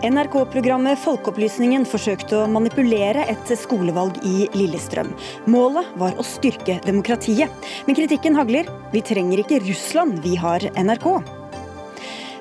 NRK-programmet 0.00 0.96
Folkeopplysningen 1.02 1.82
forsøkte 1.88 2.38
å 2.40 2.46
manipulere 2.48 3.26
et 3.28 3.50
skolevalg 3.60 4.16
i 4.24 4.46
Lillestrøm. 4.56 5.10
Målet 5.52 5.90
var 6.00 6.16
å 6.16 6.24
styrke 6.24 6.78
demokratiet. 6.86 7.52
Men 7.84 7.98
kritikken 7.98 8.38
hagler. 8.38 8.70
Vi 8.94 9.04
trenger 9.04 9.42
ikke 9.42 9.60
Russland, 9.66 10.22
vi 10.24 10.38
har 10.40 10.64
NRK. 10.72 11.10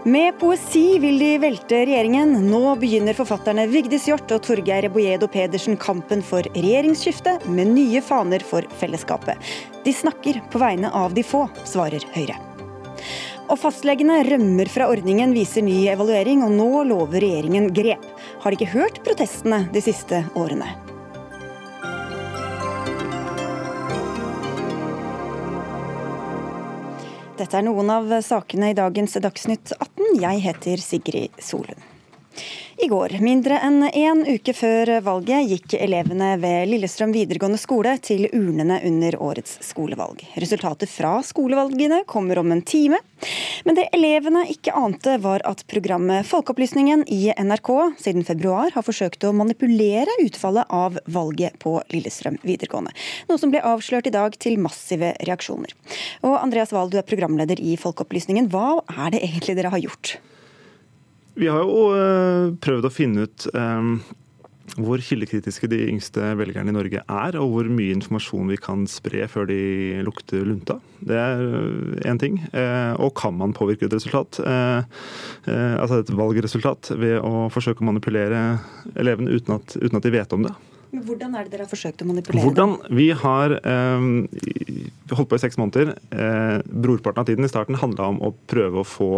Med 0.07 0.37
poesi 0.39 0.95
vil 1.03 1.19
de 1.19 1.33
velte 1.43 1.83
regjeringen. 1.83 2.37
Nå 2.47 2.77
begynner 2.79 3.17
forfatterne 3.17 3.67
Vigdis 3.67 4.07
Hjorth 4.07 4.31
og 4.37 4.45
Torgeir 4.47 4.87
Bojedo 4.93 5.27
Pedersen 5.27 5.75
kampen 5.75 6.23
for 6.23 6.47
regjeringsskifte, 6.55 7.41
med 7.51 7.75
nye 7.75 7.99
faner 7.99 8.39
for 8.39 8.63
fellesskapet. 8.79 9.35
De 9.83 9.91
snakker 9.91 10.39
på 10.53 10.63
vegne 10.63 10.95
av 10.95 11.11
de 11.17 11.27
få, 11.27 11.49
svarer 11.67 12.07
Høyre. 12.15 12.39
Og 13.49 13.57
fastlegene 13.57 14.19
rømmer 14.27 14.69
fra 14.69 14.85
ordningen, 14.93 15.31
viser 15.33 15.65
ny 15.65 15.87
evaluering, 15.89 16.43
og 16.45 16.53
nå 16.53 16.83
lover 16.85 17.23
regjeringen 17.23 17.71
grep. 17.73 18.05
Har 18.43 18.53
de 18.53 18.59
ikke 18.59 18.75
hørt 18.75 19.01
protestene 19.05 19.63
de 19.73 19.81
siste 19.81 20.21
årene? 20.37 20.69
Dette 27.39 27.55
er 27.55 27.65
noen 27.65 27.89
av 27.89 28.11
sakene 28.21 28.69
i 28.69 28.77
dagens 28.77 29.17
Dagsnytt 29.23 29.73
18. 29.79 30.19
Jeg 30.21 30.43
heter 30.45 30.83
Sigrid 30.83 31.41
Solund. 31.41 31.98
I 32.79 32.87
går, 32.87 33.17
mindre 33.19 33.57
enn 33.59 33.81
én 33.89 34.21
uke 34.23 34.53
før 34.55 34.93
valget, 35.03 35.49
gikk 35.51 35.73
elevene 35.83 36.29
ved 36.39 36.69
Lillestrøm 36.71 37.11
videregående 37.11 37.59
skole 37.59 37.97
til 37.99 38.29
urnene 38.31 38.77
under 38.87 39.17
årets 39.19 39.57
skolevalg. 39.67 40.23
Resultatet 40.39 40.87
fra 40.87 41.17
skolevalgene 41.27 42.05
kommer 42.07 42.39
om 42.39 42.53
en 42.55 42.63
time. 42.63 43.01
Men 43.67 43.75
det 43.75 43.89
elevene 43.97 44.45
ikke 44.53 44.71
ante, 44.79 45.17
var 45.19 45.43
at 45.49 45.65
programmet 45.67 46.27
Folkeopplysningen 46.29 47.03
i 47.11 47.33
NRK 47.35 47.73
siden 47.99 48.23
februar 48.23 48.71
har 48.71 48.87
forsøkt 48.87 49.27
å 49.27 49.33
manipulere 49.35 50.15
utfallet 50.23 50.71
av 50.71 51.01
valget 51.11 51.59
på 51.59 51.75
Lillestrøm 51.91 52.39
videregående. 52.47 52.95
Noe 53.27 53.43
som 53.43 53.51
ble 53.51 53.59
avslørt 53.59 54.07
i 54.07 54.15
dag 54.15 54.39
til 54.39 54.55
massive 54.61 55.11
reaksjoner. 55.27 55.75
Og 56.23 56.39
Andreas 56.39 56.71
Wahl, 56.71 56.87
du 56.87 56.99
er 57.01 57.07
programleder 57.11 57.59
i 57.59 57.75
Folkeopplysningen. 57.75 58.47
Hva 58.53 58.85
er 58.95 59.17
det 59.17 59.25
egentlig 59.27 59.59
dere 59.59 59.75
har 59.75 59.83
gjort? 59.83 60.15
Vi 61.39 61.47
har 61.47 61.63
jo 61.63 61.83
eh, 61.95 62.49
prøvd 62.59 62.87
å 62.89 62.91
finne 62.91 63.27
ut 63.27 63.45
um, 63.55 63.99
hvor 64.79 65.01
kildekritiske 65.01 65.69
de 65.71 65.79
yngste 65.87 66.33
velgerne 66.39 66.71
i 66.71 66.75
Norge 66.75 67.01
er, 67.01 67.37
og 67.39 67.53
hvor 67.53 67.69
mye 67.71 67.95
informasjon 67.95 68.51
vi 68.51 68.59
kan 68.61 68.83
spre 68.91 69.25
før 69.31 69.47
de 69.49 69.59
lukter 70.05 70.43
lunta. 70.45 70.77
Det 70.99 71.17
er 71.17 71.41
én 72.07 72.19
ting. 72.21 72.37
Og 73.01 73.09
kan 73.17 73.33
man 73.35 73.55
påvirke 73.57 73.87
et 73.89 73.95
resultat, 73.97 74.37
altså 74.45 75.99
et 75.99 76.13
valgresultat, 76.13 76.93
ved 77.01 77.17
å 77.17 77.49
forsøke 77.51 77.81
å 77.81 77.89
manipulere 77.89 78.43
elevene 78.93 79.33
uten 79.33 79.57
at, 79.57 79.73
uten 79.81 79.99
at 79.99 80.05
de 80.05 80.13
vet 80.13 80.37
om 80.37 80.45
det. 80.45 80.53
Men 80.89 81.03
Hvordan 81.05 81.35
er 81.37 81.45
det 81.45 81.53
dere 81.53 81.65
har 81.67 81.69
forsøkt 81.69 82.01
å 82.01 82.07
manipulere? 82.09 82.41
Hvordan? 82.45 82.77
Vi 82.97 83.09
har 83.23 83.53
eh, 83.59 84.07
holdt 85.13 85.29
på 85.29 85.37
i 85.37 85.43
seks 85.43 85.59
måneder. 85.61 85.93
Eh, 86.09 86.55
brorparten 86.65 87.21
av 87.21 87.29
tiden 87.29 87.45
i 87.45 87.51
starten 87.51 87.77
handla 87.77 88.09
om 88.13 88.21
å 88.25 88.33
prøve 88.49 88.81
å 88.81 88.87
få 88.87 89.11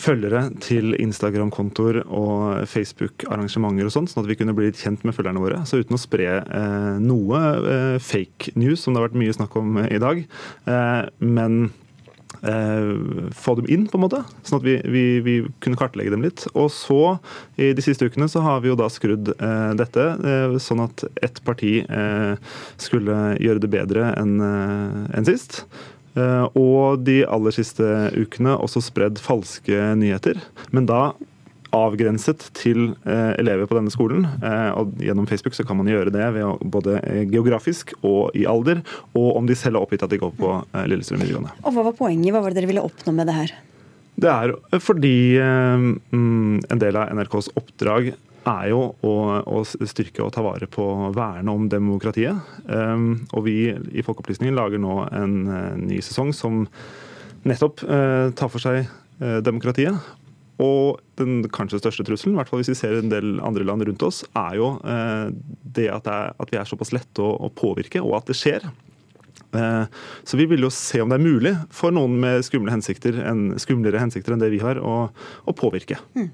følgere 0.00 0.48
til 0.64 0.94
Instagram-kontoer 0.98 2.02
og 2.04 2.64
Facebook-arrangementer 2.70 3.88
og 3.88 3.94
sånn, 3.94 4.08
sånn 4.10 4.24
at 4.24 4.30
vi 4.30 4.38
kunne 4.40 4.56
bli 4.56 4.70
litt 4.70 4.80
kjent 4.82 5.04
med 5.06 5.14
følgerne 5.16 5.42
våre. 5.42 5.62
Så 5.68 5.82
uten 5.82 5.98
å 5.98 6.00
spre 6.00 6.28
eh, 6.42 6.90
noe 7.02 7.44
eh, 7.60 7.96
fake 8.02 8.56
news, 8.58 8.82
som 8.82 8.94
det 8.94 9.02
har 9.02 9.08
vært 9.08 9.22
mye 9.22 9.36
snakk 9.36 9.56
om 9.60 9.78
i 9.84 10.02
dag, 10.02 10.24
eh, 10.70 11.00
men 11.22 11.58
eh, 12.42 12.90
få 13.38 13.56
dem 13.60 13.70
inn, 13.70 13.86
på 13.90 14.00
en 14.00 14.04
måte, 14.04 14.22
sånn 14.42 14.60
at 14.60 14.66
vi, 14.66 14.76
vi, 14.90 15.04
vi, 15.24 15.36
kunne 15.64 15.78
kartlegge 15.80 16.14
dem 16.14 16.26
litt. 16.26 16.46
Og 16.52 16.68
så, 16.74 17.16
i 17.54 17.70
de 17.76 17.84
siste 17.84 18.10
ukene, 18.10 18.28
så 18.30 18.42
har 18.44 18.64
vi 18.64 18.72
jo 18.72 18.78
da 18.80 18.90
skrudd 18.92 19.34
eh, 19.36 19.72
dette 19.78 20.10
eh, 20.18 20.58
sånn 20.62 20.84
at 20.88 21.06
ett 21.22 21.42
parti 21.46 21.76
skulle 22.80 23.34
gjøre 23.42 23.62
det 23.62 23.70
bedre 23.72 24.10
enn 24.18 24.38
en 24.42 25.26
sist. 25.26 25.62
Eh, 26.14 26.46
og 26.58 27.04
de 27.06 27.22
aller 27.26 27.54
siste 27.54 27.84
ukene 28.14 28.56
også 28.56 28.82
spredd 28.84 29.20
falske 29.22 29.94
nyheter. 29.98 30.40
Men 30.74 30.88
da 30.90 31.12
avgrenset 31.74 32.44
til 32.54 32.92
eh, 33.02 33.32
elever 33.40 33.66
på 33.66 33.74
denne 33.74 33.90
skolen. 33.90 34.28
Eh, 34.38 34.70
og 34.78 34.94
Gjennom 35.02 35.26
Facebook 35.26 35.56
så 35.58 35.66
kan 35.66 35.80
man 35.80 35.90
gjøre 35.90 36.12
det 36.14 36.28
å, 36.46 36.54
både 36.62 37.00
geografisk 37.32 37.96
og 38.02 38.34
i 38.38 38.46
alder, 38.46 38.84
og 39.18 39.30
om 39.40 39.48
de 39.48 39.58
selv 39.58 39.80
har 39.80 39.86
oppgitt 39.86 40.04
at 40.06 40.14
de 40.14 40.20
går 40.22 40.36
på 40.38 40.54
Lillestrøm 40.86 41.24
videregående. 41.24 41.54
Og 41.64 41.74
Hva 41.74 41.88
var 41.90 41.96
poenget? 41.98 42.30
Hva 42.34 42.44
var 42.44 42.54
det 42.54 42.62
dere 42.62 42.70
ville 42.70 42.84
oppnå 42.86 43.16
med 43.16 43.30
det 43.30 43.38
her? 43.40 43.56
Det 44.14 44.30
er 44.30 44.54
fordi 44.78 45.16
mm, 45.42 46.70
en 46.70 46.78
del 46.78 46.94
av 47.00 47.10
NRKs 47.18 47.50
oppdrag 47.58 48.12
er 48.48 48.70
jo 48.72 48.80
å, 49.04 49.14
å, 49.44 49.62
styrke 49.64 50.24
og 50.24 50.32
ta 50.34 50.42
vare 50.44 50.68
på 50.70 50.84
verne 51.16 51.54
om 51.54 51.68
demokratiet. 51.70 52.36
Um, 52.68 53.24
og 53.32 53.46
vi 53.48 53.56
i 53.72 54.04
Folkeopplysningen 54.04 54.56
lager 54.56 54.82
nå 54.82 54.98
en 55.10 55.38
uh, 55.48 55.72
ny 55.80 56.00
sesong 56.04 56.34
som 56.36 56.64
nettopp 57.48 57.84
uh, 57.88 58.30
tar 58.36 58.52
for 58.52 58.62
seg 58.62 58.84
uh, 58.84 59.40
demokratiet. 59.44 59.96
Og 60.62 61.00
den 61.18 61.42
kanskje 61.50 61.80
største 61.82 62.06
trusselen, 62.06 62.36
i 62.36 62.38
hvert 62.38 62.50
fall 62.50 62.62
hvis 62.62 62.70
vi 62.70 62.78
ser 62.78 62.98
en 63.00 63.10
del 63.10 63.38
andre 63.42 63.66
land 63.66 63.86
rundt 63.88 64.04
oss, 64.06 64.20
er 64.38 64.54
jo 64.60 64.68
det 64.84 65.88
at, 65.90 66.04
det 66.06 66.12
er, 66.14 66.28
at 66.38 66.52
vi 66.52 66.60
er 66.60 66.68
såpass 66.70 66.92
lette 66.94 67.22
å, 67.24 67.32
å 67.42 67.50
påvirke, 67.50 67.98
og 67.98 68.20
at 68.20 68.30
det 68.30 68.36
skjer. 68.38 68.68
Eh, 69.54 69.84
så 70.24 70.36
vi 70.36 70.46
vil 70.50 70.64
jo 70.64 70.70
se 70.72 71.00
om 71.02 71.10
det 71.10 71.18
er 71.18 71.24
mulig 71.24 71.54
for 71.74 71.94
noen 71.94 72.16
med 72.20 72.44
skumle 72.46 72.72
hensikter, 72.74 73.16
en, 73.24 73.54
skumlere 73.60 74.00
hensikter 74.02 74.34
enn 74.34 74.42
det 74.42 74.50
vi 74.52 74.60
har, 74.62 74.80
å, 74.82 75.08
å 75.10 75.54
påvirke. 75.56 75.98
Mm. 76.18 76.28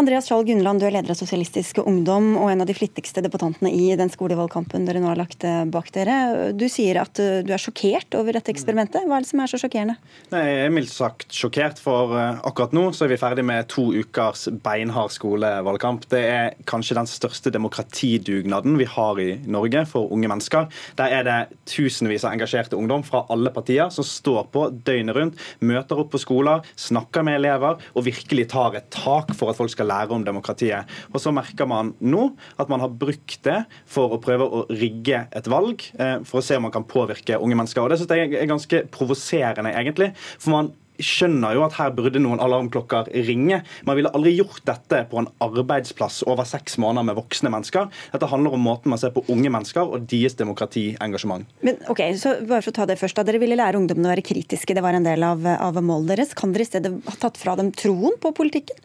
Andreas 0.00 0.28
Skjold 0.28 0.48
Gunnland, 0.50 0.82
du 0.82 0.88
er 0.88 0.94
leder 0.98 1.14
av 1.14 1.18
Sosialistisk 1.18 1.80
Ungdom 1.84 2.34
og 2.36 2.52
en 2.52 2.64
av 2.64 2.68
de 2.68 2.76
flittigste 2.76 3.22
debattantene 3.24 3.72
i 3.74 3.90
den 3.98 4.12
skolevalgkampen 4.12 4.86
dere 4.88 5.02
nå 5.02 5.10
har 5.12 5.20
lagt 5.20 5.46
eh, 5.48 5.64
bak 5.68 5.90
dere. 5.96 6.52
Du 6.58 6.66
sier 6.70 7.00
at 7.02 7.20
eh, 7.22 7.40
du 7.46 7.54
er 7.54 7.62
sjokkert 7.62 8.18
over 8.18 8.36
dette 8.36 8.52
eksperimentet. 8.52 9.08
Hva 9.08 9.18
er 9.18 9.26
det 9.26 9.32
som 9.32 9.42
er 9.44 9.52
så 9.52 9.62
sjokkerende? 9.62 9.98
Nei, 10.34 10.44
jeg 10.44 10.68
er 10.68 10.74
mildt 10.74 10.94
sagt 10.94 11.34
sjokkert, 11.34 11.80
for 11.82 12.14
akkurat 12.18 12.74
nå 12.76 12.88
så 12.96 13.06
er 13.06 13.14
vi 13.14 13.20
ferdig 13.20 13.44
med 13.46 13.68
to 13.72 13.88
ukers 13.96 14.48
beinhard 14.64 15.14
skolevalgkamp. 15.14 16.08
Det 16.12 16.22
er 16.28 16.56
kanskje 16.68 16.98
den 16.98 17.08
største 17.10 17.52
demokratidugnaden 17.54 18.76
vi 18.80 18.88
har 18.88 19.20
i 19.22 19.30
Norge 19.48 19.84
for 19.88 20.12
unge 20.14 20.30
mennesker. 20.30 20.68
Der 20.98 21.14
er 21.18 21.26
det 21.26 21.38
tusenvis 21.70 22.26
av 22.26 22.34
engasjerte 22.34 22.57
engasjerte 22.58 22.76
ungdom 22.76 23.02
fra 23.06 23.24
alle 23.30 23.50
partier 23.54 23.90
som 23.90 24.04
står 24.04 24.48
på 24.52 24.66
døgnet 24.84 25.16
rundt, 25.16 25.38
møter 25.60 26.00
opp 26.00 26.10
på 26.12 26.20
skoler, 26.20 26.64
snakker 26.76 27.24
med 27.26 27.38
elever 27.38 27.78
og 27.94 28.06
virkelig 28.06 28.48
tar 28.50 28.76
et 28.78 28.90
tak 28.90 29.34
for 29.36 29.50
at 29.50 29.58
folk 29.58 29.70
skal 29.72 29.88
lære 29.88 30.14
om 30.14 30.24
demokratiet. 30.26 30.88
Og 31.12 31.20
så 31.22 31.32
merker 31.34 31.68
man 31.68 31.94
nå 32.00 32.32
at 32.58 32.68
man 32.68 32.80
har 32.80 32.90
brukt 32.90 33.40
det 33.44 33.62
for 33.86 34.16
å 34.16 34.20
prøve 34.22 34.44
å 34.44 34.64
rigge 34.70 35.26
et 35.32 35.48
valg, 35.48 35.82
eh, 35.98 36.18
for 36.24 36.40
å 36.40 36.44
se 36.44 36.56
om 36.56 36.66
man 36.66 36.74
kan 36.74 36.84
påvirke 36.84 37.38
unge 37.38 37.56
mennesker. 37.56 37.82
Og 37.82 37.90
Det 37.90 37.98
synes 38.00 38.10
jeg 38.10 38.34
er 38.34 38.46
ganske 38.46 38.86
provoserende, 38.90 39.74
egentlig. 39.74 40.14
for 40.38 40.50
man 40.50 40.72
skjønner 41.02 41.56
jo 41.56 41.64
at 41.66 41.76
her 41.78 41.92
burde 41.96 42.20
noen 42.22 42.42
alarmklokker 42.42 43.10
ringe. 43.28 43.62
Man 43.88 43.98
ville 43.98 44.12
aldri 44.14 44.34
gjort 44.36 44.62
dette 44.68 45.02
på 45.10 45.22
en 45.22 45.30
arbeidsplass 45.44 46.20
over 46.28 46.48
seks 46.48 46.78
måneder 46.82 47.08
med 47.08 47.18
voksne 47.18 47.52
mennesker. 47.54 47.88
Dette 48.14 48.30
handler 48.30 48.56
om 48.56 48.66
måten 48.68 48.92
man 48.92 49.00
ser 49.00 49.14
på 49.14 49.24
unge 49.32 49.52
mennesker 49.54 49.94
og 49.96 50.06
deres 50.10 50.38
demokratiengasjement. 50.38 51.48
Men 51.66 51.80
ok, 51.90 52.02
så 52.20 52.36
bare 52.42 52.64
for 52.64 52.74
å 52.74 52.78
ta 52.80 52.88
det 52.90 52.98
først 53.00 53.18
da. 53.18 53.26
Dere 53.28 53.42
ville 53.42 53.58
lære 53.58 53.80
ungdommene 53.80 54.10
å 54.10 54.14
være 54.14 54.26
kritiske, 54.26 54.76
det 54.76 54.84
var 54.84 54.96
en 54.96 55.06
del 55.06 55.24
av, 55.26 55.44
av 55.44 55.82
målet 55.82 56.14
deres. 56.14 56.36
Kan 56.38 56.54
dere 56.54 56.66
i 56.66 56.70
stedet 56.70 56.94
ha 57.08 57.18
tatt 57.20 57.40
fra 57.40 57.56
dem 57.58 57.72
troen 57.76 58.16
på 58.22 58.34
politikken? 58.36 58.78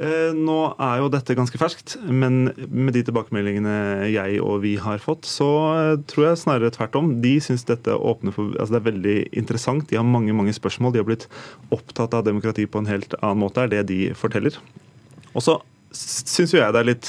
Eh, 0.00 0.30
nå 0.32 0.56
er 0.80 1.00
jo 1.02 1.10
dette 1.12 1.34
ganske 1.36 1.58
ferskt, 1.60 1.98
men 2.08 2.54
med 2.72 2.94
de 2.96 3.02
tilbakemeldingene 3.04 4.08
jeg 4.08 4.38
og 4.40 4.62
vi 4.62 4.74
har 4.80 5.02
fått, 5.02 5.28
så 5.28 5.48
eh, 5.74 5.96
tror 6.08 6.30
jeg 6.30 6.40
snarere 6.40 6.72
tvert 6.72 6.96
om. 6.96 7.10
De 7.20 7.34
syns 7.44 7.66
dette 7.68 7.92
åpner 7.92 8.32
for 8.32 8.54
altså 8.56 8.78
Det 8.78 8.80
er 8.80 8.86
veldig 8.86 9.16
interessant. 9.42 9.84
De 9.90 9.98
har 10.00 10.06
mange 10.08 10.32
mange 10.36 10.54
spørsmål. 10.56 10.94
De 10.94 11.02
har 11.02 11.08
blitt 11.08 11.28
opptatt 11.68 12.16
av 12.16 12.24
demokrati 12.24 12.64
på 12.64 12.80
en 12.80 12.88
helt 12.88 13.12
annen 13.20 13.42
måte, 13.44 13.66
er 13.66 13.74
det 13.74 13.90
de 13.92 14.00
forteller. 14.16 14.56
Og 15.34 15.44
så 15.44 15.60
jo 15.90 16.60
jeg 16.60 16.70
det 16.70 16.80
er 16.80 16.86
litt 16.86 17.08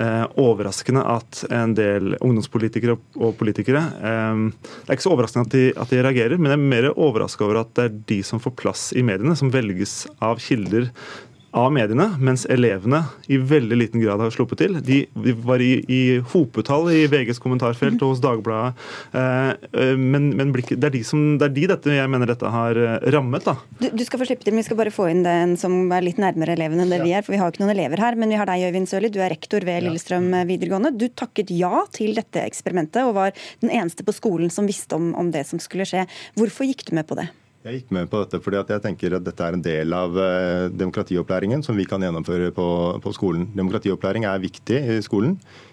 eh, 0.00 0.24
overraskende 0.40 1.02
at 1.04 1.42
en 1.52 1.74
del 1.76 2.14
ungdomspolitikere 2.16 2.94
og 2.96 3.34
politikere 3.36 3.82
eh, 4.00 4.40
Det 4.56 4.88
er 4.88 4.96
ikke 4.96 5.04
så 5.04 5.12
overraskende 5.12 5.44
at 5.44 5.52
de, 5.52 5.64
at 5.76 5.92
de 5.92 6.02
reagerer, 6.02 6.40
men 6.40 6.50
jeg 6.50 6.58
er 6.58 6.70
mer 6.72 6.90
overraska 6.94 7.44
over 7.44 7.60
at 7.60 7.74
det 7.76 7.84
er 7.84 7.98
de 8.08 8.20
som 8.24 8.40
får 8.42 8.56
plass 8.56 8.88
i 8.96 9.04
mediene, 9.04 9.36
som 9.36 9.52
velges 9.52 10.06
av 10.18 10.40
kilder 10.42 10.88
av 11.56 11.72
mediene, 11.72 12.10
mens 12.20 12.44
elevene 12.52 13.02
i 13.32 13.38
veldig 13.40 13.78
liten 13.80 14.02
grad 14.02 14.20
har 14.20 14.32
sluppet 14.34 14.60
til. 14.60 14.76
De, 14.84 14.98
de 15.24 15.34
var 15.46 15.62
i, 15.64 15.78
i, 15.88 16.00
hopetall 16.32 16.90
i 16.92 17.06
VGs 17.10 17.40
kommentarfelt 17.42 18.02
og 18.04 18.12
hos 18.12 18.22
Dagbladet. 18.24 18.76
Eh, 19.16 19.94
men, 19.96 20.28
men, 20.36 20.52
blikk, 20.54 20.74
det, 20.74 20.90
er 20.90 20.94
de 20.98 21.02
som, 21.06 21.22
det 21.40 21.48
er 21.48 21.54
de 21.56 21.66
dette 21.72 21.96
jeg 21.96 22.12
mener 22.12 22.28
dette 22.28 22.50
har 22.52 22.80
eh, 22.80 23.08
rammet. 23.14 23.46
da. 23.48 23.56
Du, 23.80 23.88
du, 23.88 24.04
skal 24.06 24.20
få 24.20 24.28
slippe 24.28 24.44
til, 24.44 24.52
men 24.52 24.62
vi 24.62 24.66
skal 24.68 24.80
bare 24.82 24.92
få 24.94 25.08
inn 25.12 25.24
den 25.26 25.56
som 25.60 25.88
er 25.96 26.04
litt 26.04 26.20
nærmere 26.22 26.58
elevene 26.58 26.84
enn 26.84 26.92
det 26.92 27.00
ja. 27.00 27.06
vi 27.08 27.16
er. 27.16 27.26
For 27.26 27.36
vi 27.36 27.40
har 27.40 27.54
ikke 27.54 27.64
noen 27.64 27.74
elever 27.76 28.04
her. 28.04 28.20
Men 28.20 28.34
vi 28.34 28.40
har 28.40 28.52
deg, 28.52 28.66
Øyvind 28.68 28.92
Sørli. 28.92 29.12
Du 29.14 29.22
er 29.24 29.32
rektor 29.32 29.64
ved 29.66 29.86
Lillestrøm 29.86 30.28
videregående. 30.50 30.92
Du 30.96 31.08
takket 31.08 31.54
ja 31.56 31.86
til 31.96 32.12
dette 32.18 32.44
eksperimentet, 32.44 33.00
og 33.06 33.16
var 33.16 33.34
den 33.64 33.72
eneste 33.72 34.04
på 34.04 34.14
skolen 34.16 34.52
som 34.52 34.68
visste 34.68 34.98
om, 34.98 35.12
om 35.16 35.32
det 35.32 35.46
som 35.48 35.62
skulle 35.62 35.88
skje. 35.88 36.04
Hvorfor 36.36 36.68
gikk 36.68 36.84
du 36.90 36.96
med 36.98 37.08
på 37.08 37.16
det? 37.18 37.30
Jeg 37.66 37.80
gikk 37.80 37.88
med 37.96 38.06
på 38.06 38.20
dette 38.22 38.38
fordi 38.38 38.60
jeg 38.62 38.82
tenker 38.84 39.16
at 39.16 39.24
dette 39.26 39.42
er 39.42 39.56
en 39.56 39.62
del 39.64 39.94
av 39.96 40.12
eh, 40.22 40.68
demokratiopplæringen 40.70 41.64
som 41.66 41.74
vi 41.74 41.82
kan 41.90 42.04
gjennomføre 42.04 42.52
på, 42.54 42.66
på, 43.02 43.12
skolen. 43.16 43.48
Demokratiopplæring 43.58 44.22
er 44.30 44.38
viktig 44.38 44.78
i 44.94 44.98
skolen. 45.02 45.32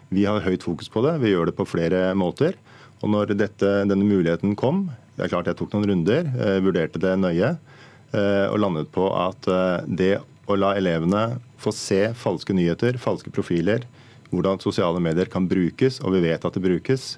Vi 0.10 0.24
har 0.26 0.42
høyt 0.42 0.66
fokus 0.66 0.90
på 0.90 1.04
det. 1.06 1.20
Vi 1.22 1.36
gjør 1.36 1.52
det 1.52 1.56
på 1.60 1.68
flere 1.70 2.16
måter. 2.18 2.58
Og 3.04 3.14
når 3.14 3.36
dette, 3.38 3.70
denne 3.86 4.10
muligheten 4.10 4.58
kom, 4.58 4.88
det 5.14 5.28
er 5.28 5.34
klart 5.36 5.52
jeg 5.52 5.60
tok 5.62 5.78
noen 5.78 5.86
runder, 5.92 6.34
eh, 6.34 6.58
vurderte 6.66 7.04
det 7.04 7.14
nøye 7.22 7.54
eh, 7.54 8.48
og 8.48 8.58
landet 8.66 8.90
på 8.90 9.12
at 9.14 9.54
det 9.86 10.16
å 10.50 10.58
la 10.58 10.74
elevene 10.82 11.28
få 11.62 11.78
se 11.78 12.08
falske 12.18 12.58
nyheter, 12.58 12.98
falske 12.98 13.30
profiler, 13.30 13.86
hvordan 14.34 14.66
sosiale 14.66 14.98
medier 14.98 15.30
kan 15.30 15.46
brukes, 15.46 16.02
og 16.02 16.18
vi 16.18 16.26
vet 16.26 16.42
at 16.42 16.58
det 16.58 16.66
brukes 16.66 17.12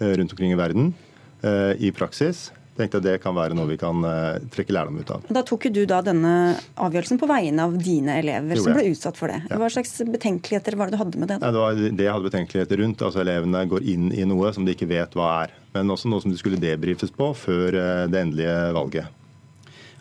rundt 0.00 0.32
omkring 0.32 0.56
i 0.56 0.58
verden 0.58 0.94
i 1.78 1.92
praksis, 1.94 2.48
tenkte 2.78 2.98
jeg 3.00 3.06
det 3.06 3.14
kan 3.22 3.36
være 3.36 3.56
noe 3.56 3.68
vi 3.70 3.78
kan 3.80 4.04
uh, 4.04 4.36
trekke 4.54 4.74
lærdom 4.74 5.00
ut 5.00 5.12
av. 5.14 5.26
Da 5.36 5.44
tok 5.46 5.68
du 5.74 5.82
da 5.88 6.00
denne 6.04 6.34
avgjørelsen 6.74 7.20
på 7.20 7.28
vegne 7.30 7.68
av 7.68 7.76
dine 7.78 8.18
elever 8.20 8.60
som 8.60 8.76
ble 8.76 8.86
utsatt 8.90 9.18
for 9.20 9.32
det. 9.32 9.40
Ja. 9.50 9.58
Hva 9.62 9.70
slags 9.72 9.96
betenkeligheter 10.02 10.78
var 10.78 10.90
det 10.90 10.98
du 10.98 11.02
hadde 11.02 11.22
med 11.22 11.32
det? 11.32 11.40
Da? 11.42 11.50
Nei, 11.54 11.74
det 11.78 11.92
det 11.98 12.08
jeg 12.08 12.16
hadde 12.16 12.30
betenkeligheter 12.30 12.82
rundt. 12.82 13.02
altså 13.02 13.24
Elevene 13.24 13.64
går 13.70 13.90
inn 13.94 14.08
i 14.14 14.26
noe 14.28 14.52
som 14.56 14.66
de 14.66 14.74
ikke 14.74 14.90
vet 14.90 15.18
hva 15.18 15.30
er. 15.44 15.58
Men 15.74 15.90
også 15.90 16.10
noe 16.10 16.22
som 16.22 16.34
de 16.34 16.38
skulle 16.40 16.60
debrifes 16.60 17.14
på 17.14 17.30
før 17.38 17.78
uh, 17.78 18.06
det 18.10 18.24
endelige 18.26 18.56
valget. 18.76 19.20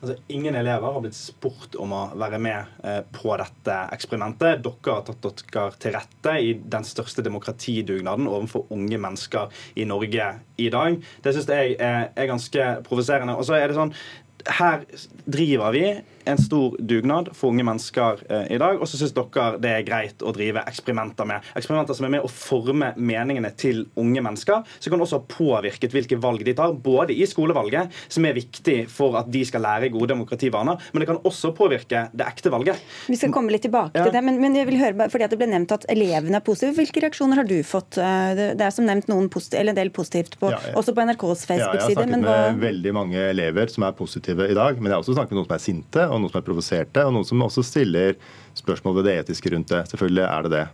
Altså, 0.03 0.17
ingen 0.35 0.55
elever 0.59 0.83
har 0.83 1.00
blitt 1.00 1.15
spurt 1.15 1.77
om 1.79 1.94
å 1.95 2.01
være 2.19 2.35
med 2.44 2.71
eh, 2.83 2.97
på 3.15 3.38
dette 3.39 3.75
eksperimentet. 3.95 4.59
Dere 4.65 4.95
har 4.97 5.05
tatt 5.07 5.23
dere 5.23 5.77
til 5.79 5.95
rette 5.95 6.33
i 6.44 6.50
den 6.59 6.83
største 6.83 7.23
demokratidugnaden 7.23 8.27
overfor 8.27 8.65
unge 8.75 9.00
mennesker 9.00 9.53
i 9.79 9.85
Norge 9.88 10.25
i 10.59 10.67
dag. 10.73 10.97
Det 11.23 11.33
syns 11.38 11.47
jeg 11.55 11.77
er, 11.79 12.11
ganske 12.27 12.67
provoserende. 12.83 13.38
Og 13.39 13.47
så 13.47 13.55
er 13.55 13.71
det 13.71 13.79
sånn, 13.79 13.95
Her 14.44 14.83
driver 15.23 15.71
vi 15.71 15.85
en 16.25 16.39
stor 16.41 16.75
dugnad 16.79 17.31
for 17.37 17.53
unge 17.53 17.65
mennesker 17.67 18.23
eh, 18.29 18.51
i 18.55 18.59
dag. 18.61 18.79
Og 18.81 18.89
så 18.89 18.99
syns 18.99 19.13
dere 19.15 19.57
det 19.61 19.71
er 19.71 19.85
greit 19.87 20.23
å 20.23 20.33
drive 20.35 20.63
eksperimenter 20.69 21.27
med. 21.29 21.45
Eksperimenter 21.57 21.97
som 21.97 22.07
er 22.07 22.15
med 22.15 22.25
å 22.25 22.31
forme 22.31 22.93
meningene 22.97 23.53
til 23.59 23.85
unge 23.99 24.23
mennesker, 24.23 24.63
som 24.79 24.93
kan 24.93 25.03
også 25.03 25.21
ha 25.21 25.27
påvirket 25.29 25.93
hvilke 25.93 26.19
valg 26.21 26.43
de 26.45 26.55
tar, 26.57 26.73
både 26.73 27.15
i 27.15 27.27
skolevalget, 27.29 27.93
som 28.11 28.25
er 28.27 28.37
viktig 28.37 28.77
for 28.91 29.17
at 29.19 29.29
de 29.33 29.43
skal 29.47 29.63
lære 29.65 29.91
gode 29.93 30.11
demokrativaner, 30.13 30.81
men 30.91 31.03
det 31.03 31.09
kan 31.09 31.21
også 31.23 31.53
påvirke 31.57 32.07
det 32.13 32.27
ekte 32.27 32.51
valget. 32.53 32.81
Vi 33.07 33.19
skal 33.19 33.33
komme 33.35 33.53
litt 33.53 33.65
tilbake 33.65 33.99
ja. 33.99 34.07
til 34.07 34.15
det, 34.15 34.23
men, 34.25 34.39
men, 34.41 34.57
jeg 34.57 34.69
vil 34.69 34.79
høre, 34.81 35.09
fordi 35.11 35.29
det 35.31 35.39
ble 35.39 35.49
nevnt 35.51 35.75
at 35.75 35.87
elevene 35.91 36.39
er 36.39 36.45
positive. 36.45 36.75
Hvilke 36.77 37.03
reaksjoner 37.05 37.41
har 37.41 37.49
du 37.49 37.57
fått? 37.67 37.99
Eh, 38.01 38.33
det 38.57 38.63
er 38.63 38.73
som 38.73 38.87
nevnt 38.87 39.09
noen 39.11 39.29
en 39.33 39.75
del 39.77 39.91
positivt, 39.93 40.37
på, 40.39 40.51
ja, 40.53 40.59
ja. 40.69 40.75
også 40.79 40.93
på 40.95 41.05
NRKs 41.07 41.45
Facebook-side. 41.49 41.63
Ja, 41.63 41.89
jeg 41.89 41.97
har 41.97 42.03
snakket 42.03 42.25
med 42.25 42.61
veldig 42.63 42.93
mange 42.95 43.25
elever 43.31 43.71
som 43.71 43.85
er 43.87 43.95
positive 43.97 44.47
i 44.49 44.57
dag, 44.57 44.79
men 44.79 44.89
jeg 44.89 44.97
har 44.97 45.03
også 45.03 45.15
snakket 45.17 45.35
med 45.35 45.41
noen 45.41 45.49
som 45.49 45.57
er 45.57 45.63
sinte 45.63 46.07
og 46.13 46.21
noen 46.21 46.31
som 46.31 46.39
er 46.39 46.45
provoserte, 46.48 47.04
og 47.04 47.15
noen 47.15 47.27
som 47.27 47.44
også 47.45 47.65
stiller 47.65 48.18
spørsmål 48.57 49.00
ved 49.00 49.10
det 49.10 49.18
etiske 49.24 49.51
rundt 49.54 49.74
det. 49.74 49.83
Selvfølgelig 49.92 50.25
er 50.30 50.48
det 50.48 50.54
det. 50.54 50.65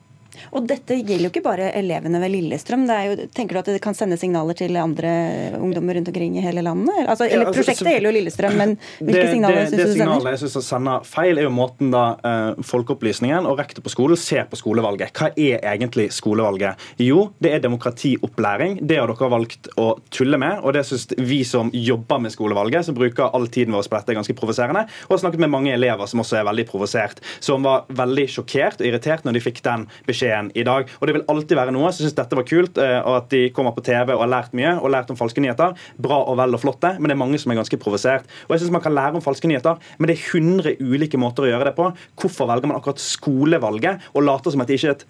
Og 0.56 0.68
dette 0.70 0.98
gjelder 0.98 1.28
jo 1.28 1.32
ikke 1.34 1.46
bare 1.46 1.70
elevene 1.78 2.22
ved 2.22 2.34
Lillestrøm. 2.34 2.86
Jo, 2.90 3.16
tenker 3.36 3.58
du 3.58 3.62
at 3.62 3.72
det 3.74 3.82
kan 3.84 3.98
sende 3.98 4.18
signaler 4.20 4.58
til 4.58 4.78
andre 4.80 5.12
ungdommer 5.60 5.98
rundt 5.98 6.12
omkring 6.12 6.38
i 6.40 6.44
hele 6.44 6.64
landet? 6.66 7.04
Altså, 7.06 7.28
ja, 7.30 7.42
altså, 7.44 7.60
prosjektet 7.60 7.86
så, 7.86 7.94
gjelder 7.94 8.10
jo 8.10 8.16
Lillestrøm, 8.18 8.58
men 8.60 8.76
hvilke 9.04 9.20
det, 9.20 9.32
signaler 9.34 9.60
syns 9.60 9.70
du 9.70 9.76
sender? 9.76 9.90
det 9.90 9.98
signalet 9.98 10.36
jeg 10.36 10.42
syns 10.44 10.70
sender 10.70 11.08
feil, 11.10 11.42
er 11.42 11.48
jo 11.48 11.54
måten 11.54 11.94
da 11.94 12.04
uh, 12.24 12.64
Folkeopplysningen 12.70 13.50
og 13.50 13.60
rektor 13.62 13.86
på 13.86 13.94
skolen 13.94 14.20
ser 14.20 14.48
på 14.50 14.60
skolevalget. 14.60 15.14
Hva 15.16 15.32
er 15.36 15.64
egentlig 15.74 16.10
skolevalget? 16.16 16.88
Jo, 17.02 17.30
det 17.44 17.54
er 17.56 17.64
demokratiopplæring. 17.66 18.80
Det 18.90 19.00
har 19.02 19.12
dere 19.12 19.32
valgt 19.32 19.72
å 19.80 19.92
tulle 20.14 20.40
med, 20.42 20.64
og 20.64 20.76
det 20.78 20.86
syns 20.90 21.10
vi 21.18 21.42
som 21.48 21.72
jobber 21.74 22.24
med 22.24 22.34
skolevalget, 22.34 22.88
som 22.88 22.98
bruker 22.98 23.34
all 23.36 23.50
tiden 23.52 23.76
vår 23.76 23.90
på 23.90 23.98
dette, 23.98 24.14
er 24.14 24.20
ganske 24.20 24.38
provoserende. 24.38 24.86
Og 25.08 25.16
har 25.18 25.24
snakket 25.24 25.44
med 25.44 25.54
mange 25.54 25.74
elever 25.74 26.10
som 26.10 26.24
også 26.24 26.40
er 26.40 26.48
veldig 26.50 26.66
provosert, 26.70 27.22
som 27.44 27.66
var 27.66 27.88
veldig 27.90 28.28
sjokkert 28.32 28.84
og 28.84 28.90
irritert 28.90 29.26
når 29.26 29.38
de 29.38 29.44
fikk 29.44 29.64
den 29.66 29.88
beskjeden 30.08 30.29
suksessen 30.30 30.52
i 30.56 30.64
dag. 30.64 30.88
Og 31.00 31.08
det 31.08 31.16
vil 31.16 31.26
alltid 31.30 31.58
være 31.58 31.74
noe 31.74 31.92
som 31.92 32.06
syns 32.06 32.18
dette 32.18 32.36
var 32.38 32.48
kult, 32.48 32.78
eh, 32.78 33.00
og 33.02 33.24
at 33.24 33.30
de 33.30 33.50
kommer 33.52 33.74
på 33.76 33.84
TV 33.84 34.14
og 34.14 34.24
har 34.24 34.32
lært 34.32 34.54
mye 34.54 34.78
og 34.80 34.92
lært 34.92 35.10
om 35.10 35.18
falske 35.18 35.42
nyheter. 35.42 35.76
Bra 35.98 36.24
og 36.26 36.38
vel 36.38 36.56
og 36.56 36.62
flotte, 36.62 36.96
men 37.00 37.10
det 37.10 37.16
er 37.16 37.24
mange 37.24 37.40
som 37.40 37.52
er 37.52 37.60
ganske 37.60 37.80
provosert. 37.80 38.26
Og 38.48 38.56
jeg 38.56 38.64
synes 38.64 38.72
man 38.72 38.82
kan 38.82 38.96
lære 38.96 39.16
om 39.16 39.22
falske 39.22 39.48
nyheter, 39.48 39.78
men 39.98 40.08
det 40.08 40.18
er 40.18 40.40
100 40.40 40.78
ulike 40.80 41.18
måter 41.18 41.46
å 41.46 41.52
gjøre 41.52 41.70
det 41.70 41.76
på. 41.78 41.92
Hvorfor 42.20 42.50
velger 42.50 42.70
man 42.70 42.78
akkurat 42.80 43.02
skolevalget 43.02 44.12
og 44.14 44.24
later 44.24 44.52
som 44.52 44.62
at 44.62 44.70
det 44.70 44.80
ikke 44.80 44.94
er 44.94 45.00
et 45.00 45.08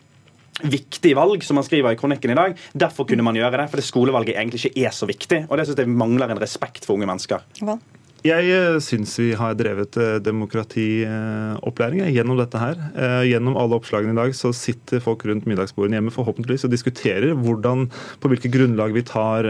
viktig 0.60 1.14
valg, 1.16 1.44
som 1.46 1.56
man 1.56 1.64
skriver 1.64 1.94
i 1.94 2.00
kronikken 2.00 2.34
i 2.34 2.36
dag. 2.36 2.58
Derfor 2.76 3.08
kunne 3.08 3.24
man 3.24 3.38
gjøre 3.38 3.62
det, 3.62 3.70
fordi 3.72 3.86
skolevalget 3.86 4.36
egentlig 4.36 4.60
ikke 4.66 4.90
er 4.90 4.92
så 4.92 5.08
viktig. 5.08 5.46
Og 5.48 5.56
det 5.56 5.70
syns 5.70 5.80
jeg 5.80 5.88
mangler 5.88 6.34
en 6.34 6.42
respekt 6.42 6.84
for 6.84 7.00
unge 7.00 7.08
mennesker. 7.08 7.46
Vel. 7.62 7.80
Jeg 8.20 8.50
eh, 8.52 8.78
syns 8.84 9.14
vi 9.16 9.30
har 9.40 9.54
drevet 9.56 9.96
eh, 9.96 10.18
demokratiopplæring 10.20 12.02
gjennom 12.12 12.36
dette 12.40 12.60
her. 12.60 12.76
Eh, 12.92 13.22
gjennom 13.32 13.56
alle 13.56 13.78
oppslagene 13.80 14.12
i 14.12 14.18
dag 14.18 14.36
så 14.36 14.52
sitter 14.56 15.00
folk 15.04 15.24
rundt 15.30 15.48
middagsbordene 15.48 15.96
hjemme 15.96 16.12
forhåpentligvis 16.12 16.68
og 16.68 16.74
diskuterer 16.74 17.32
hvordan, 17.40 17.88
på 18.20 18.32
hvilke 18.32 18.52
grunnlag 18.52 18.92
vi 18.98 19.06
tar 19.08 19.48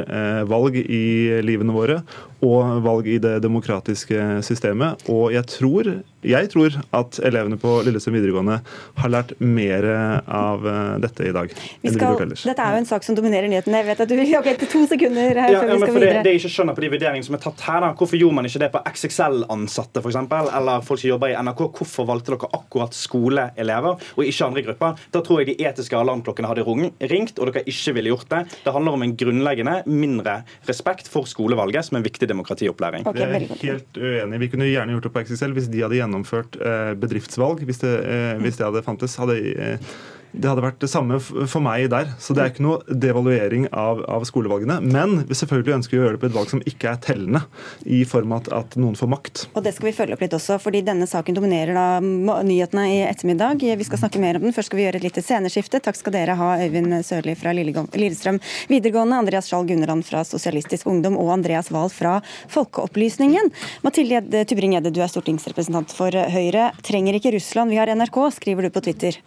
valg 0.50 0.78
i 0.78 1.42
livene 1.46 1.74
våre, 1.74 1.98
og 2.46 2.84
valg 2.86 3.10
i 3.10 3.18
det 3.22 3.40
demokratiske 3.44 4.44
systemet. 4.46 5.02
Og 5.10 5.34
jeg 5.34 5.50
tror, 5.50 5.90
jeg 6.26 6.52
tror 6.52 6.76
at 6.96 7.20
elevene 7.26 7.60
på 7.62 7.78
Lillestrøm 7.86 8.18
videregående 8.18 8.60
har 9.00 9.14
lært 9.14 9.36
mer 9.40 9.86
av 10.26 10.66
dette 11.04 11.30
i 11.30 11.34
dag. 11.36 11.54
Vi 11.84 11.94
skal, 11.94 12.20
dette 12.30 12.66
er 12.66 12.76
jo 12.76 12.82
en 12.82 12.90
sak 12.90 13.06
som 13.08 13.18
dominerer 13.18 13.50
nyhetene. 13.52 13.82
Jeg 13.82 13.90
vet 13.90 14.04
at 14.04 14.12
du 14.12 14.16
vil 14.18 14.34
ok, 14.40 14.50
til 14.60 14.72
to 14.72 14.84
sekunder 14.90 15.40
her 15.44 15.54
ja, 15.54 15.62
før 15.62 15.72
vi 15.74 15.80
skal 15.84 15.96
videre. 15.96 16.20
Det, 16.20 16.24
det 16.26 16.34
jeg 16.34 16.42
ikke 16.42 16.52
skjønner 16.56 16.78
på 16.78 16.84
de 16.84 16.92
vurderingene 16.94 17.28
som 17.28 17.38
er 17.38 17.44
tatt 17.44 17.64
her, 17.68 17.80
da. 17.86 17.92
Hvorfor 18.00 18.20
gjorde 18.20 18.38
man 18.40 18.50
ikke 18.50 18.62
det 18.64 18.70
på 18.74 18.82
XXL-ansatte 18.92 20.04
f.eks., 20.04 20.20
eller 20.60 20.86
folk 20.86 21.02
som 21.02 21.12
jobber 21.12 21.34
i 21.34 21.38
NRK? 21.40 21.64
Hvorfor 21.80 22.08
valgte 22.10 22.36
dere 22.36 22.52
akkurat 22.60 22.98
skoleelever 22.98 24.10
og 24.16 24.24
ikke 24.26 24.50
andre 24.50 24.66
grupper? 24.68 25.06
Da 25.16 25.24
tror 25.26 25.42
jeg 25.42 25.52
de 25.52 25.68
etiske 25.70 25.98
alarmklokkene 25.98 26.52
hadde 26.52 26.66
ringt, 27.12 27.40
og 27.40 27.52
dere 27.52 27.64
ikke 27.70 27.96
ville 27.98 28.14
gjort 28.14 28.30
det. 28.34 28.44
Det 28.66 28.74
handler 28.76 28.98
om 28.98 29.06
en 29.06 29.16
grunnleggende 29.20 29.76
mindre 29.90 30.40
respekt 30.70 31.10
for 31.12 31.30
skolevalget, 31.30 31.90
som 31.90 32.00
en 32.00 32.06
viktig 32.06 32.30
demokratiopplæring. 32.30 33.08
Okay, 33.10 33.26
jeg 33.26 33.50
er 33.50 33.64
helt 33.64 34.00
uenig. 34.00 34.42
Vi 34.46 34.52
kunne 34.54 34.70
gjerne 34.70 34.96
gjort 34.96 35.10
det 35.10 35.14
på 35.16 35.26
XXL 35.26 35.56
hvis 35.58 35.70
de 35.72 35.84
hadde 35.86 36.00
gjennomført 36.10 36.58
eh, 36.60 36.94
bedriftsvalg. 37.00 37.64
Hvis 37.70 37.84
det, 37.86 37.94
eh, 38.04 38.36
hvis 38.42 38.58
det 38.58 38.66
hadde 38.66 38.84
fantes. 38.86 39.16
hadde 39.22 39.38
eh, 39.54 39.94
det 40.32 40.50
hadde 40.50 40.64
vært 40.64 40.80
det 40.84 40.90
samme 40.92 41.18
for 41.20 41.64
meg 41.64 41.88
der. 41.92 42.12
Så 42.22 42.36
det 42.36 42.44
er 42.44 42.52
ikke 42.52 42.66
noe 42.66 42.98
devaluering 43.02 43.66
av, 43.74 44.04
av, 44.06 44.26
skolevalgene. 44.30 44.80
Men 44.86 45.24
vi 45.30 45.38
selvfølgelig 45.38 45.78
ønsker 45.80 45.98
å 45.98 46.04
gjøre 46.04 46.18
det 46.18 46.22
på 46.22 46.30
et 46.30 46.36
valg 46.36 46.52
som 46.52 46.62
ikke 46.70 46.92
er 46.92 47.00
tellende, 47.04 47.42
i 47.90 48.04
form 48.08 48.36
av 48.36 48.50
at, 48.56 48.78
noen 48.80 48.98
får 49.00 49.10
makt. 49.10 49.44
Og 49.58 49.66
Det 49.66 49.74
skal 49.76 49.90
vi 49.90 49.96
følge 49.98 50.16
opp 50.16 50.24
litt 50.24 50.36
også, 50.38 50.60
fordi 50.62 50.84
denne 50.86 51.08
saken 51.10 51.38
dominerer 51.38 51.74
da 51.76 51.88
nyhetene 52.00 52.86
i 52.92 53.00
ettermiddag. 53.08 53.66
Vi 53.80 53.88
skal 53.88 54.04
snakke 54.04 54.22
mer 54.22 54.38
om 54.38 54.46
den. 54.46 54.56
Først 54.56 54.72
skal 54.72 54.82
vi 54.82 54.86
gjøre 54.86 55.02
et 55.02 55.08
lite 55.08 55.24
sceneskifte. 55.26 55.82
Takk 55.84 55.98
skal 55.98 56.16
dere 56.16 56.38
ha, 56.40 56.52
Øyvind 56.62 57.00
Sørli 57.06 57.36
fra 57.40 57.54
Lillestrøm 57.56 58.40
videregående, 58.70 59.20
Andreas 59.24 59.50
Skjalg 59.50 59.72
Gunnerand 59.72 60.06
fra 60.08 60.24
Sosialistisk 60.28 60.88
Ungdom 60.90 61.18
og 61.20 61.34
Andreas 61.40 61.72
Wahl 61.74 61.92
fra 61.94 62.20
Folkeopplysningen. 62.54 63.52
Mathilde 63.86 64.46
Tybring-Gjedde, 64.50 64.94
du 64.94 65.02
er 65.04 65.12
stortingsrepresentant 65.12 65.94
for 65.96 66.14
Høyre. 66.14 66.70
Trenger 66.86 67.18
ikke 67.18 67.34
Russland, 67.36 67.74
vi 67.74 67.82
har 67.82 67.92
NRK, 67.92 68.24
skriver 68.38 68.68
du 68.68 68.74
på 68.74 68.86
Twitter. 68.86 69.20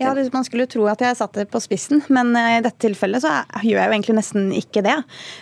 Ja, 0.00 0.14
Man 0.32 0.44
skulle 0.44 0.66
tro 0.70 0.86
at 0.90 1.02
jeg 1.04 1.16
satte 1.18 1.42
det 1.42 1.50
på 1.52 1.60
spissen, 1.62 2.02
men 2.12 2.32
eh, 2.38 2.58
i 2.58 2.62
dette 2.64 2.80
tilfellet 2.86 3.22
så 3.24 3.32
gjør 3.60 3.78
jeg 3.78 3.88
jo 3.88 3.94
egentlig 3.96 4.16
nesten 4.16 4.48
ikke 4.56 4.82
det. 4.84 4.96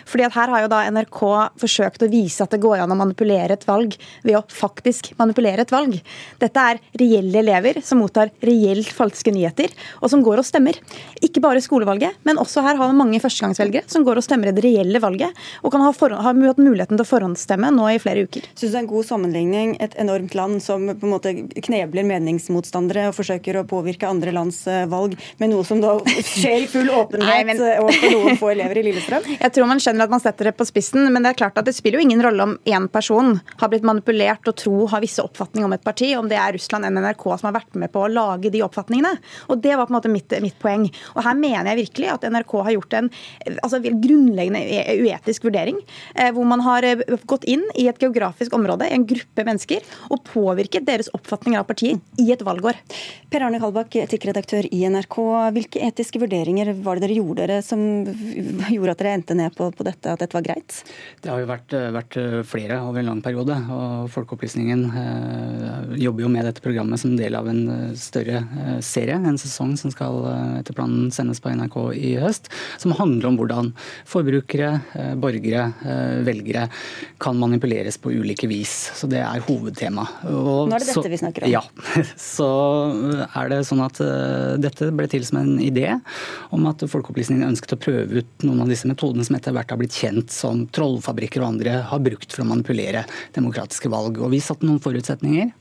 Fordi 0.09 0.25
at 0.27 0.35
Her 0.35 0.51
har 0.53 0.63
jo 0.65 0.71
da 0.71 0.81
NRK 0.91 1.21
forsøkt 1.61 2.05
å 2.05 2.09
vise 2.11 2.43
at 2.43 2.53
det 2.53 2.61
går 2.63 2.83
an 2.83 2.93
å 2.93 2.97
manipulere 2.99 3.55
et 3.55 3.65
valg 3.67 3.95
ved 4.25 4.37
å 4.37 4.43
faktisk 4.51 5.11
manipulere 5.19 5.65
et 5.65 5.73
valg. 5.73 5.97
Dette 6.41 6.65
er 6.73 6.81
reelle 6.99 7.41
elever 7.41 7.81
som 7.85 8.01
mottar 8.03 8.33
reelt 8.45 8.91
falske 8.95 9.33
nyheter, 9.33 9.71
og 10.01 10.11
som 10.11 10.25
går 10.25 10.41
og 10.41 10.47
stemmer. 10.47 10.77
Ikke 11.23 11.43
bare 11.43 11.63
skolevalget, 11.63 12.19
men 12.27 12.41
også 12.41 12.65
her 12.65 12.79
har 12.79 12.91
vi 12.91 12.99
mange 12.99 13.21
førstegangsvelgere 13.23 13.87
som 13.91 14.05
går 14.07 14.21
og 14.21 14.27
stemmer 14.27 14.51
i 14.51 14.55
det 14.57 14.65
reelle 14.65 15.01
valget, 15.03 15.37
og 15.63 15.73
kan 15.73 15.85
ha, 15.85 15.91
ha 16.27 16.35
muligheten 16.35 16.97
til 16.97 17.05
å 17.05 17.07
forhåndsstemme 17.07 17.71
nå 17.75 17.87
i 17.93 18.01
flere 18.01 18.27
uker. 18.27 18.45
Syns 18.53 18.71
du 18.71 18.75
det 18.75 18.79
er 18.79 18.83
en 18.83 18.91
god 18.91 19.07
sammenligning? 19.07 19.75
Et 19.83 19.97
enormt 20.01 20.35
land 20.37 20.61
som 20.63 20.89
på 20.91 21.07
en 21.07 21.13
måte 21.15 21.33
knebler 21.65 22.07
meningsmotstandere 22.07 23.09
og 23.09 23.17
forsøker 23.17 23.61
å 23.61 23.67
påvirke 23.69 24.09
andre 24.09 24.33
land 24.35 24.40
forhåndsvalg 24.41 25.17
med 25.37 25.51
noe 25.51 25.65
som 25.67 25.81
da 25.81 25.97
skjer 26.05 26.65
i 26.65 26.67
full 26.69 26.89
åpenhet 26.89 27.27
Nei, 27.27 27.43
men... 27.47 27.61
Eh, 27.61 27.79
og 27.81 27.91
for 27.93 28.15
noen 28.15 28.39
få 28.39 28.51
elever 28.53 28.81
i 28.81 28.85
Lillestrøm? 28.87 29.27
Jeg 29.43 29.53
tror 29.55 29.69
man 29.69 29.81
skjønner 29.81 30.07
at 30.07 30.13
man 30.13 30.23
setter 30.23 30.49
det 30.49 30.55
på 30.57 30.67
spissen, 30.67 31.07
men 31.13 31.23
det 31.23 31.33
er 31.33 31.39
klart 31.41 31.59
at 31.59 31.67
det 31.67 31.75
spiller 31.77 31.99
jo 31.99 32.07
ingen 32.07 32.23
rolle 32.23 32.47
om 32.47 32.55
én 32.65 32.87
person 32.91 33.37
har 33.61 33.71
blitt 33.71 33.85
manipulert 33.87 34.47
og 34.49 34.57
tro 34.59 34.87
har 34.91 35.03
visse 35.03 35.23
oppfatninger 35.23 35.67
om 35.67 35.75
et 35.75 35.85
parti, 35.85 36.13
om 36.17 36.29
det 36.29 36.39
er 36.39 36.55
Russland 36.57 36.87
eller 36.87 37.05
NRK 37.07 37.25
som 37.29 37.49
har 37.49 37.57
vært 37.59 37.79
med 37.79 37.93
på 37.93 38.05
å 38.05 38.11
lage 38.11 38.51
de 38.53 38.63
oppfatningene. 38.65 39.13
Og 39.49 39.61
Det 39.61 39.75
var 39.77 39.87
på 39.87 39.93
en 39.93 39.99
måte 39.99 40.11
mitt, 40.11 40.33
mitt 40.43 40.57
poeng. 40.61 40.87
Og 41.15 41.23
Her 41.25 41.37
mener 41.37 41.71
jeg 41.71 41.85
virkelig 41.85 42.11
at 42.15 42.27
NRK 42.31 42.55
har 42.67 42.75
gjort 42.77 42.97
en 42.97 43.09
altså, 43.61 43.81
grunnleggende 43.81 44.61
uetisk 45.01 45.45
vurdering, 45.47 45.79
eh, 46.15 46.31
hvor 46.33 46.47
man 46.47 46.63
har 46.65 46.85
eh, 46.87 47.05
gått 47.29 47.45
inn 47.49 47.63
i 47.79 47.87
et 47.91 48.01
geografisk 48.01 48.55
område, 48.57 48.89
en 48.89 49.05
gruppe 49.07 49.45
mennesker, 49.47 49.85
og 50.11 50.23
påvirket 50.27 50.87
deres 50.87 51.11
oppfatninger 51.15 51.61
av 51.61 51.67
partiet 51.69 52.21
i 52.21 52.31
et 52.33 52.43
valgår. 52.45 52.79
Per 53.31 53.45
Arne 53.45 53.61
Kalbakk, 53.61 53.95
politikkredaktør 54.31 54.67
i 54.71 54.85
NRK. 54.87 55.17
Hvilke 55.55 55.81
etiske 55.83 56.19
vurderinger 56.21 56.71
var 56.83 56.97
det 56.97 57.07
dere 57.07 57.17
gjorde 57.19 57.41
dere 57.41 57.61
som 57.63 57.79
gjorde 58.75 58.93
at 58.93 59.01
dere 59.01 59.13
endte 59.17 59.35
ned 59.35 59.55
på, 59.55 59.69
på 59.71 59.85
dette, 59.85 60.11
at 60.11 60.21
dette 60.21 60.35
var 60.35 60.45
greit? 60.45 60.81
Det 61.21 61.31
har 61.31 61.41
jo 61.41 61.49
vært, 61.49 61.75
vært, 61.95 62.17
flere 62.47 62.79
over 62.85 63.01
en 63.01 63.09
lang 63.11 63.21
periode. 63.23 63.55
og 63.71 64.09
Folkeopplysningen 64.13 64.85
eh, 65.01 65.97
jobber 66.01 66.25
jo 66.25 66.31
med 66.31 66.47
dette 66.47 66.63
programmet 66.63 67.01
som 67.01 67.15
del 67.17 67.35
av 67.35 67.49
en 67.51 67.93
større 67.97 68.43
serie, 68.83 69.17
en 69.17 69.39
sesong 69.39 69.75
som 69.79 69.91
skal 69.93 70.21
etter 70.59 70.75
planen 70.75 71.11
sendes 71.13 71.41
på 71.41 71.51
NRK 71.51 71.77
i 71.97 72.13
høst, 72.21 72.51
som 72.81 72.95
handler 72.97 73.31
om 73.31 73.39
hvordan 73.39 73.71
forbrukere, 74.09 74.73
borgere, 75.21 75.67
velgere 76.25 76.67
kan 77.21 77.39
manipuleres 77.39 77.99
på 78.01 78.13
ulike 78.13 78.49
vis. 78.51 78.73
Så 78.97 79.09
det 79.11 79.21
er 79.23 79.43
hovedtema. 79.47 80.07
Og 80.31 80.69
Nå 80.69 80.77
er 80.77 80.83
det 80.83 80.89
dette 80.91 80.99
så, 80.99 81.11
vi 81.11 81.21
snakker 81.21 81.47
om. 81.47 81.51
Ja. 81.51 81.63
Så 82.31 82.47
er 83.27 83.51
det 83.51 83.61
sånn 83.67 83.81
at 83.83 83.99
dette 84.61 84.91
ble 84.95 85.07
til 85.11 85.25
som 85.27 85.41
en 85.41 85.55
idé 85.61 85.87
om 86.55 86.65
at 86.69 86.83
Folkeopplysningen 86.91 87.47
ønsket 87.49 87.75
å 87.75 87.81
prøve 87.81 88.21
ut 88.21 88.45
noen 88.45 88.63
av 88.63 88.71
disse 88.71 88.89
metodene 88.89 89.25
som 89.27 89.37
etter 89.37 89.55
hvert 89.55 89.73
har 89.73 89.79
blitt 89.81 89.97
kjent 89.97 90.33
som 90.33 90.65
trollfabrikker 90.73 91.43
og 91.43 91.53
andre 91.55 91.81
har 91.89 92.03
brukt 92.03 92.31
for 92.31 92.43
å 92.43 92.49
manipulere 92.49 93.05
demokratiske 93.35 93.91
valg. 93.91 94.19
Og 94.21 94.33
vi 94.33 94.41
satte 94.43 94.67
noen 94.67 94.81
forutsetninger. 94.83 95.51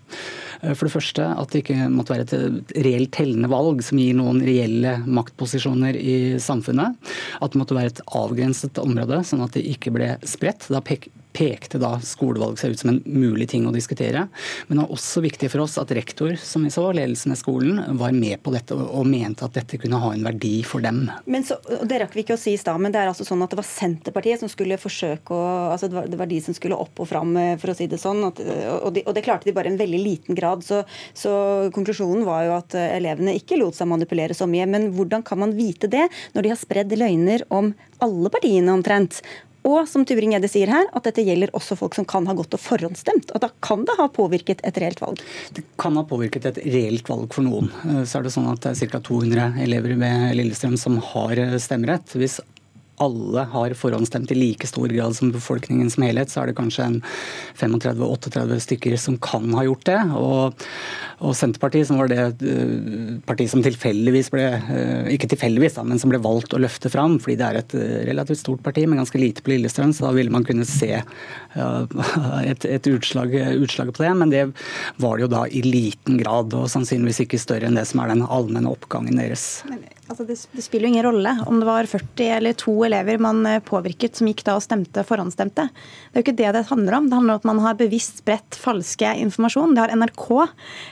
Eh, 0.63 0.75
for 0.75 0.87
det 0.87 0.95
første 0.95 1.27
at 1.33 1.53
det 1.53 1.63
ikke 1.65 1.89
måtte 1.93 2.15
være 2.15 2.27
et 2.27 2.75
reelt 2.87 3.13
tellende 3.17 3.51
valg 3.53 3.83
som 3.87 4.01
gir 4.01 4.17
noen 4.19 4.43
reelle 4.45 4.99
maktposisjoner 5.07 5.99
i 5.99 6.19
samfunnet. 6.43 6.99
At 7.41 7.53
det 7.53 7.63
måtte 7.63 7.79
være 7.79 7.95
et 7.95 8.05
avgrenset 8.07 8.81
område, 8.83 9.23
sånn 9.27 9.45
at 9.47 9.57
det 9.57 9.67
ikke 9.75 9.95
ble 9.95 10.15
spredt. 10.29 10.69
Da 10.73 10.83
pekte 11.37 11.81
da 11.81 11.95
skolevalg 12.05 12.59
seg 12.61 12.75
ut 12.75 12.83
som 12.83 12.93
en 12.95 13.01
mulig 13.07 13.49
ting 13.53 13.67
å 13.69 13.75
diskutere. 13.75 14.27
Men 14.69 14.79
det 14.79 14.85
var 14.85 14.95
også 14.97 15.23
viktig 15.25 15.51
for 15.53 15.65
oss 15.65 15.79
at 15.81 15.93
rektor, 15.97 16.35
som 16.41 16.65
vi 16.67 16.73
så, 16.75 16.87
ledelsen 16.97 17.35
i 17.35 17.39
skolen, 17.39 17.81
var 18.01 18.15
med 18.17 18.43
på 18.45 18.55
dette 18.55 18.77
og 18.77 19.07
mente 19.09 19.47
at 19.47 19.57
dette 19.59 19.79
kunne 19.81 20.01
ha 20.03 20.13
en 20.15 20.27
verdi 20.27 20.61
for 20.67 20.85
dem. 20.85 21.07
Men 21.31 21.47
så, 21.47 21.59
Det 21.87 22.01
rakk 22.03 22.17
vi 22.17 22.25
ikke 22.25 22.37
å 22.37 22.41
si 22.41 22.55
i 22.55 22.61
stad, 22.61 22.81
men 22.83 22.93
det 22.93 23.03
er 23.03 23.11
altså 23.11 23.27
sånn 23.27 23.43
at 23.45 23.53
det 23.53 23.61
var 23.61 23.69
Senterpartiet 23.69 24.43
som 24.43 24.51
skulle 24.51 24.79
forsøke 24.81 25.35
å 25.35 25.51
altså 25.71 25.89
det 25.91 25.97
var, 25.97 26.09
det 26.11 26.19
var 26.21 26.31
de 26.31 26.41
som 26.45 26.57
skulle 26.57 26.79
opp 26.79 27.03
og 27.03 27.09
fram, 27.11 27.35
eh, 27.37 27.57
for 27.61 27.73
å 27.73 27.77
si 27.77 27.89
det 27.91 28.01
sånn. 28.01 28.23
At, 28.29 28.41
og, 28.41 28.91
de, 28.97 29.05
og, 29.07 29.15
det 29.17 29.25
klarte 29.27 29.49
de 29.49 29.55
bare 29.57 29.71
i 29.71 29.75
en 29.75 29.81
veldig 29.81 30.01
liten 30.03 30.39
grad. 30.39 30.65
Så, 30.67 30.83
så 31.17 31.33
konklusjonen 31.75 32.27
var 32.29 32.47
jo 32.47 32.57
at 32.59 32.77
eh, 32.79 32.97
elevene 32.99 33.37
ikke 33.39 33.59
lot 33.61 33.79
seg 33.79 33.91
manipulere 33.91 34.37
så 34.37 34.49
mye. 34.51 34.69
Men 34.71 34.91
hvordan 34.97 35.25
kan 35.27 35.43
man 35.43 35.55
vite 35.59 35.91
det 35.91 36.07
når 36.35 36.47
de 36.47 36.55
har 36.55 36.61
spredd 36.61 36.97
løgner 36.99 37.47
om 37.55 37.73
alle 38.05 38.33
partiene 38.33 38.75
omtrent? 38.75 39.23
Og 39.69 39.89
som 39.89 40.07
Tybring-Gjedde 40.09 40.49
sier 40.49 40.71
her, 40.73 40.87
at 40.97 41.05
dette 41.05 41.25
gjelder 41.27 41.53
også 41.57 41.77
folk 41.77 41.97
som 41.99 42.07
kan 42.09 42.29
ha 42.31 42.35
gått 42.37 42.55
og 42.57 42.63
forhåndsstemt. 42.63 43.33
At 43.37 43.45
da 43.45 43.51
kan 43.65 43.85
det 43.89 43.97
ha 43.99 44.09
påvirket 44.13 44.63
et 44.67 44.81
reelt 44.81 45.03
valg? 45.03 45.21
Det 45.57 45.65
kan 45.81 45.99
ha 46.01 46.05
påvirket 46.09 46.49
et 46.53 46.63
reelt 46.65 47.11
valg 47.11 47.29
for 47.35 47.45
noen. 47.47 47.69
Eh, 47.85 48.03
så 48.09 48.21
er 48.21 48.27
det 48.27 48.35
sånn 48.37 48.49
at 48.53 48.63
det 48.65 48.73
er 48.73 48.95
ca. 48.95 49.03
200 49.11 49.61
elever 49.67 49.99
ved 50.01 50.39
Lillestrøm 50.39 50.79
som 50.81 50.97
har 51.13 51.41
eh, 51.41 51.59
stemmerett. 51.61 52.17
Hvis 52.17 52.41
alle 53.01 53.45
har 53.53 53.75
forhåndsstemt 53.79 54.31
i 54.35 54.37
like 54.37 54.69
stor 54.69 54.89
grad 54.93 55.17
som 55.17 55.33
befolkningen 55.33 55.91
som 55.91 56.05
helhet, 56.05 56.31
så 56.31 56.43
er 56.43 56.51
det 56.51 56.57
kanskje 56.59 56.87
en 56.87 56.99
35-38 57.59 58.59
stykker 58.67 58.97
som 59.01 59.17
kan 59.23 59.49
ha 59.57 59.65
gjort 59.65 59.87
det. 59.89 59.99
Og, 60.19 60.65
og, 61.21 61.33
Senterpartiet, 61.37 61.89
som 61.89 62.01
var 62.01 62.11
det 62.13 62.21
uh, 62.43 63.17
partiet 63.29 63.53
som 63.53 63.65
tilfeldigvis 63.65 64.31
ble 64.35 64.47
uh, 64.59 65.09
ikke 65.15 65.31
tilfeldigvis, 65.33 65.79
da, 65.79 65.87
men 65.89 66.03
som 66.03 66.13
ble 66.13 66.21
valgt 66.23 66.57
å 66.57 66.61
løfte 66.61 66.93
fram, 66.93 67.19
fordi 67.23 67.39
det 67.41 67.49
er 67.49 67.61
et 67.63 67.77
uh, 67.79 67.87
relativt 68.11 68.43
stort 68.43 68.65
parti, 68.67 68.85
men 68.85 69.01
ganske 69.01 69.21
lite 69.21 69.45
på 69.47 69.55
Lillestrøm, 69.55 69.95
så 69.97 70.09
da 70.09 70.15
ville 70.17 70.35
man 70.35 70.47
kunne 70.49 70.69
se 70.69 70.93
et, 71.01 72.65
et 72.65 72.91
utslag, 72.91 73.33
utslag, 73.59 73.95
på 73.95 74.05
det. 74.05 74.13
Men 74.21 74.33
det 74.33 74.45
var 75.03 75.17
det 75.17 75.25
jo 75.25 75.33
da 75.33 75.47
i 75.49 75.65
liten 75.65 76.21
grad, 76.21 76.53
og 76.57 76.69
sannsynligvis 76.73 77.25
ikke 77.25 77.41
større 77.41 77.71
enn 77.71 77.79
det 77.79 77.87
som 77.91 78.03
er 78.03 78.13
den 78.13 78.27
allmenne 78.27 78.71
oppgangen 78.71 79.19
deres. 79.21 79.63
Men 79.71 79.83
Altså 80.11 80.25
det, 80.27 80.35
det, 80.51 80.63
spiller 80.65 80.89
jo 80.89 80.91
ingen 80.91 81.05
rolle 81.07 81.33
om 81.47 81.61
det 81.61 81.67
var 81.69 81.87
40 81.87 82.31
eller 82.35 82.55
to 82.59 82.73
elever 82.83 83.21
man 83.23 83.45
eh, 83.47 83.61
påvirket 83.63 84.19
som 84.19 84.27
gikk 84.27 84.41
da 84.43 84.57
og 84.59 84.65
stemte 84.65 85.05
forhåndsstemte. 85.07 85.69
Det 85.71 86.17
er 86.19 86.19
jo 86.19 86.25
ikke 86.25 86.39
det 86.41 86.49
det 86.57 86.63
handler 86.67 86.97
om. 86.97 87.05
Det 87.07 87.15
handler 87.15 87.37
om 87.37 87.39
at 87.39 87.47
man 87.47 87.61
har 87.63 87.77
bevisst 87.79 88.19
spredt 88.25 88.59
falske 88.59 89.07
informasjon. 89.23 89.77
Det 89.77 89.85
har 89.85 89.95
NRK, 89.95 90.25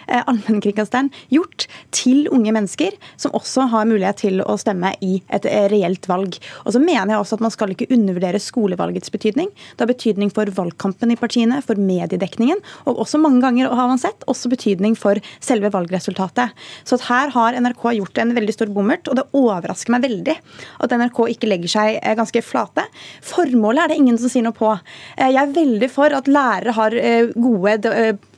eh, 0.07 0.23
allmennkringkasteren, 0.23 1.11
gjort 1.35 1.67
til 1.91 2.29
unge 2.31 2.53
mennesker, 2.55 2.95
som 3.19 3.35
også 3.35 3.67
har 3.73 3.89
mulighet 3.91 4.21
til 4.23 4.39
å 4.45 4.55
stemme 4.63 4.93
i 5.03 5.17
et 5.35 5.51
eh, 5.51 5.67
reelt 5.73 6.07
valg. 6.07 6.39
Og 6.63 6.77
så 6.77 6.85
mener 6.85 7.17
jeg 7.17 7.25
også 7.25 7.41
at 7.41 7.45
man 7.49 7.57
skal 7.57 7.75
ikke 7.75 7.91
undervurdere 7.99 8.43
skolevalgets 8.45 9.11
betydning. 9.11 9.51
Det 9.75 9.83
har 9.83 9.91
betydning 9.91 10.31
for 10.31 10.55
valgkampen 10.61 11.11
i 11.11 11.19
partiene, 11.19 11.59
for 11.67 11.75
mediedekningen, 11.75 12.63
og 12.87 13.03
også 13.03 13.19
mange 13.19 13.43
ganger 13.43 13.75
har 13.75 13.91
man 13.91 13.99
sett, 13.99 14.23
også 14.31 14.55
betydning 14.55 14.95
for 14.95 15.19
selve 15.43 15.75
valgresultatet. 15.75 16.55
Så 16.87 17.03
her 17.11 17.35
har 17.35 17.59
NRK 17.59 17.85
gjort 17.99 18.23
en 18.23 18.39
veldig 18.39 18.55
stor 18.55 18.71
bommert 18.71 19.08
og 19.09 19.19
det 19.19 19.27
overrasker 19.37 19.95
meg 19.95 20.07
veldig 20.07 20.37
at 20.85 20.95
NRK 21.01 21.21
ikke 21.35 21.51
legger 21.51 21.75
seg 21.75 21.99
eh, 21.99 22.17
ganske 22.19 22.43
flate. 22.45 22.87
Formålet 23.25 23.85
er 23.85 23.93
det 23.93 24.01
ingen 24.03 24.19
som 24.21 24.33
sier 24.33 24.47
noe 24.47 24.57
på. 24.57 24.71
Eh, 25.17 25.31
jeg 25.33 25.43
er 25.43 25.55
veldig 25.57 25.91
for 25.93 26.15
at 26.17 26.31
lærere 26.31 26.77
har 26.79 26.97
eh, 26.99 27.33
gode 27.35 27.79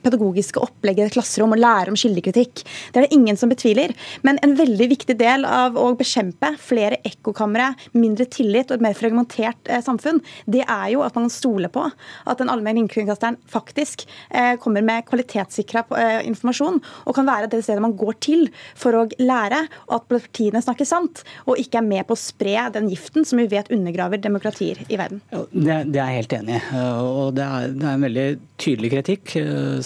pedagogiske 0.05 0.61
opplegget 0.63 1.05
i 1.05 1.09
et 1.11 1.17
klasserom 1.17 1.55
og 1.55 1.61
lære 1.61 1.93
om 1.93 1.99
kildekritikk. 1.99 2.63
Det 2.93 3.01
er 3.01 3.07
det 3.07 3.17
ingen 3.17 3.39
som 3.39 3.51
betviler. 3.53 3.95
Men 4.27 4.41
en 4.45 4.57
veldig 4.59 4.89
viktig 4.95 5.17
del 5.21 5.47
av 5.49 5.79
å 5.79 5.91
bekjempe 5.99 6.53
flere 6.61 7.01
ekkokamre, 7.07 7.73
mindre 7.97 8.27
tillit 8.31 8.71
og 8.71 8.79
et 8.79 8.87
mer 8.87 8.97
fragmentert 8.99 9.71
eh, 9.71 9.83
samfunn, 9.85 10.21
det 10.51 10.65
er 10.67 10.89
jo 10.95 11.05
at 11.07 11.17
man 11.19 11.31
stoler 11.33 11.73
på 11.73 11.87
at 11.91 12.41
den 12.41 12.51
allmenne 12.53 12.85
innkringkasteren 12.85 13.39
faktisk 13.51 14.07
eh, 14.29 14.55
kommer 14.61 14.85
med 14.87 15.07
kvalitetssikra 15.09 15.85
eh, 15.99 16.21
informasjon 16.29 16.81
og 16.81 17.17
kan 17.17 17.29
være 17.29 17.51
det 17.51 17.63
stedet 17.65 17.83
man 17.85 17.97
går 17.99 18.19
til 18.23 18.47
for 18.79 18.97
å 18.97 19.07
lære, 19.21 19.63
og 19.89 19.97
at 20.01 20.09
partiene 20.11 20.63
snakker 20.63 20.89
sant, 20.89 21.23
og 21.47 21.61
ikke 21.61 21.81
er 21.81 21.87
med 21.87 22.07
på 22.09 22.17
å 22.17 22.21
spre 22.21 22.69
den 22.75 22.89
giften 22.91 23.27
som 23.27 23.41
vi 23.41 23.49
vet 23.51 23.71
undergraver 23.75 24.21
demokratier 24.23 24.81
i 24.89 24.99
verden. 25.01 25.23
Det, 25.31 25.83
det, 25.91 26.01
er 26.01 26.13
jeg 26.13 26.23
helt 26.23 26.37
enig 26.41 26.59
i. 26.59 26.63
Og 27.01 27.35
det 27.37 27.47
er, 27.47 27.75
det 27.77 27.87
er 27.87 27.97
en 27.97 28.07
veldig 28.07 28.27
tydelig 28.61 28.93
kritikk 28.95 29.35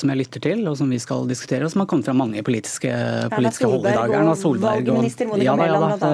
som 0.04 0.12
jeg 0.12 0.20
lytter 0.20 0.44
til, 0.44 0.64
og 0.68 0.76
som 0.78 0.90
vi 0.92 1.00
skal 1.00 1.24
diskutere, 1.30 1.64
og 1.64 1.72
som 1.72 1.82
har 1.82 1.88
kommet 1.90 2.08
fra 2.08 2.16
mange 2.16 2.42
politiske, 2.44 2.92
politiske 3.32 3.68
hold 3.70 3.88
i 3.88 3.94
dag. 3.96 4.12
Erna 4.20 4.34
Solberg 4.36 4.90
og 4.92 5.40
ja, 5.40 5.54
ja, 5.56 5.80
da, 6.00 6.10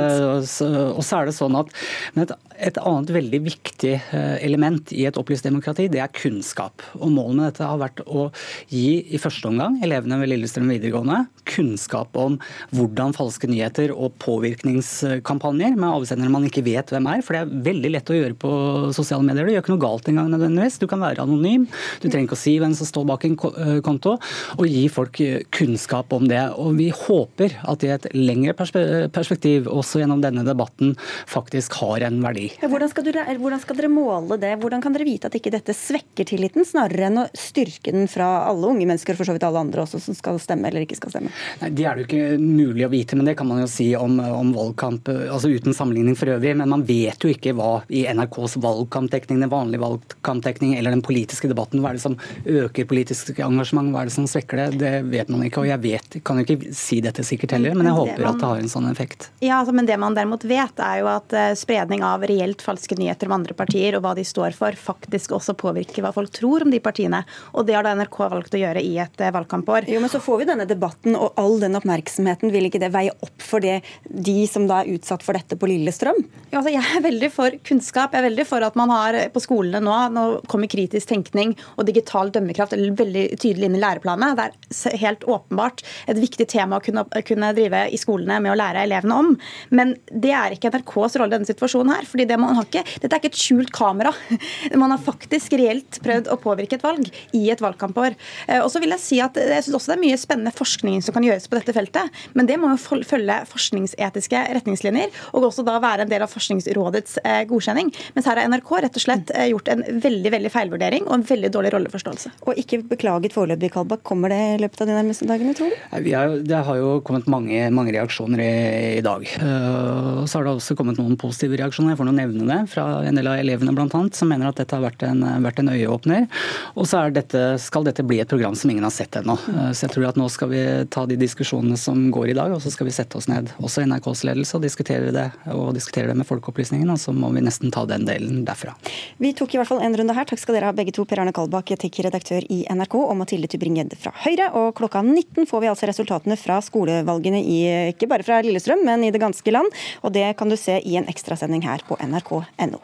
Og 0.94 1.02
så 1.04 1.18
er 1.18 1.30
det 1.30 1.35
sånn 1.37 1.59
at 1.59 1.73
et, 2.14 2.35
et, 2.70 2.78
annet 2.78 3.12
veldig 3.14 3.40
viktig 3.49 3.92
eh, 3.99 4.37
element 4.47 4.92
i 4.94 5.06
et 5.09 5.18
opplyst 5.18 5.47
demokrati, 5.47 5.88
det 5.90 6.02
er 6.04 6.12
kunnskap. 6.14 6.85
Og 7.00 7.11
Målet 7.11 7.37
med 7.37 7.49
dette 7.50 7.66
har 7.66 7.80
vært 7.80 8.02
å 8.06 8.28
gi 8.70 9.00
i 9.11 9.20
første 9.20 9.50
omgang 9.50 9.80
elevene 9.85 10.20
ved 10.23 10.30
Lillestrøm 10.32 10.70
videregående 10.70 11.25
kunnskap 11.50 12.14
om 12.20 12.37
hvordan 12.76 13.14
falske 13.16 13.49
nyheter 13.50 13.90
og 13.94 14.14
påvirkningskampanjer 14.23 15.75
med 15.75 15.88
avsendere 15.88 16.30
man 16.32 16.47
ikke 16.47 16.64
vet 16.66 16.92
hvem 16.94 17.09
er, 17.11 17.25
for 17.26 17.37
det 17.37 17.42
er 17.42 17.64
veldig 17.70 17.92
lett 17.97 18.12
å 18.12 18.18
gjøre 18.18 18.38
på 18.38 18.52
sosiale 18.97 19.26
medier. 19.26 19.49
Du 19.49 19.54
gjør 19.54 19.64
ikke 19.64 19.75
noe 19.75 19.82
galt 19.82 20.11
engang 20.11 20.30
nødvendigvis. 20.30 20.78
Du 20.80 20.87
kan 20.90 21.02
være 21.02 21.25
anonym. 21.25 21.66
Du 22.00 22.06
trenger 22.09 22.28
ikke 22.28 22.38
å 22.38 22.42
si 22.44 22.56
hvem 22.62 22.76
som 22.78 22.88
står 22.88 23.09
bak 23.11 23.26
en 23.26 23.37
eh, 23.50 23.79
konto, 23.84 24.16
og 24.56 24.66
gi 24.68 24.84
folk 24.92 25.20
eh, 25.25 25.42
kunnskap 25.54 26.12
om 26.16 26.28
det. 26.30 26.42
Og 26.60 26.75
vi 26.78 26.90
håper 26.94 27.56
at 27.70 27.84
i 27.87 27.92
et 27.94 28.08
lengre 28.16 28.54
perspektiv, 28.56 29.68
også 29.70 30.02
gjennom 30.02 30.22
denne 30.22 30.44
debatten, 30.46 30.94
faktisk 31.30 31.78
har 31.80 32.06
en 32.08 32.20
verdi. 32.25 32.49
Hvordan 32.62 32.92
skal, 32.92 33.06
du, 33.06 33.12
hvordan 33.40 33.62
skal 33.62 33.78
dere 33.78 33.92
måle 33.92 34.38
det? 34.40 34.54
Hvordan 34.60 34.84
kan 34.84 34.96
dere 34.96 35.08
vite 35.08 35.30
at 35.30 35.37
ikke 35.38 35.52
dette 35.54 35.76
svekker 35.76 36.28
tilliten, 36.28 36.66
snarere 36.66 37.08
enn 37.08 37.22
å 37.25 37.28
styrke 37.37 37.94
den 37.94 38.08
fra 38.10 38.28
alle 38.49 38.72
unge 38.72 38.87
mennesker, 38.88 39.18
for 39.18 39.28
så 39.28 39.37
vidt 39.37 39.46
alle 39.46 39.62
andre 39.62 39.84
også, 39.84 40.02
som 40.02 40.16
skal 40.16 40.40
stemme 40.42 40.70
eller 40.70 40.87
ikke 40.87 40.99
skal 40.99 41.14
stemme? 41.14 41.34
Nei, 41.62 41.72
Det 41.76 41.87
er 41.87 41.96
det 41.96 42.04
jo 42.04 42.08
ikke 42.10 42.40
mulig 42.40 42.87
å 42.87 42.92
vite, 42.92 43.18
men 43.18 43.28
det 43.28 43.37
kan 43.38 43.49
man 43.49 43.62
jo 43.62 43.70
si 43.70 43.90
om, 43.99 44.18
om 44.20 44.52
valgkamp, 44.56 45.10
altså 45.30 45.52
uten 45.52 45.76
sammenligning 45.76 46.18
for 46.18 46.32
øvrig. 46.34 46.56
Men 46.58 46.72
man 46.72 46.84
vet 46.88 47.22
jo 47.25 47.32
ikke 47.32 47.54
hva 47.58 47.80
i 47.88 48.04
NRKs 48.10 48.58
valgkampdekning, 48.62 49.40
den 49.42 49.52
vanlige 49.52 49.84
valgkampdekning 49.84 50.76
eller 50.78 50.94
den 50.94 51.04
politiske 51.04 51.50
debatten, 51.50 51.82
hva 51.82 51.92
er 51.92 51.99
det 51.99 52.04
som 52.04 52.18
øker 52.44 52.88
politisk 52.90 53.32
engasjement, 53.38 53.69
hva 53.70 54.02
er 54.02 54.10
det 54.10 54.14
som 54.14 54.26
svekker 54.28 54.60
det? 54.60 54.66
Det 54.80 54.92
vet 55.10 55.30
man 55.32 55.44
ikke. 55.46 55.62
Og 55.62 55.68
jeg 55.70 55.82
vet, 55.82 56.18
kan 56.26 56.40
jo 56.40 56.46
ikke 56.46 56.74
si 56.76 57.00
dette 57.04 57.24
sikkert 57.26 57.54
heller, 57.56 57.76
men 57.78 57.88
jeg 57.88 57.96
håper 57.96 58.26
at 58.28 58.40
det 58.40 58.48
har 58.50 58.62
en 58.62 58.72
sånn 58.72 58.88
effekt. 58.90 59.30
Ja, 59.44 59.60
altså, 59.60 59.74
Men 59.76 59.88
det 59.88 59.98
man 60.00 60.16
derimot 60.16 60.44
vet, 60.48 60.82
er 60.82 61.00
jo 61.02 61.10
at 61.12 61.34
eh, 61.36 61.52
spredning 61.58 62.04
av 62.06 62.24
reelt 62.26 62.62
falske 62.64 62.98
nyheter 62.98 63.30
om 63.30 63.36
andre 63.38 63.56
partier 63.56 63.96
og 63.96 64.04
hva 64.04 64.14
de 64.18 64.24
står 64.26 64.56
for, 64.56 64.76
faktisk 64.76 65.34
også 65.36 65.54
påvirker 65.58 66.04
hva 66.04 66.12
folk 66.16 66.32
tror 66.36 66.66
om 66.66 66.72
de 66.74 66.82
partiene. 66.82 67.22
Og 67.54 67.68
det 67.68 67.76
har 67.78 67.86
da 67.86 67.94
NRK 67.98 68.18
valgt 68.34 68.56
å 68.56 68.62
gjøre 68.62 68.84
i 68.84 68.96
et 69.02 69.22
eh, 69.24 69.32
valgkampår. 69.34 69.88
Jo, 69.90 70.02
men 70.02 70.12
så 70.12 70.22
får 70.22 70.42
vi 70.42 70.50
denne 70.50 70.68
debatten, 70.68 71.16
og 71.16 71.38
all 71.40 71.58
den 71.62 71.78
oppmerksomheten, 71.78 72.52
vil 72.54 72.68
ikke 72.68 72.82
det 72.82 72.92
veie 72.94 73.14
opp 73.20 73.44
for 73.44 73.62
det, 73.64 73.80
de 74.04 74.38
som 74.50 74.66
da 74.70 74.82
er 74.82 74.94
utsatt 74.96 75.24
for 75.26 75.38
dette 75.38 75.58
på 75.60 75.70
Lillestrøm? 75.70 76.20
Ja, 76.50 76.60
altså 76.60 76.74
jeg 76.74 76.82
er 76.82 77.06
veldig 77.06 77.32
for 77.34 77.56
kunnskap. 77.66 78.14
Jeg 78.14 78.24
er 78.24 78.28
veldig 78.30 78.48
for 78.48 78.66
at 78.66 78.78
man 78.78 78.92
har 78.92 79.18
på 79.30 79.42
skolene 79.42 79.82
nå 79.84 79.98
Nå 80.10 80.22
kommer 80.50 80.70
kritisk 80.70 81.10
tenkning 81.10 81.52
og 81.76 81.84
digital 81.88 82.30
dømmekraft 82.32 82.72
veldig 82.98 83.24
tydelig 83.40 83.60
inn 83.67 83.76
i 83.76 83.83
læreplanene. 83.83 84.35
Det 84.37 84.47
er 84.90 85.00
helt 85.02 85.26
åpenbart 85.29 85.83
et 86.11 86.21
viktig 86.21 86.47
tema 86.50 86.79
å 86.79 86.85
kunne, 86.85 87.05
kunne 87.26 87.52
drive 87.57 87.87
i 87.90 88.00
skolene 88.00 88.40
med 88.43 88.55
å 88.55 88.59
lære 88.59 88.85
elevene 88.87 89.19
om. 89.23 89.33
Men 89.75 89.95
det 90.11 90.33
er 90.37 90.57
ikke 90.57 90.73
NRKs 90.75 91.19
rolle 91.21 91.35
i 91.35 91.38
denne 91.38 91.50
situasjonen 91.50 91.95
her. 91.95 92.09
fordi 92.09 92.26
det 92.31 92.38
man 92.40 92.57
har 92.59 92.69
ikke, 92.69 92.85
Dette 93.00 93.17
er 93.17 93.23
ikke 93.23 93.33
et 93.33 93.40
skjult 93.40 93.73
kamera. 93.75 94.12
Man 94.81 94.93
har 94.95 95.00
faktisk 95.02 95.52
reelt 95.59 95.99
prøvd 96.02 96.31
å 96.33 96.38
påvirke 96.40 96.79
et 96.79 96.85
valg 96.85 97.09
i 97.37 97.43
et 97.52 97.61
valgkampår. 97.61 98.14
Og 98.62 98.69
så 98.73 98.81
vil 98.81 98.95
Jeg 98.95 99.02
si 99.02 99.19
at 99.23 99.37
jeg 99.37 99.64
synes 99.67 99.76
også 99.76 99.93
det 99.93 99.97
er 99.99 100.02
mye 100.05 100.19
spennende 100.21 100.52
forskning 100.55 101.02
som 101.05 101.14
kan 101.14 101.25
gjøres 101.26 101.49
på 101.50 101.59
dette 101.59 101.75
feltet, 101.76 102.21
men 102.35 102.49
det 102.49 102.57
må 102.61 102.71
jo 102.73 103.02
følge 103.07 103.37
forskningsetiske 103.50 104.40
retningslinjer, 104.57 105.12
og 105.35 105.49
også 105.50 105.64
da 105.67 105.76
være 105.83 106.07
en 106.07 106.11
del 106.11 106.25
av 106.25 106.33
Forskningsrådets 106.33 107.19
godkjenning. 107.50 107.90
Mens 108.17 108.29
her 108.29 108.40
har 108.40 108.50
NRK 108.50 108.71
rett 108.87 108.99
og 108.99 109.05
slett 109.05 109.33
gjort 109.50 109.71
en 109.73 109.85
veldig 110.02 110.33
veldig 110.37 110.52
feilvurdering 110.55 111.07
og 111.09 111.17
en 111.19 111.26
veldig 111.26 111.50
dårlig 111.55 111.73
rolleforståelse. 111.75 112.35
Og 112.47 112.61
ikke 112.61 112.83
beklaget 112.90 113.35
foreløpig, 113.37 113.50
Kalbakk. 113.73 114.02
Kommer 114.07 114.30
det 114.33 114.38
i 114.54 114.59
løpet 114.62 114.83
av 114.85 114.90
de 114.90 114.95
nærmeste 114.97 115.26
dagene, 115.28 115.54
tror 115.57 115.73
du? 115.73 115.76
Er, 115.97 116.35
det 116.47 116.61
har 116.66 116.78
jo 116.78 116.92
kommet 117.07 117.26
mange, 117.30 117.59
mange 117.75 117.95
reaksjoner 117.95 118.42
i, 118.45 118.52
i 118.99 119.02
dag. 119.04 119.26
Uh, 119.42 120.23
så 120.26 120.38
har 120.38 120.47
det 120.47 120.54
også 120.54 120.76
kommet 120.78 121.00
noen 121.00 121.16
positive 121.21 121.59
reaksjoner, 121.61 121.92
jeg 121.92 122.00
får 122.00 122.09
noen 122.09 122.21
nevne 122.23 122.47
det, 122.49 122.59
fra 122.73 122.87
en 123.09 123.19
del 123.19 123.30
av 123.30 123.40
elevene 123.40 123.75
bl.a., 123.76 124.02
som 124.14 124.30
mener 124.30 124.50
at 124.50 124.61
dette 124.61 124.76
har 124.76 124.85
vært 124.85 125.04
en, 125.09 125.25
vært 125.45 125.62
en 125.62 125.73
øyeåpner. 125.73 126.28
Og 126.76 126.88
så 126.90 127.02
dette, 127.14 127.45
skal 127.62 127.87
dette 127.88 128.04
bli 128.07 128.21
et 128.23 128.30
program 128.30 128.54
som 128.59 128.71
ingen 128.71 128.87
har 128.87 128.95
sett 128.95 129.19
ennå. 129.21 129.38
Uh, 129.49 129.71
så 129.73 129.87
jeg 129.87 129.95
tror 129.97 130.11
at 130.11 130.21
nå 130.21 130.28
skal 130.33 130.52
vi 130.52 130.64
ta 130.92 131.07
de 131.11 131.19
diskusjonene 131.21 131.78
som 131.80 132.09
går 132.14 132.33
i 132.35 132.38
dag, 132.38 132.54
og 132.54 132.62
så 132.64 132.73
skal 132.73 132.90
vi 132.90 132.95
sette 132.95 133.19
oss 133.19 133.28
ned, 133.30 133.52
også 133.59 133.87
NRKs 133.88 134.25
ledelse, 134.28 134.57
og 134.59 134.66
diskutere 134.66 135.14
det, 135.14 135.28
og 135.54 135.73
diskutere 135.76 136.12
det 136.12 136.19
med 136.21 136.28
Folkeopplysningen. 136.28 136.90
Og 136.92 137.00
så 137.00 137.14
må 137.16 137.33
vi 137.35 137.45
nesten 137.45 137.73
ta 137.75 137.87
den 137.88 138.07
delen 138.09 138.45
derfra. 138.49 138.76
Vi 139.21 139.33
tok 139.37 139.54
i 139.54 139.61
hvert 139.61 139.71
fall 139.71 139.83
en 139.85 139.97
runde 139.97 140.16
her. 140.16 140.28
Takk 140.28 140.42
skal 140.42 140.59
dere 140.59 140.71
ha 140.71 140.76
begge 140.76 140.95
to, 140.97 141.07
Per 141.09 141.23
Arne 141.23 141.35
Kalbakk, 141.37 141.73
etikkredaktør 141.76 142.45
i 142.52 142.62
NRK, 142.71 142.97
og 143.00 143.16
Mathilde 143.19 143.39
Tybring-Gjedde 143.49 143.97
fra 144.00 144.12
Høyre. 144.25 144.50
Og 144.61 144.75
klokka 144.76 145.00
19 145.06 145.49
får 145.49 145.64
vi 145.64 145.70
altså 145.73 145.88
resultatene 145.88 146.37
fra 146.40 146.61
skolevalgene 146.64 147.40
i, 147.40 147.59
ikke 147.94 148.11
bare 148.11 148.26
fra 148.26 148.42
Lillestrøm, 148.44 148.85
men 148.85 149.06
i 149.06 149.12
det 149.14 149.23
ganske 149.23 149.54
land. 149.54 149.70
Og 150.04 150.12
det 150.16 150.26
kan 150.37 150.52
du 150.52 150.59
se 150.61 150.80
i 150.85 150.97
en 151.00 151.09
ekstrasending 151.09 151.64
her 151.64 151.85
på 151.88 151.99
nrk.no. 152.04 152.82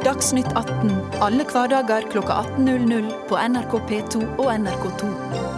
Dagsnytt 0.00 0.48
18 0.56 0.94
alle 1.20 1.44
hverdager 1.44 2.06
klokka 2.12 2.40
18.00 2.56 3.10
på 3.28 3.40
NRK 3.52 3.80
P2 3.90 4.26
og 4.40 4.52
NRK2. 4.54 5.49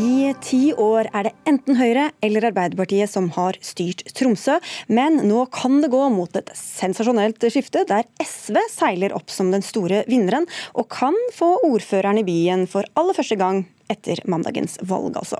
I 0.00 0.32
ti 0.40 0.70
år 0.72 1.10
er 1.12 1.26
det 1.26 1.32
enten 1.50 1.76
Høyre 1.76 2.06
eller 2.24 2.46
Arbeiderpartiet 2.48 3.10
som 3.12 3.26
har 3.34 3.58
styrt 3.60 4.00
Tromsø, 4.16 4.54
men 4.88 5.18
nå 5.28 5.44
kan 5.52 5.82
det 5.84 5.90
gå 5.92 6.00
mot 6.14 6.32
et 6.38 6.48
sensasjonelt 6.56 7.44
skifte, 7.52 7.84
der 7.88 8.08
SV 8.24 8.56
seiler 8.72 9.12
opp 9.12 9.28
som 9.32 9.52
den 9.52 9.64
store 9.64 10.00
vinneren, 10.08 10.48
og 10.72 10.88
kan 10.92 11.18
få 11.36 11.58
ordføreren 11.68 12.22
i 12.22 12.24
byen 12.24 12.64
for 12.70 12.88
aller 12.96 13.18
første 13.18 13.36
gang 13.36 13.66
etter 13.92 14.22
mandagens 14.30 14.78
valg, 14.88 15.16
altså. 15.20 15.38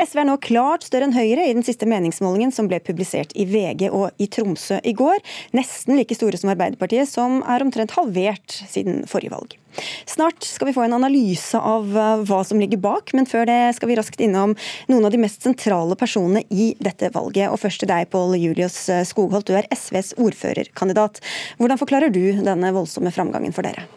SV 0.00 0.22
er 0.22 0.28
nå 0.28 0.36
klart 0.44 0.86
større 0.86 1.08
enn 1.08 1.16
Høyre 1.16 1.48
i 1.48 1.54
den 1.56 1.66
siste 1.66 1.88
meningsmålingen 1.90 2.52
som 2.54 2.68
ble 2.70 2.80
publisert 2.84 3.34
i 3.36 3.46
VG 3.48 3.88
og 3.90 4.10
i 4.20 4.28
Tromsø 4.30 4.80
i 4.84 4.94
går. 4.96 5.20
Nesten 5.56 5.98
like 5.98 6.16
store 6.16 6.40
som 6.40 6.52
Arbeiderpartiet, 6.54 7.10
som 7.10 7.42
er 7.42 7.64
omtrent 7.64 7.94
halvert 7.98 8.58
siden 8.70 9.04
forrige 9.10 9.34
valg. 9.34 9.58
Snart 10.06 10.44
skal 10.46 10.68
vi 10.68 10.74
få 10.76 10.84
en 10.86 10.94
analyse 10.94 11.58
av 11.58 11.88
eh, 11.98 12.22
hva 12.28 12.40
som 12.46 12.60
ligger 12.62 12.78
bak, 12.82 13.10
men 13.16 13.26
før 13.26 13.48
det 13.50 13.58
skal 13.78 13.90
vi 13.90 13.98
raskt 13.98 14.22
innom 14.22 14.54
noen 14.90 15.08
av 15.08 15.14
de 15.14 15.20
mest 15.24 15.42
sentrale 15.42 15.98
personene 15.98 16.44
i 16.54 16.72
dette 16.78 17.10
valget. 17.14 17.50
Og 17.50 17.58
først 17.64 17.82
til 17.82 17.90
deg, 17.90 18.06
Pål 18.14 18.36
Julius 18.38 18.78
Skogholt, 19.10 19.50
du 19.50 19.58
er 19.58 19.68
SVs 19.74 20.14
ordførerkandidat. 20.20 21.20
Hvordan 21.58 21.80
forklarer 21.80 22.14
du 22.14 22.24
denne 22.44 22.74
voldsomme 22.76 23.14
framgangen 23.14 23.54
for 23.56 23.66
dere? 23.66 23.88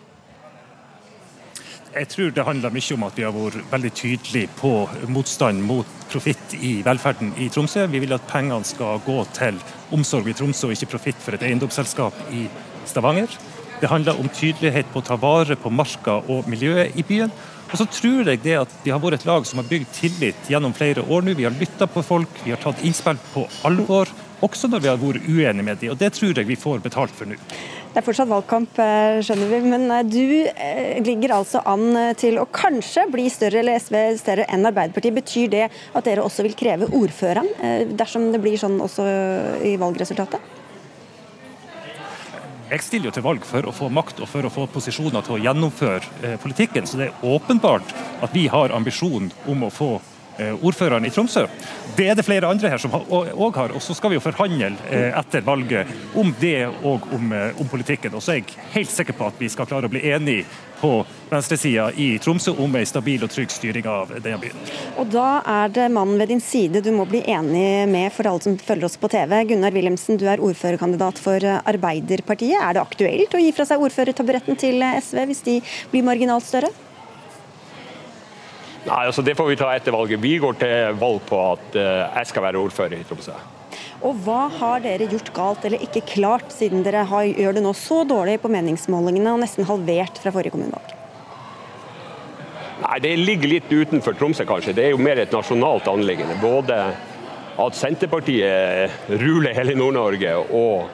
Jeg 1.97 2.09
tror 2.11 2.33
det 2.33 2.43
handler 2.45 2.73
mye 2.73 2.93
om 2.93 3.03
at 3.07 3.15
vi 3.17 3.23
har 3.25 3.33
vært 3.33 3.71
veldig 3.71 3.89
tydelige 3.97 4.49
på 4.59 4.71
motstand 5.09 5.63
mot 5.65 5.87
profitt 6.11 6.53
i 6.61 6.75
velferden 6.85 7.31
i 7.41 7.47
Tromsø. 7.49 7.87
Vi 7.89 8.01
vil 8.03 8.13
at 8.13 8.27
pengene 8.29 8.67
skal 8.67 9.01
gå 9.05 9.15
til 9.33 9.57
omsorg 9.95 10.29
i 10.29 10.35
Tromsø, 10.37 10.69
og 10.69 10.75
ikke 10.75 10.91
profitt 10.93 11.23
for 11.23 11.33
et 11.33 11.45
eiendomsselskap 11.47 12.19
i 12.37 12.45
Stavanger. 12.85 13.33
Det 13.81 13.89
handler 13.89 14.19
om 14.21 14.29
tydelighet 14.29 14.91
på 14.93 15.01
å 15.01 15.07
ta 15.09 15.17
vare 15.21 15.57
på 15.57 15.73
marka 15.73 16.19
og 16.29 16.45
miljøet 16.49 16.93
i 16.97 17.05
byen. 17.07 17.33
Og 17.67 17.75
så 17.81 17.89
tror 17.89 18.29
jeg 18.29 18.43
det 18.45 18.55
at 18.61 18.77
vi 18.85 18.93
har 18.93 19.01
vært 19.01 19.19
et 19.19 19.27
lag 19.27 19.49
som 19.49 19.59
har 19.61 19.69
bygd 19.69 19.89
tillit 19.97 20.53
gjennom 20.53 20.77
flere 20.77 21.01
år 21.01 21.25
nå. 21.25 21.33
Vi 21.37 21.49
har 21.49 21.57
lytta 21.57 21.89
på 21.89 22.05
folk, 22.05 22.43
vi 22.45 22.53
har 22.53 22.61
tatt 22.61 22.85
innspill 22.85 23.17
på 23.33 23.47
alvor, 23.67 24.13
også 24.45 24.69
når 24.69 24.83
vi 24.83 24.89
har 24.91 25.01
vært 25.01 25.25
uenige 25.27 25.65
med 25.65 25.81
dem. 25.81 25.91
Og 25.93 25.99
det 25.99 26.13
tror 26.17 26.33
jeg 26.37 26.47
vi 26.47 26.59
får 26.59 26.83
betalt 26.85 27.13
for 27.15 27.29
nå. 27.29 27.37
Det 27.97 28.03
er 28.03 28.05
fortsatt 28.05 28.29
valgkamp, 28.29 28.77
eh, 28.77 29.19
skjønner 29.25 29.47
vi. 29.49 29.59
Men 29.71 29.87
eh, 29.89 30.03
du 30.05 30.19
eh, 30.51 30.99
ligger 31.01 31.33
altså 31.39 31.63
an 31.65 32.13
til 32.19 32.37
å 32.37 32.45
kanskje 32.45 33.07
bli 33.09 33.25
større 33.33 33.63
eller 33.63 33.79
SV 33.81 33.97
større 34.19 34.45
enn 34.53 34.69
Arbeiderpartiet. 34.69 35.15
Betyr 35.17 35.47
det 35.49 35.63
at 35.71 36.05
dere 36.05 36.25
også 36.25 36.45
vil 36.45 36.53
kreve 36.59 36.91
ordføreren, 36.93 37.49
dersom 37.97 38.29
det 38.33 38.41
blir 38.43 38.59
sånn 38.61 38.77
også 38.83 39.07
i 39.65 39.73
valgresultatet? 39.81 40.53
Jeg 42.67 42.83
stiller 42.83 43.07
jo 43.07 43.15
til 43.15 43.23
valg 43.23 43.45
for 43.47 43.65
å 43.65 43.73
få 43.73 43.87
makt 43.89 44.19
og 44.21 44.29
for 44.29 44.45
å 44.45 44.51
få 44.51 44.67
posisjoner 44.69 45.23
til 45.23 45.37
å 45.37 45.41
gjennomføre 45.41 46.35
politikken. 46.43 46.85
Så 46.85 46.99
det 46.99 47.09
er 47.09 47.25
åpenbart 47.25 47.95
at 48.21 48.35
vi 48.35 48.45
har 48.51 48.75
ambisjon 48.75 49.31
om 49.47 49.65
å 49.65 49.71
få 49.73 49.93
ordføreren 50.61 51.05
i 51.05 51.11
Tromsø. 51.13 51.47
Det 51.97 52.05
er 52.11 52.17
det 52.17 52.25
flere 52.27 52.45
andre 52.45 52.69
her 52.69 52.81
som 52.81 52.93
òg 52.93 53.55
har. 53.57 53.73
Og 53.73 53.81
så 53.81 53.95
skal 53.97 54.11
vi 54.11 54.19
jo 54.19 54.23
forhandle 54.23 54.75
eh, 54.91 55.09
etter 55.17 55.41
valget 55.45 55.89
om 56.17 56.29
det 56.39 56.67
og 56.85 57.07
om, 57.15 57.31
eh, 57.33 57.57
om 57.57 57.69
politikken. 57.69 58.13
Og 58.13 58.21
så 58.21 58.35
er 58.35 58.41
jeg 58.43 58.57
helt 58.75 58.93
sikker 58.93 59.17
på 59.17 59.31
at 59.31 59.41
vi 59.41 59.49
skal 59.49 59.65
klare 59.69 59.89
å 59.89 59.93
bli 59.93 60.03
enige 60.05 60.45
på 60.77 60.91
venstresida 61.31 61.87
i 61.97 62.19
Tromsø 62.21 62.53
om 62.61 62.75
en 62.77 62.85
stabil 62.85 63.23
og 63.25 63.31
trygg 63.33 63.49
styring 63.49 63.89
av 63.89 64.13
denne 64.13 64.37
byen. 64.43 64.67
Og 65.01 65.09
da 65.09 65.41
er 65.41 65.73
det 65.73 65.87
mannen 65.95 66.21
ved 66.21 66.29
din 66.29 66.43
side 66.43 66.83
du 66.85 66.91
må 66.93 67.07
bli 67.09 67.23
enig 67.25 67.87
med 67.89 68.13
for 68.13 68.29
alle 68.29 68.45
som 68.45 68.59
følger 68.61 68.85
oss 68.85 68.99
på 69.01 69.09
TV. 69.09 69.39
Gunnar 69.49 69.73
Wilhelmsen, 69.73 70.21
du 70.21 70.27
er 70.29 70.43
ordførerkandidat 70.43 71.17
for 71.23 71.41
Arbeiderpartiet. 71.57 72.61
Er 72.61 72.77
det 72.77 72.85
aktuelt 72.85 73.33
å 73.33 73.41
gi 73.41 73.55
fra 73.57 73.65
seg 73.65 73.81
ordførertaburetten 73.89 74.59
til 74.61 74.85
SV 75.01 75.25
hvis 75.31 75.47
de 75.49 75.63
blir 75.89 76.05
marginalt 76.05 76.45
større? 76.45 76.69
Nei, 78.87 79.03
altså 79.05 79.23
Det 79.25 79.35
får 79.35 79.51
vi 79.51 79.59
ta 79.59 79.69
etter 79.75 79.95
valget. 79.95 80.21
Vi 80.23 80.37
går 80.39 80.59
til 80.61 80.97
valg 80.99 81.23
på 81.27 81.39
at 81.51 81.75
uh, 81.75 81.83
jeg 82.17 82.29
skal 82.31 82.45
være 82.47 82.61
ordfører 82.61 82.99
i 82.99 83.05
Tromsø. 83.07 83.35
Og 84.05 84.19
Hva 84.23 84.43
har 84.59 84.83
dere 84.83 85.09
gjort 85.09 85.33
galt 85.33 85.65
eller 85.65 85.81
ikke 85.83 86.05
klart, 86.05 86.51
siden 86.53 86.85
dere 86.85 87.07
har, 87.09 87.25
gjør 87.25 87.57
det 87.57 87.65
nå 87.65 87.73
så 87.75 88.03
dårlig 88.07 88.37
på 88.43 88.51
meningsmålingene 88.53 89.33
og 89.33 89.41
nesten 89.41 89.67
halvert 89.67 90.21
fra 90.21 90.31
forrige 90.35 90.53
kommunevalg? 90.53 90.93
Nei, 92.83 92.99
Det 93.01 93.15
ligger 93.17 93.53
litt 93.55 93.73
utenfor 93.73 94.13
Tromsø, 94.15 94.45
kanskje. 94.45 94.75
Det 94.77 94.85
er 94.85 94.93
jo 94.93 95.01
mer 95.01 95.19
et 95.19 95.33
nasjonalt 95.33 95.89
anliggende. 95.89 96.37
Både 96.41 96.77
at 97.57 97.75
Senterpartiet 97.75 99.09
ruler 99.09 99.57
hele 99.57 99.73
Nord-Norge 99.75 100.35
og, 100.37 100.91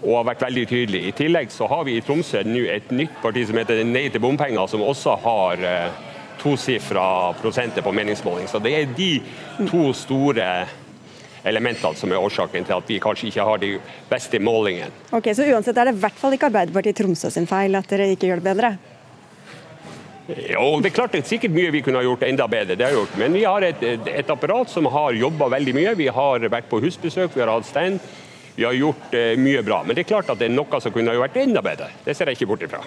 og, 0.00 0.12
har 0.14 0.28
vært 0.30 0.46
veldig 0.48 0.66
tydelig. 0.70 1.02
I 1.10 1.16
tillegg 1.20 1.52
så 1.52 1.68
har 1.68 1.84
vi 1.84 1.98
i 1.98 2.04
Tromsø 2.04 2.40
nå 2.48 2.64
et 2.72 2.88
nytt 2.90 3.20
parti 3.20 3.44
som 3.46 3.60
heter 3.60 3.84
Nei 3.84 4.06
til 4.08 4.24
bompenger, 4.24 4.64
som 4.72 4.86
også 4.86 5.18
har 5.26 5.60
uh, 5.60 6.07
tosifra 6.40 7.32
prosenter 7.40 7.82
på 7.82 7.92
meningsmåling. 7.92 8.48
Så 8.48 8.60
det 8.62 8.74
er 8.74 8.92
de 8.96 9.12
to 9.68 9.88
store 9.96 10.66
elementene 11.48 11.96
som 11.96 12.12
er 12.12 12.20
årsaken 12.20 12.66
til 12.66 12.76
at 12.76 12.90
vi 12.90 13.00
kanskje 13.02 13.30
ikke 13.30 13.46
har 13.46 13.62
de 13.62 13.72
beste 14.10 14.40
målingene. 14.42 14.92
Ok, 15.12 15.30
Så 15.34 15.46
uansett 15.46 15.76
er 15.76 15.90
det 15.90 15.96
i 15.96 16.02
hvert 16.02 16.18
fall 16.18 16.36
ikke 16.36 16.50
Arbeiderpartiet 16.50 16.96
i 16.96 17.02
Tromsø 17.02 17.30
sin 17.30 17.46
feil 17.46 17.76
at 17.78 17.88
dere 17.90 18.10
ikke 18.14 18.30
gjør 18.30 18.42
det 18.42 18.48
bedre? 18.50 18.76
Jo, 20.28 20.76
det 20.84 20.90
er 20.90 20.96
klart 20.96 21.14
det 21.14 21.22
er 21.22 21.28
sikkert 21.30 21.54
mye 21.56 21.72
vi 21.72 21.80
kunne 21.80 22.02
ha 22.02 22.04
gjort 22.04 22.26
enda 22.26 22.44
bedre, 22.52 22.76
det 22.76 22.84
har 22.84 22.92
gjort. 22.92 23.14
men 23.16 23.32
vi 23.32 23.44
har 23.48 23.64
et, 23.64 23.82
et 24.12 24.30
apparat 24.30 24.68
som 24.68 24.84
har 24.92 25.16
jobba 25.16 25.48
veldig 25.56 25.74
mye. 25.74 25.94
Vi 25.96 26.08
har 26.12 26.44
vært 26.52 26.68
på 26.68 26.82
husbesøk, 26.84 27.32
vi 27.34 27.40
har 27.40 27.48
hatt 27.48 27.64
stand. 27.64 28.00
Vi 28.58 28.64
har 28.64 28.72
gjort 28.72 29.14
eh, 29.14 29.36
mye 29.38 29.62
bra, 29.62 29.84
men 29.86 29.94
det 29.94 30.02
er 30.02 30.08
klart 30.08 30.30
at 30.32 30.38
det 30.40 30.48
er 30.48 30.50
noe 30.50 30.80
som 30.82 30.90
kunne 30.90 31.12
vært 31.14 31.36
enda 31.38 31.60
bedre. 31.62 31.92
Det 32.02 32.10
ser 32.18 32.26
jeg 32.26 32.40
ikke 32.40 32.48
bort 32.50 32.62
ifra. 32.66 32.80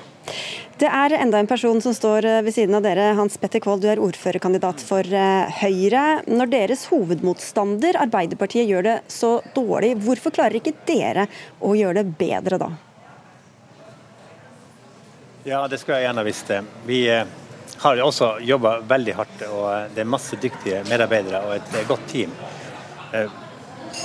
Det 0.82 0.90
er 0.92 1.14
enda 1.16 1.40
en 1.40 1.48
person 1.48 1.78
som 1.80 1.94
står 1.96 2.26
eh, 2.28 2.40
ved 2.44 2.52
siden 2.52 2.76
av 2.76 2.84
dere. 2.84 3.06
Hans 3.16 3.38
Petter 3.40 3.62
Kvold, 3.64 3.80
du 3.80 3.88
er 3.88 4.02
ordførerkandidat 4.04 4.82
for 4.84 5.08
eh, 5.08 5.62
Høyre. 5.62 6.02
Når 6.28 6.50
deres 6.52 6.84
hovedmotstander, 6.92 8.02
Arbeiderpartiet, 8.04 8.68
gjør 8.68 8.84
det 8.90 8.96
så 9.08 9.30
dårlig, 9.56 9.94
hvorfor 10.04 10.36
klarer 10.36 10.60
ikke 10.60 10.74
dere 10.90 11.24
å 11.64 11.72
gjøre 11.80 12.02
det 12.02 12.18
bedre 12.20 12.60
da? 12.60 12.68
Ja, 15.46 15.62
det 15.72 15.80
skulle 15.80 16.02
jeg 16.02 16.10
gjerne 16.10 16.26
visst. 16.28 16.52
Vi 16.90 17.00
har 17.08 18.04
også 18.10 18.34
jobba 18.44 18.74
veldig 18.92 19.16
hardt, 19.22 19.48
og 19.48 19.96
det 19.96 20.04
er 20.04 20.12
masse 20.18 20.36
dyktige 20.36 20.84
medarbeidere 20.92 21.46
og 21.48 21.56
et 21.62 21.80
godt 21.88 22.12
team. 22.12 22.36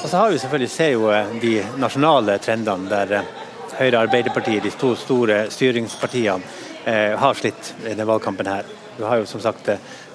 Og 0.03 0.11
så 0.11 0.17
har 0.17 0.31
vi 0.31 0.39
selvfølgelig 0.39 0.71
ser 0.71 0.91
jo 0.93 1.09
eh, 1.11 1.31
de 1.41 1.53
nasjonale 1.81 2.37
trendene 2.43 2.89
der 2.91 3.13
eh, 3.17 3.29
Høyre 3.77 3.97
og 3.97 4.03
Arbeiderpartiet, 4.07 4.65
de 4.65 4.73
to 4.77 4.93
store 4.97 5.47
styringspartiene, 5.53 6.45
eh, 6.85 7.15
har 7.19 7.37
slitt 7.37 7.73
i 7.81 7.89
denne 7.89 8.07
valgkampen 8.09 8.49
her. 8.49 8.69
Vi 8.97 9.05
har 9.05 9.21
jo 9.21 9.29
som 9.29 9.41
sagt 9.41 9.69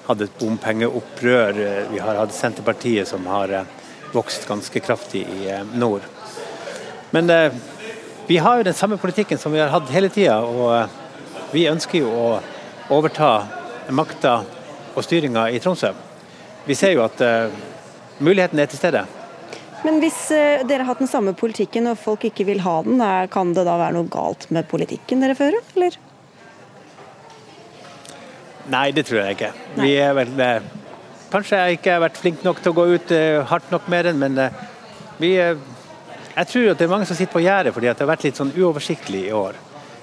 hatt 0.06 0.22
et 0.22 0.38
bompengeopprør. 0.38 1.60
Vi 1.90 2.00
har 2.02 2.18
hatt 2.18 2.34
Senterpartiet 2.34 3.10
som 3.10 3.26
har 3.30 3.52
vokst 4.14 4.46
ganske 4.48 4.82
kraftig 4.82 5.22
i 5.22 5.52
nord. 5.78 6.02
Men 7.14 7.30
vi 8.26 8.40
har 8.42 8.58
jo 8.58 8.66
den 8.66 8.74
samme 8.74 8.98
politikken 8.98 9.38
som 9.38 9.54
vi 9.54 9.62
har 9.62 9.70
hatt 9.70 9.94
hele 9.94 10.10
tida, 10.10 10.40
og 10.42 11.54
vi 11.54 11.68
ønsker 11.70 12.02
jo 12.02 12.10
å 12.10 12.28
overta 12.98 13.30
makta 13.94 14.40
og 14.96 15.06
styringa 15.06 15.46
i 15.54 15.62
Tromsø. 15.62 15.94
Vi 16.66 16.74
ser 16.74 16.96
jo 16.96 17.06
at 17.06 17.22
muligheten 18.18 18.58
er 18.58 18.72
til 18.72 18.82
stede. 18.82 19.06
Men 19.82 19.98
hvis 20.02 20.18
eh, 20.34 20.62
dere 20.66 20.84
har 20.84 20.92
hatt 20.92 21.02
den 21.02 21.10
samme 21.10 21.34
politikken 21.38 21.90
og 21.90 21.98
folk 21.98 22.26
ikke 22.28 22.46
vil 22.46 22.62
ha 22.62 22.76
den, 22.86 23.02
kan 23.32 23.54
det 23.56 23.64
da 23.66 23.76
være 23.80 23.96
noe 23.96 24.10
galt 24.10 24.46
med 24.54 24.68
politikken 24.70 25.22
dere 25.24 25.36
fører, 25.38 25.64
eller? 25.74 25.98
Nei, 28.72 28.86
det 28.94 29.08
tror 29.08 29.24
jeg 29.24 29.36
ikke. 29.36 29.50
Nei. 29.76 29.88
Vi 29.88 29.96
er 29.98 30.14
vel 30.16 30.46
eh, 30.46 30.70
Kanskje 31.32 31.56
jeg 31.56 31.78
ikke 31.78 31.94
har 31.94 32.02
vært 32.02 32.18
flink 32.20 32.42
nok 32.44 32.58
til 32.60 32.74
å 32.74 32.76
gå 32.76 32.82
ut 32.92 33.12
eh, 33.16 33.38
hardt 33.48 33.70
nok 33.72 33.86
med 33.88 34.04
den, 34.04 34.18
men 34.20 34.36
vi 35.16 35.30
Jeg 35.38 36.48
tror 36.50 36.70
at 36.72 36.78
det 36.80 36.84
er 36.84 36.92
mange 36.92 37.06
som 37.08 37.16
sitter 37.16 37.32
på 37.32 37.42
gjerdet 37.44 37.72
fordi 37.72 37.88
det 37.88 38.04
har 38.04 38.10
vært 38.10 38.26
litt 38.26 38.38
sånn 38.38 38.52
uoversiktlig 38.52 39.26
i 39.28 39.34
år. 39.36 39.56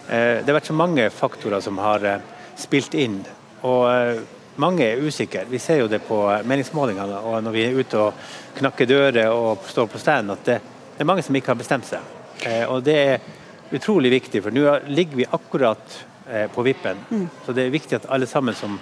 Det 0.09 0.45
har 0.45 0.57
vært 0.57 0.69
så 0.69 0.75
mange 0.77 1.05
faktorer 1.13 1.61
som 1.61 1.77
har 1.81 2.05
spilt 2.57 2.93
inn. 2.97 3.21
og 3.61 4.19
mange 4.59 4.85
er 4.85 5.01
usikre. 5.01 5.45
Vi 5.49 5.59
ser 5.61 5.81
jo 5.83 5.89
det 5.91 6.01
på 6.07 6.19
meningsmålingene 6.47 7.21
og 7.23 7.39
når 7.43 7.55
vi 7.55 7.65
er 7.65 7.79
ute 7.79 7.99
og 7.99 8.29
knakker 8.59 8.89
dører 8.89 9.31
og 9.31 9.65
står 9.69 9.89
på 9.91 10.01
stand, 10.01 10.31
at 10.35 10.45
det, 10.45 10.59
er 10.99 11.07
mange 11.07 11.23
som 11.23 11.35
ikke 11.35 11.53
har 11.53 11.59
bestemt 11.59 11.87
seg. 11.87 12.03
Eh, 12.43 12.65
og 12.67 12.83
Det 12.83 12.95
er 12.97 13.19
utrolig 13.71 14.11
viktig, 14.11 14.41
for 14.43 14.51
nå 14.51 14.65
ligger 14.89 15.19
vi 15.21 15.27
akkurat 15.31 15.99
eh, 16.27 16.47
på 16.51 16.65
vippen. 16.65 16.99
Mm. 17.09 17.27
Så 17.45 17.55
det 17.55 17.65
er 17.65 17.75
viktig 17.75 17.95
at 17.95 18.09
alle 18.11 18.27
sammen 18.27 18.55
som 18.55 18.79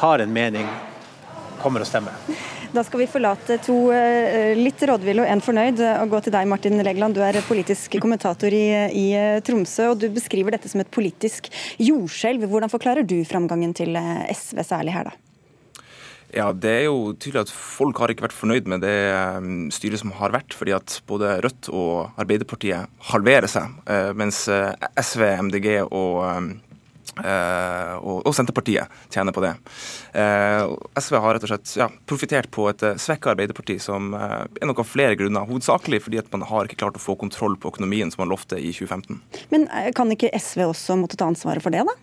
har 0.00 0.22
en 0.22 0.32
mening, 0.32 0.68
kommer 1.62 1.84
og 1.84 1.88
stemmer. 1.88 2.16
Da 2.72 2.84
skal 2.86 3.02
vi 3.02 3.08
forlate 3.10 3.58
to 3.60 3.76
eh, 3.92 4.54
litt 4.56 4.80
rådville 4.88 5.24
og 5.24 5.28
en 5.28 5.42
fornøyd 5.44 5.82
og 5.90 6.14
gå 6.14 6.22
til 6.24 6.32
deg, 6.32 6.48
Martin 6.48 6.80
Legland. 6.80 7.16
Du 7.16 7.20
er 7.24 7.36
politisk 7.44 7.98
kommentator 8.00 8.54
i, 8.54 8.64
i 8.96 9.06
Tromsø, 9.44 9.90
og 9.92 10.00
du 10.00 10.08
beskriver 10.14 10.56
dette 10.56 10.70
som 10.72 10.80
et 10.80 10.92
politisk 10.92 11.50
jordskjelv. 11.82 12.48
Hvordan 12.48 12.72
forklarer 12.72 13.04
du 13.04 13.18
framgangen 13.28 13.76
til 13.76 13.98
eh, 14.00 14.24
SV 14.32 14.64
særlig 14.64 14.96
her, 14.96 15.12
da? 15.12 15.18
Ja, 16.32 16.48
Det 16.56 16.70
er 16.72 16.86
jo 16.86 17.12
tydelig 17.12 17.42
at 17.42 17.52
folk 17.52 17.98
har 18.00 18.08
ikke 18.08 18.24
vært 18.24 18.38
fornøyd 18.38 18.72
med 18.72 18.86
det 18.86 18.96
eh, 19.12 19.52
styret 19.76 20.00
som 20.00 20.16
har 20.16 20.32
vært, 20.32 20.56
fordi 20.56 20.72
at 20.78 20.96
både 21.10 21.36
Rødt 21.44 21.68
og 21.68 22.16
Arbeiderpartiet 22.16 22.88
halverer 23.12 23.52
seg, 23.52 23.82
mens 24.16 24.46
SV, 24.48 25.28
MDG 25.44 25.74
og 25.84 26.62
Uh, 27.18 27.98
og, 28.00 28.22
og, 28.24 28.32
Senterpartiet 28.32 28.92
tjener 29.12 29.34
på 29.36 29.42
det. 29.44 29.52
Uh, 30.16 30.72
SV 30.96 31.18
har 31.20 31.36
rett 31.36 31.44
og 31.44 31.50
slett 31.50 31.72
ja, 31.76 31.88
profitert 32.08 32.48
på 32.54 32.64
et 32.70 32.84
uh, 32.86 32.94
svekka 33.00 33.34
Arbeiderparti, 33.34 33.76
som 33.82 34.14
uh, 34.16 34.44
er 34.46 34.70
nok 34.70 34.80
av 34.80 34.88
flere 34.88 35.18
grunner. 35.20 35.44
Hovedsakelig 35.48 36.02
fordi 36.06 36.22
at 36.22 36.30
man 36.32 36.46
har 36.48 36.68
ikke 36.68 36.80
klart 36.84 36.96
å 36.96 37.02
få 37.02 37.18
kontroll 37.20 37.58
på 37.60 37.74
økonomien 37.74 38.12
som 38.12 38.24
man 38.24 38.32
lovte 38.32 38.56
i 38.56 38.72
2015. 38.72 39.20
Men 39.52 39.68
kan 39.96 40.14
ikke 40.14 40.32
SV 40.38 40.64
også 40.70 40.96
måtte 41.00 41.20
ta 41.20 41.28
ansvaret 41.28 41.64
for 41.64 41.74
det, 41.74 41.84
da? 41.84 41.98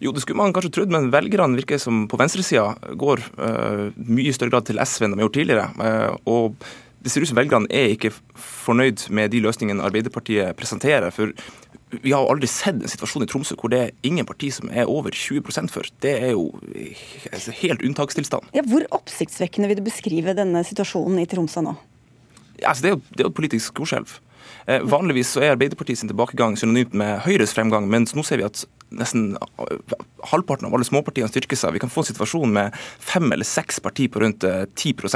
Jo, 0.00 0.12
det 0.12 0.22
skulle 0.24 0.40
man 0.40 0.52
kanskje 0.56 0.74
trodd, 0.76 0.92
men 0.92 1.12
velgerne 1.12 1.56
virker 1.56 1.80
som 1.80 2.04
på 2.08 2.18
venstresida 2.20 2.74
går 3.00 3.22
mye 3.96 4.34
større 4.36 4.52
grad 4.52 4.66
til 4.68 4.80
SV 4.82 5.06
enn 5.06 5.14
de 5.14 5.22
har 5.22 5.24
gjort 5.24 5.38
tidligere. 5.38 5.68
og 6.28 6.66
det 7.06 7.12
ser 7.12 7.22
ut 7.22 7.28
som 7.30 7.38
velgerne 7.38 7.70
er 7.70 7.92
ikke 7.94 8.10
fornøyd 8.34 9.04
med 9.14 9.30
de 9.30 9.38
løsningene 9.44 9.84
Arbeiderpartiet 9.86 10.56
presenterer. 10.58 11.12
For 11.14 11.30
vi 11.90 12.12
har 12.12 12.26
aldri 12.26 12.48
sett 12.50 12.80
en 12.80 12.90
situasjon 12.90 13.22
i 13.22 13.28
Tromsø 13.30 13.54
hvor 13.60 13.70
det 13.70 13.80
er 13.80 13.92
ingen 14.06 14.26
parti 14.26 14.50
som 14.54 14.70
er 14.72 14.90
over 14.90 15.14
20 15.14 15.70
for. 15.70 15.86
Det 16.02 16.14
er 16.18 16.32
jo 16.34 16.48
altså, 17.32 17.54
helt 17.62 17.84
unntakstilstand. 17.86 18.50
Ja, 18.56 18.64
hvor 18.66 18.86
oppsiktsvekkende 18.98 19.70
vil 19.70 19.78
du 19.78 19.86
beskrive 19.86 20.34
denne 20.34 20.64
situasjonen 20.66 21.22
i 21.22 21.28
Tromsø 21.30 21.62
nå? 21.62 21.76
Ja, 22.58 22.72
altså, 22.72 22.82
det, 22.82 22.90
er 22.90 22.96
jo, 22.96 23.02
det 23.12 23.20
er 23.20 23.28
jo 23.28 23.34
et 23.34 23.38
politisk 23.38 23.78
jordskjelv. 23.78 24.16
Eh, 24.66 24.82
vanligvis 24.82 25.30
så 25.34 25.44
er 25.44 25.54
Arbeiderpartiet 25.54 26.00
sin 26.00 26.10
tilbakegang 26.10 26.56
synonymt 26.58 26.94
med 26.98 27.20
Høyres 27.26 27.54
fremgang, 27.54 27.86
mens 27.90 28.16
nå 28.18 28.24
ser 28.26 28.40
vi 28.40 28.48
at 28.48 28.64
nesten 28.94 29.34
halvparten 30.30 30.66
av 30.66 30.74
alle 30.74 30.86
småpartiene 30.86 31.30
styrker 31.30 31.58
seg. 31.58 31.74
Vi 31.76 31.82
kan 31.82 31.92
få 31.92 32.02
en 32.02 32.10
situasjon 32.10 32.54
med 32.54 32.74
fem 33.02 33.30
eller 33.30 33.46
seks 33.46 33.78
partier 33.82 34.10
på 34.10 34.22
rundt 34.22 34.42
10 34.42 34.94
eh, 34.94 35.06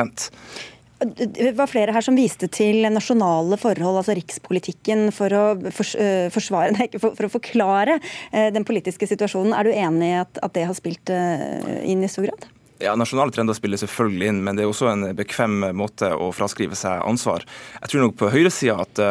det 1.00 1.52
var 1.56 1.70
flere 1.70 1.94
her 1.94 2.04
som 2.04 2.16
viste 2.18 2.48
til 2.52 2.84
nasjonale 2.92 3.56
forhold, 3.60 4.00
altså 4.02 4.14
rikspolitikken, 4.18 5.08
for 5.16 5.32
å, 5.32 5.44
forsvare, 5.72 6.74
nei, 6.78 6.88
for, 6.98 7.16
for 7.16 7.28
å 7.28 7.32
forklare 7.32 7.98
den 8.30 8.66
politiske 8.68 9.08
situasjonen. 9.08 9.54
Er 9.56 9.68
du 9.68 9.74
enig 9.74 10.10
i 10.12 10.16
at, 10.20 10.40
at 10.44 10.56
det 10.56 10.66
har 10.68 10.76
spilt 10.76 11.12
inn 11.12 12.04
i 12.04 12.10
stor 12.10 12.28
grad? 12.28 12.48
Ja, 12.80 12.94
Nasjonale 12.96 13.32
trender 13.34 13.56
spiller 13.56 13.80
selvfølgelig 13.80 14.30
inn, 14.30 14.40
men 14.44 14.56
det 14.56 14.64
er 14.64 14.70
også 14.70 14.88
en 14.88 15.10
bekvem 15.16 15.66
måte 15.76 16.14
å 16.16 16.30
fraskrive 16.32 16.78
seg 16.78 17.02
ansvar. 17.04 17.44
Jeg 17.76 17.92
tror 17.92 18.06
nok 18.06 18.16
på 18.20 18.30
høyresida 18.32 18.78
at 18.86 19.02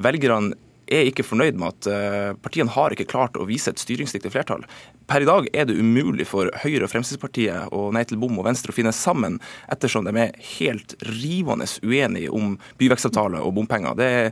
velgerne 0.00 0.56
er 0.90 1.06
ikke 1.06 1.26
fornøyd 1.26 1.60
med 1.60 1.68
at 1.68 2.40
partiene 2.42 2.72
har 2.74 2.96
ikke 2.96 3.10
klart 3.12 3.36
å 3.38 3.46
vise 3.48 3.70
et 3.70 3.82
styringsdyktig 3.82 4.32
flertall. 4.32 4.64
Per 5.10 5.24
i 5.24 5.26
dag 5.26 5.48
er 5.50 5.66
det 5.66 5.74
umulig 5.74 6.22
for 6.30 6.52
Høyre 6.62 6.86
og 6.86 6.92
Fremskrittspartiet 6.92 7.72
og 7.74 7.88
Nei 7.96 8.04
til 8.06 8.20
bom 8.22 8.36
og 8.38 8.44
Venstre 8.46 8.70
å 8.70 8.76
finne 8.76 8.92
sammen, 8.94 9.40
ettersom 9.72 10.06
de 10.06 10.12
er 10.14 10.36
helt 10.52 10.94
rivende 11.08 11.66
uenige 11.82 12.30
om 12.30 12.52
byvekstavtale 12.78 13.42
og 13.42 13.56
bompenger. 13.56 13.98
Det 13.98 14.10
er 14.20 14.30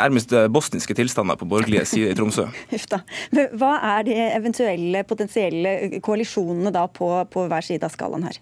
nærmest 0.00 0.32
bosniske 0.52 0.96
tilstander 0.96 1.36
på 1.36 1.48
borgerlige 1.50 1.84
sider 1.90 2.14
i 2.14 2.16
Tromsø. 2.16 2.48
Hva 3.60 3.74
er 3.92 4.08
de 4.08 4.16
eventuelle 4.30 5.04
potensielle 5.08 6.00
koalisjonene 6.00 6.72
da 6.72 6.86
på, 6.88 7.12
på 7.28 7.44
hver 7.52 7.68
side 7.68 7.84
av 7.84 7.92
skalaen 7.92 8.24
her? 8.30 8.40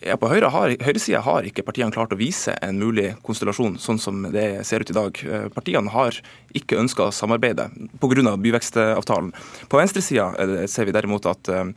Ja, 0.00 0.14
på 0.16 0.30
høyre 0.30 0.48
har, 0.48 0.72
høyresida 0.80 1.20
har 1.26 1.44
ikke 1.44 1.64
partiene 1.66 1.92
klart 1.92 2.14
å 2.14 2.16
vise 2.16 2.54
en 2.64 2.78
mulig 2.80 3.10
konstellasjon 3.26 3.74
sånn 3.76 3.98
som 4.00 4.22
det 4.32 4.62
ser 4.64 4.80
ut 4.80 4.92
i 4.92 4.96
dag. 4.96 5.20
Eh, 5.28 5.44
partiene 5.52 5.92
har 5.92 6.16
ikke 6.56 6.78
ønska 6.80 7.10
å 7.10 7.12
samarbeide 7.12 7.66
pga. 8.00 8.32
byvekstavtalen. 8.40 9.28
På 9.68 9.76
venstresida 9.76 10.30
eh, 10.40 10.64
ser 10.72 10.88
vi 10.88 10.96
derimot 10.96 11.28
at 11.28 11.52
eh, 11.52 11.74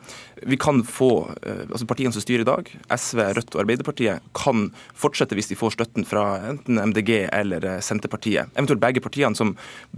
vi 0.47 0.59
kan 0.59 0.81
få 0.88 1.12
altså 1.43 1.86
Partiene 1.88 2.15
som 2.15 2.23
styrer 2.23 2.43
i 2.43 2.47
dag, 2.47 2.71
SV, 2.95 3.19
Rødt 3.38 3.55
og 3.55 3.62
Arbeiderpartiet, 3.63 4.23
kan 4.36 4.69
fortsette 4.97 5.36
hvis 5.36 5.51
de 5.51 5.59
får 5.59 5.75
støtten 5.75 6.07
fra 6.07 6.23
enten 6.49 6.79
MDG 6.79 7.27
eller 7.27 7.67
Senterpartiet. 7.83 8.51
Eventuelt 8.55 8.81
begge 8.83 9.03
partiene, 9.03 9.36
som 9.36 9.53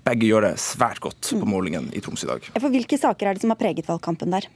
begge 0.06 0.28
gjør 0.28 0.50
det 0.50 0.56
svært 0.62 1.02
godt 1.06 1.32
på 1.32 1.50
målingen 1.50 1.92
i 1.94 2.02
Troms 2.04 2.26
i 2.26 2.30
dag. 2.30 2.46
For 2.58 2.74
Hvilke 2.74 3.00
saker 3.00 3.30
er 3.30 3.38
det 3.38 3.46
som 3.46 3.54
har 3.54 3.62
preget 3.62 3.90
valgkampen 3.90 4.34
der? 4.34 4.50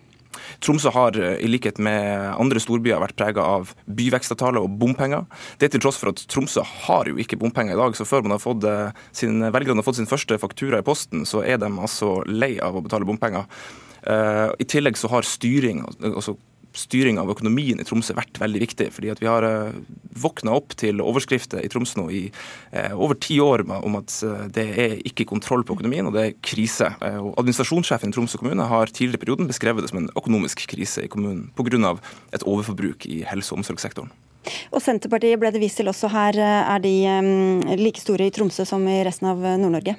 Tromsø 0.63 0.91
har 0.93 1.17
eh, 1.19 1.37
i 1.43 1.49
likhet 1.49 1.79
med 1.83 2.29
andre 2.35 2.61
storbyer 2.61 3.01
vært 3.01 3.17
prega 3.19 3.45
av 3.57 3.73
byvekstavtaler 3.85 4.63
og 4.63 4.77
bompenger. 4.81 5.25
Det 5.61 5.71
til 5.73 5.83
tross 5.83 5.99
for 6.01 6.13
at 6.13 6.23
Tromsø 6.31 6.63
har 6.85 7.09
jo 7.09 7.19
ikke 7.21 7.39
bompenger 7.41 7.75
i 7.75 7.81
dag. 7.81 7.97
Så 7.97 8.07
før 8.07 8.25
man 8.25 8.35
har 8.37 8.43
fått 8.43 8.67
eh, 8.67 8.95
sin, 9.15 9.41
velgerne 9.43 9.81
har 9.81 9.87
fått 9.87 10.01
sin 10.01 10.09
første 10.09 10.39
faktura 10.41 10.81
i 10.81 10.87
posten, 10.87 11.25
så 11.29 11.43
er 11.43 11.61
de 11.61 11.71
altså 11.71 12.19
lei 12.27 12.55
av 12.63 12.77
å 12.77 12.83
betale 12.85 13.07
bompenger. 13.09 13.47
Uh, 13.99 14.55
I 14.55 14.63
tillegg 14.63 14.95
så 14.95 15.09
har 15.11 15.27
styring, 15.27 15.81
altså 15.99 16.37
styring 16.77 17.19
av 17.21 17.29
økonomien 17.32 17.79
i 17.79 17.86
Tromsø 17.88 18.15
vært 18.17 18.39
veldig 18.41 18.62
viktig. 18.62 18.89
fordi 18.93 19.12
at 19.12 19.21
Vi 19.21 19.27
har 19.27 19.43
eh, 19.43 19.73
våkna 20.21 20.53
opp 20.58 20.75
til 20.77 21.01
overskrifter 21.01 21.63
i 21.63 21.69
Tromsø 21.71 21.99
nå 21.99 22.10
i 22.12 22.21
uh, 22.73 22.93
over 22.95 23.15
ti 23.15 23.39
år 23.39 23.63
om 23.67 23.95
at 23.99 24.13
uh, 24.23 24.47
det 24.47 24.65
er 24.79 24.95
ikke 25.08 25.27
kontroll 25.29 25.63
på 25.63 25.77
økonomien 25.77 26.05
og 26.05 26.13
det 26.13 26.23
er 26.25 26.38
krise. 26.41 26.91
Og 27.01 27.34
Administrasjonssjefen 27.39 28.12
i 28.12 28.15
Tromsø 28.15 28.39
kommune 28.41 28.65
har 28.69 28.91
tidligere 28.91 29.19
i 29.19 29.23
perioden 29.25 29.49
beskrevet 29.49 29.84
det 29.84 29.91
som 29.91 30.01
en 30.01 30.12
økonomisk 30.15 30.65
krise 30.69 31.05
i 31.05 31.12
kommunen 31.12 31.49
pga. 31.55 31.97
et 32.34 32.43
overforbruk 32.43 33.05
i 33.05 33.23
helse- 33.23 33.53
og 33.53 33.60
omsorgssektoren. 33.60 34.12
Og 34.71 34.82
Senterpartiet 34.82 35.39
ble 35.39 35.51
det 35.51 35.62
vist 35.62 35.77
til 35.77 35.88
også 35.88 36.10
her. 36.10 36.38
Er 36.39 36.79
de 36.79 37.75
like 37.77 37.99
store 38.01 38.27
i 38.27 38.32
Tromsø 38.32 38.65
som 38.65 38.86
i 38.88 39.03
resten 39.03 39.27
av 39.27 39.38
Nord-Norge? 39.38 39.95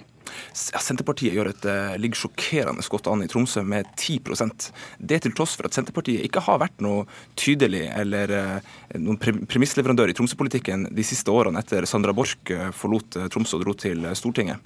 Senterpartiet 0.54 1.34
gjør 1.34 1.50
et, 1.52 1.64
eh, 1.64 1.96
ligger 2.00 2.22
sjokkerende 2.24 2.84
godt 2.90 3.08
an 3.10 3.22
i 3.22 3.28
Tromsø 3.30 3.62
med 3.62 3.86
10% 3.96 4.70
Det 4.98 5.22
til 5.22 5.32
tross 5.32 5.56
for 5.56 5.68
at 5.68 5.76
Senterpartiet 5.76 6.24
ikke 6.26 6.42
har 6.44 6.58
vært 6.62 6.80
noe 6.80 7.06
tydelig 7.36 7.86
eller 7.94 8.30
eh, 8.30 8.72
noen 8.98 9.18
premissleverandør 9.20 10.10
i 10.10 10.16
Tromsø-politikken 10.16 10.88
de 10.94 11.06
siste 11.06 11.30
årene 11.30 11.62
etter 11.62 11.86
Sandra 11.86 12.14
Borch 12.16 12.36
eh, 12.50 12.70
forlot 12.74 13.18
Tromsø 13.30 13.60
og 13.60 13.64
dro 13.64 13.76
til 13.78 14.06
Stortinget. 14.18 14.58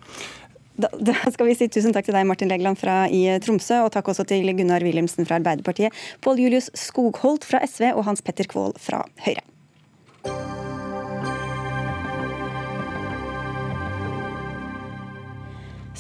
Da, 0.75 0.89
da, 0.99 1.15
skal 1.31 1.47
vi 1.47 1.55
si 1.55 1.69
Tusen 1.71 1.95
takk 1.95 2.09
til 2.09 2.17
deg, 2.17 2.27
Martin 2.27 2.51
Legland 2.51 2.81
fra 2.81 3.05
i 3.07 3.29
Tromsø, 3.45 3.85
og 3.85 3.93
takk 3.95 4.11
også 4.11 4.27
til 4.27 4.51
Gunnar 4.59 4.83
Wilhelmsen 4.83 5.29
fra 5.29 5.39
Arbeiderpartiet, 5.39 5.95
Pål 6.25 6.43
Julius 6.43 6.73
Skogholt 6.75 7.47
fra 7.47 7.63
SV 7.63 7.93
og 7.95 8.07
Hans 8.09 8.25
Petter 8.27 8.51
Kvål 8.51 8.75
fra 8.83 9.05
Høyre. 9.23 9.54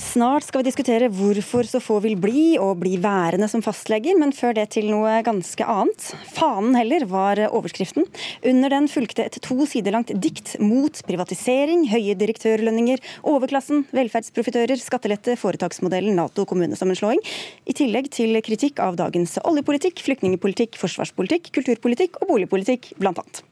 Snart 0.04 0.44
skal 0.44 0.60
vi 0.60 0.68
diskutere 0.68 1.08
hvorfor 1.08 1.64
så 1.66 1.80
få 1.82 1.96
vil 2.04 2.18
bli 2.20 2.58
og 2.60 2.76
bli 2.82 2.98
værende 3.02 3.48
som 3.48 3.62
fastleger, 3.64 4.18
men 4.20 4.34
før 4.36 4.52
det 4.58 4.66
til 4.74 4.90
noe 4.92 5.14
ganske 5.24 5.64
annet. 5.64 6.10
Fanen 6.36 6.76
heller 6.76 7.06
var 7.08 7.40
overskriften. 7.46 8.04
Under 8.44 8.74
den 8.74 8.88
fulgte 8.92 9.24
et 9.24 9.38
to 9.42 9.64
sider 9.70 9.96
langt 9.96 10.12
dikt 10.22 10.58
mot 10.60 11.00
privatisering, 11.08 11.86
høye 11.88 12.18
direktørlønninger, 12.20 13.00
overklassen, 13.32 13.86
velferdsprofitører, 13.96 14.76
skattelette, 14.82 15.38
foretaksmodellen, 15.40 16.14
Nato, 16.20 16.44
kommunesammenslåing. 16.52 17.24
I 17.64 17.74
tillegg 17.80 18.12
til 18.12 18.36
kritikk 18.44 18.84
av 18.84 19.00
dagens 19.00 19.38
oljepolitikk, 19.42 20.04
flyktningepolitikk, 20.04 20.76
forsvarspolitikk, 20.84 21.50
kulturpolitikk 21.56 22.20
og 22.20 22.34
boligpolitikk, 22.34 22.92
blant 23.00 23.24
annet. 23.24 23.44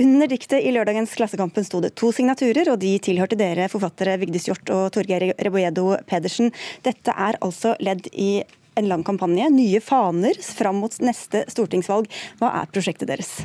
Under 0.00 0.30
diktet 0.30 0.64
i 0.64 0.72
lørdagens 0.74 1.14
Klassekampen 1.18 1.66
sto 1.66 1.80
det 1.84 1.94
to 1.98 2.10
signaturer, 2.14 2.70
og 2.72 2.80
de 2.82 2.96
tilhørte 3.02 3.38
dere 3.38 3.70
forfattere 3.72 4.16
Vigdis 4.22 4.48
Hjorth 4.48 4.72
og 4.74 4.92
Torgeir 4.94 5.30
Reboedo 5.38 5.92
Pedersen. 6.08 6.52
Dette 6.86 7.14
er 7.14 7.38
altså 7.44 7.74
ledd 7.84 8.08
i 8.12 8.44
en 8.78 8.88
lang 8.90 9.04
kampanje. 9.06 9.50
Nye 9.54 9.82
faner 9.84 10.38
fram 10.42 10.80
mot 10.82 10.96
neste 11.04 11.44
stortingsvalg. 11.52 12.08
Hva 12.40 12.54
er 12.62 12.72
prosjektet 12.72 13.10
deres? 13.10 13.36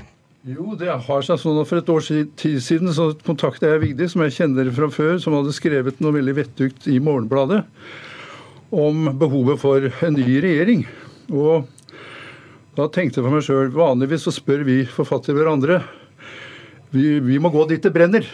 Jo, 0.48 0.72
det 0.80 0.88
har 0.90 1.26
seg 1.26 1.40
sånn 1.42 1.58
at 1.60 1.68
For 1.68 1.82
et 1.82 1.90
års 1.92 2.08
tid 2.40 2.62
siden 2.64 2.94
så 2.96 3.12
kontakta 3.28 3.74
jeg 3.74 3.84
Vigdis, 3.84 4.14
som 4.16 4.24
jeg 4.24 4.38
kjenner 4.38 4.72
fra 4.74 4.88
før, 4.94 5.18
som 5.20 5.36
hadde 5.36 5.56
skrevet 5.56 6.00
noe 6.00 6.16
veldig 6.16 6.38
vettugt 6.38 6.88
i 6.88 7.02
Morgenbladet 7.04 7.66
om 8.70 9.10
behovet 9.18 9.58
for 9.60 9.86
en 10.06 10.16
ny 10.16 10.40
regjering. 10.44 10.86
Og 11.34 11.68
da 12.80 12.88
tenkte 12.88 13.20
jeg 13.20 13.26
for 13.26 13.36
meg 13.36 13.44
sjøl 13.44 13.72
Vanligvis 13.76 14.24
så 14.28 14.32
spør 14.32 14.62
vi 14.68 14.84
forfattere 14.88 15.36
hverandre. 15.36 15.82
Vi, 16.96 17.20
vi, 17.22 17.40
må 17.42 17.52
gå 17.52 17.66
dit 17.70 17.84
det 17.84 17.92
brenner. 17.94 18.26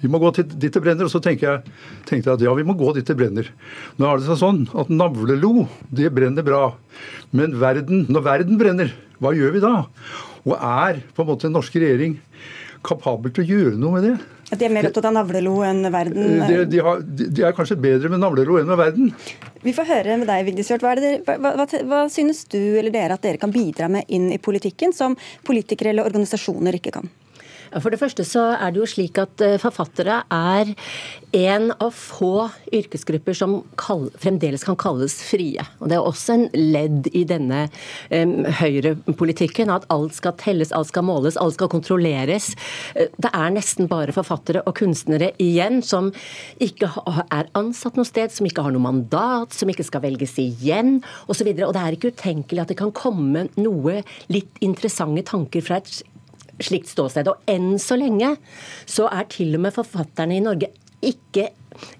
Vi 0.00 0.08
må 0.10 0.20
gå 0.20 0.30
dit 0.36 0.52
det 0.60 0.82
brenner. 0.82 1.06
Og 1.06 1.12
så 1.12 1.20
tenkte 1.24 1.48
jeg, 1.48 1.76
tenkte 2.08 2.28
jeg 2.28 2.36
at 2.36 2.44
ja, 2.44 2.52
vi 2.58 2.66
må 2.66 2.76
gå 2.78 2.92
dit 2.96 3.08
det 3.08 3.16
brenner. 3.16 3.48
Nå 3.96 4.08
er 4.08 4.20
det 4.20 4.28
seg 4.28 4.40
sånn 4.42 4.64
at 4.78 4.92
navlelo, 4.92 5.66
det 5.88 6.12
brenner 6.16 6.44
bra. 6.46 6.64
Men 7.36 7.56
verden, 7.60 8.04
når 8.12 8.26
verden 8.26 8.60
brenner, 8.60 8.92
hva 9.20 9.32
gjør 9.36 9.56
vi 9.56 9.64
da? 9.64 9.74
Og 10.44 10.54
er 10.56 11.00
på 11.16 11.24
en 11.24 11.30
måte 11.32 11.48
en 11.48 11.56
norsk 11.56 11.80
regjering 11.80 12.18
kapabel 12.86 13.32
til 13.32 13.44
å 13.44 13.50
gjøre 13.50 13.80
noe 13.80 13.96
med 13.96 14.08
det? 14.08 14.14
At 14.50 14.58
de 14.58 14.66
er 14.66 14.72
mer 14.74 14.88
opptatt 14.88 15.06
av 15.06 15.14
navlelo 15.14 15.60
enn 15.62 15.86
verden? 15.94 16.40
De, 16.48 16.64
de, 16.66 16.82
har, 16.82 17.02
de, 17.06 17.44
er 17.46 17.54
kanskje 17.54 17.78
bedre 17.78 18.10
med 18.10 18.22
navlelo 18.22 18.58
enn 18.58 18.66
med 18.70 18.80
verden. 18.80 19.12
Vi 19.62 19.74
får 19.76 19.86
høre 19.86 20.16
med 20.18 20.30
deg, 20.30 20.42
Vigdis 20.48 20.72
Hjorth. 20.72 20.86
Hva, 20.86 21.36
hva, 21.38 21.54
hva, 21.60 21.66
hva, 21.86 22.00
synes 22.10 22.42
du 22.50 22.58
eller 22.58 22.90
dere 22.94 23.14
at 23.14 23.22
dere 23.26 23.38
kan 23.40 23.54
bidra 23.54 23.90
med 23.92 24.10
inn 24.10 24.30
i 24.34 24.40
politikken, 24.42 24.94
som 24.96 25.14
politikere 25.46 25.94
eller 25.94 26.10
organisasjoner 26.10 26.80
ikke 26.80 26.96
kan? 26.98 27.10
For 27.78 27.92
det 27.92 28.00
første 28.00 28.24
så 28.26 28.48
er 28.56 28.72
det 28.72 28.80
jo 28.82 28.88
slik 28.88 29.18
at 29.22 29.42
eh, 29.44 29.58
forfattere 29.62 30.22
er 30.34 30.72
en 31.36 31.68
av 31.78 31.92
få 31.94 32.48
yrkesgrupper 32.74 33.36
som 33.38 33.60
kall, 33.78 34.08
fremdeles 34.18 34.64
kan 34.66 34.78
kalles 34.80 35.14
frie. 35.22 35.62
Og 35.78 35.90
Det 35.92 35.98
er 35.98 36.06
også 36.06 36.34
en 36.34 36.46
ledd 36.56 37.06
i 37.14 37.22
denne 37.28 37.68
um, 38.10 38.48
høyrepolitikken 38.58 39.70
at 39.70 39.86
alt 39.94 40.16
skal 40.18 40.34
telles, 40.40 40.74
alt 40.74 40.90
skal 40.90 41.06
måles, 41.06 41.38
alt 41.38 41.54
skal 41.54 41.70
kontrolleres. 41.70 42.50
Eh, 42.98 43.12
det 43.22 43.30
er 43.30 43.54
nesten 43.54 43.90
bare 43.90 44.14
forfattere 44.16 44.64
og 44.66 44.74
kunstnere 44.80 45.30
igjen 45.38 45.78
som 45.86 46.10
ikke 46.58 46.90
er 47.30 47.50
ansatt 47.58 47.98
noe 47.98 48.08
sted, 48.08 48.34
som 48.34 48.48
ikke 48.50 48.66
har 48.66 48.74
noe 48.74 48.88
mandat, 48.88 49.54
som 49.54 49.70
ikke 49.70 49.86
skal 49.86 50.02
velges 50.08 50.34
igjen 50.42 50.98
osv. 51.30 51.46
Og, 51.46 51.66
og 51.70 51.74
det 51.76 51.84
er 51.84 51.98
ikke 51.98 52.14
utenkelig 52.16 52.64
at 52.64 52.74
det 52.74 52.80
kan 52.82 52.94
komme 52.96 53.46
noe 53.54 54.00
litt 54.32 54.58
interessante 54.64 55.28
tanker 55.30 55.62
fra 55.62 55.78
et 55.78 56.00
slikt 56.64 56.90
ståsted. 56.90 57.30
Og 57.30 57.50
enn 57.50 57.74
så 57.82 57.98
lenge 58.00 58.34
så 58.88 59.08
er 59.10 59.28
til 59.32 59.56
og 59.58 59.64
med 59.66 59.76
forfatterne 59.76 60.38
i 60.38 60.44
Norge 60.44 60.72
ikke 61.00 61.48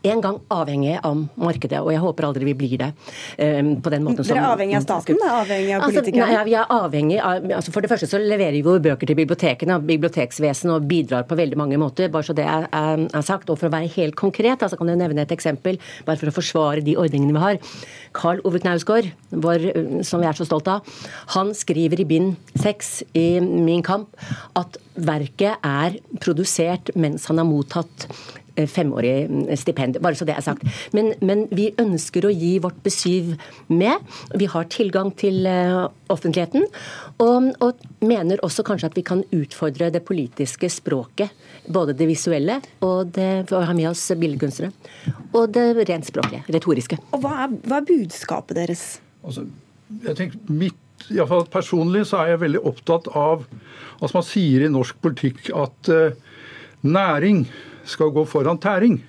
en 0.03 0.23
gang 0.25 0.39
avhengig 0.53 0.97
av 1.07 1.25
markedet, 1.41 1.81
og 1.81 1.93
jeg 1.95 2.03
håper 2.03 2.29
aldri 2.29 2.49
vi 2.51 2.57
blir 2.63 2.77
det. 2.81 2.91
Um, 3.39 3.73
på 3.83 3.93
den 3.93 4.07
måten 4.07 4.25
som... 4.25 4.35
Dere 4.35 4.45
er 4.45 4.55
avhengig 4.55 4.79
av 4.79 4.87
staten? 4.87 5.21
Er 5.21 5.37
avhengig 5.41 5.77
av 5.77 5.87
politikerne? 5.87 6.27
Altså, 6.27 6.39
nei, 6.39 6.47
vi 6.49 6.57
er 6.57 6.75
avhengig 6.77 7.21
av, 7.21 7.49
altså 7.61 7.75
For 7.75 7.85
det 7.85 7.93
første 7.93 8.11
så 8.11 8.21
leverer 8.23 8.57
vi 8.57 8.65
jo 8.65 8.77
bøker 8.83 9.11
til 9.11 9.19
bibliotekene, 9.19 9.79
biblioteksvesenet, 9.91 10.75
og 10.77 10.89
bidrar 10.91 11.27
på 11.29 11.39
veldig 11.39 11.59
mange 11.61 11.81
måter. 11.81 12.11
bare 12.13 12.27
så 12.27 12.37
det 12.37 12.47
er, 12.47 12.69
er, 12.73 13.07
er, 13.09 13.25
sagt. 13.27 13.51
Og 13.51 13.61
for 13.61 13.71
å 13.71 13.75
være 13.75 13.91
helt 13.97 14.17
konkret, 14.19 14.63
altså 14.63 14.79
kan 14.81 14.91
jeg 14.93 15.01
nevne 15.01 15.25
et 15.25 15.35
eksempel, 15.35 15.81
bare 16.07 16.21
for 16.21 16.31
å 16.31 16.37
forsvare 16.37 16.85
de 16.87 16.97
ordningene 17.01 17.37
vi 17.37 17.45
har. 17.45 17.61
Karl 18.17 18.43
Ove 18.45 18.61
Knausgård, 18.63 19.11
som 19.31 20.23
vi 20.23 20.29
er 20.29 20.37
så 20.39 20.47
stolt 20.49 20.69
av, 20.71 20.87
han 21.37 21.55
skriver 21.57 22.03
i 22.03 22.09
bind 22.09 22.37
seks 22.59 23.01
i 23.15 23.29
Min 23.41 23.85
kamp 23.87 24.17
at 24.59 24.79
verket 25.01 25.63
er 25.65 25.97
produsert 26.21 26.91
mens 26.99 27.27
han 27.31 27.41
har 27.41 27.49
mottatt 27.49 28.07
eh, 28.07 28.40
femårig 28.71 29.15
mm, 29.31 29.45
stipend. 29.57 29.99
Bare 30.03 30.19
så 30.19 30.27
det 30.29 30.37
er 30.37 30.45
sagt. 30.45 30.67
Men, 30.97 31.13
men, 31.25 31.47
vi 31.55 31.71
ønsker 31.81 32.27
å 32.27 32.33
gi 32.33 32.57
vårt 32.63 32.81
besyv 32.85 33.33
med. 33.73 34.05
Vi 34.39 34.49
har 34.51 34.69
tilgang 34.73 35.13
til 35.19 35.47
uh, 35.49 35.89
offentligheten. 36.13 36.67
Og, 37.23 37.51
og, 37.65 37.87
mener 38.01 38.41
også 38.45 38.65
kanskje 38.65 38.91
at 38.91 38.97
vi 38.97 39.05
kan 39.07 39.23
utfordre 39.37 39.91
det 39.93 40.03
politiske 40.09 40.71
språket. 40.73 41.33
Både 41.71 41.95
det 41.97 42.09
visuelle 42.09 42.61
og 42.87 43.13
det 43.17 43.47
for 43.51 43.61
å 43.61 43.67
ha 43.69 43.77
med 43.77 43.91
oss 43.93 44.07
billedkunstnere. 44.17 44.73
Og 45.37 45.51
det 45.55 45.67
rent 45.89 46.09
språklige, 46.09 46.47
retoriske. 46.51 47.01
Og 47.15 47.25
hva 47.25 47.45
er, 47.45 47.59
hva 47.69 47.81
er 47.81 47.91
budskapet 47.91 48.57
deres? 48.59 48.87
Altså, 49.21 49.45
jeg 50.07 50.17
tenker 50.19 50.55
mitt 50.55 50.79
i 51.09 51.21
fall 51.27 51.47
Personlig 51.51 52.05
så 52.11 52.21
er 52.21 52.35
jeg 52.35 52.43
veldig 52.43 52.61
opptatt 52.69 53.09
av 53.17 53.47
at 54.01 54.15
man 54.17 54.25
sier 54.25 54.65
i 54.65 54.73
norsk 54.73 55.01
politikk 55.05 55.51
at 55.57 55.91
uh, 55.93 56.13
næring 56.85 57.45
skal 57.89 58.13
gå 58.15 58.25
foran 58.29 58.61
tæring. 58.61 59.01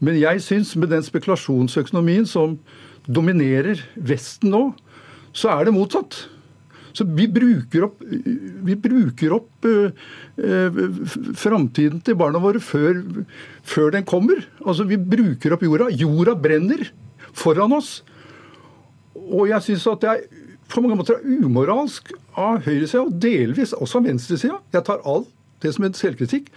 Men 0.00 0.18
jeg 0.20 0.42
syns 0.44 0.74
med 0.76 0.92
den 0.92 1.04
spekulasjonsøkonomien 1.04 2.26
som 2.28 2.58
dominerer 3.06 3.80
Vesten 3.96 4.52
nå, 4.52 4.62
så 5.36 5.52
er 5.54 5.66
det 5.66 5.76
motsatt. 5.76 6.26
Så 6.96 7.04
vi 7.04 7.26
bruker 7.28 7.84
opp, 7.90 8.00
vi 8.66 8.76
bruker 8.80 9.34
opp 9.36 9.66
uh, 9.68 10.78
framtiden 11.36 12.00
til 12.04 12.16
barna 12.16 12.40
våre 12.40 12.60
før, 12.62 13.02
før, 13.62 13.90
den 13.92 14.06
kommer. 14.08 14.40
Altså 14.64 14.86
Vi 14.88 14.96
bruker 14.96 15.52
opp 15.52 15.64
jorda. 15.66 15.90
Jorda 15.92 16.36
brenner 16.40 16.86
foran 17.36 17.76
oss. 17.76 18.00
Og 19.12 19.50
jeg 19.50 19.64
syns 19.66 19.86
at 19.92 20.04
det 20.04 20.14
er 20.14 20.24
på 20.72 20.82
mange 20.82 20.96
måter 20.98 21.20
er 21.20 21.44
umoralsk 21.44 22.10
av 22.34 22.64
høyresida, 22.64 23.04
og 23.04 23.20
delvis 23.22 23.76
også 23.76 24.00
av 24.00 24.08
venstresida. 24.08 24.56
Jeg 24.74 24.86
tar 24.88 25.04
alt 25.06 25.28
det 25.62 25.72
som 25.76 25.86
er 25.86 25.94
selvkritikk 25.96 26.48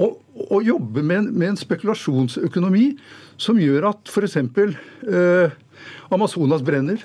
å 0.00 0.60
jobbe 0.64 1.02
med 1.04 1.18
en, 1.18 1.30
med 1.36 1.52
en, 1.52 1.60
spekulasjonsøkonomi 1.60 2.92
som 3.40 3.60
gjør 3.60 3.90
at 3.90 4.12
f.eks. 4.12 4.38
Eh, 4.40 5.56
Amazonas 6.14 6.64
brenner. 6.64 7.02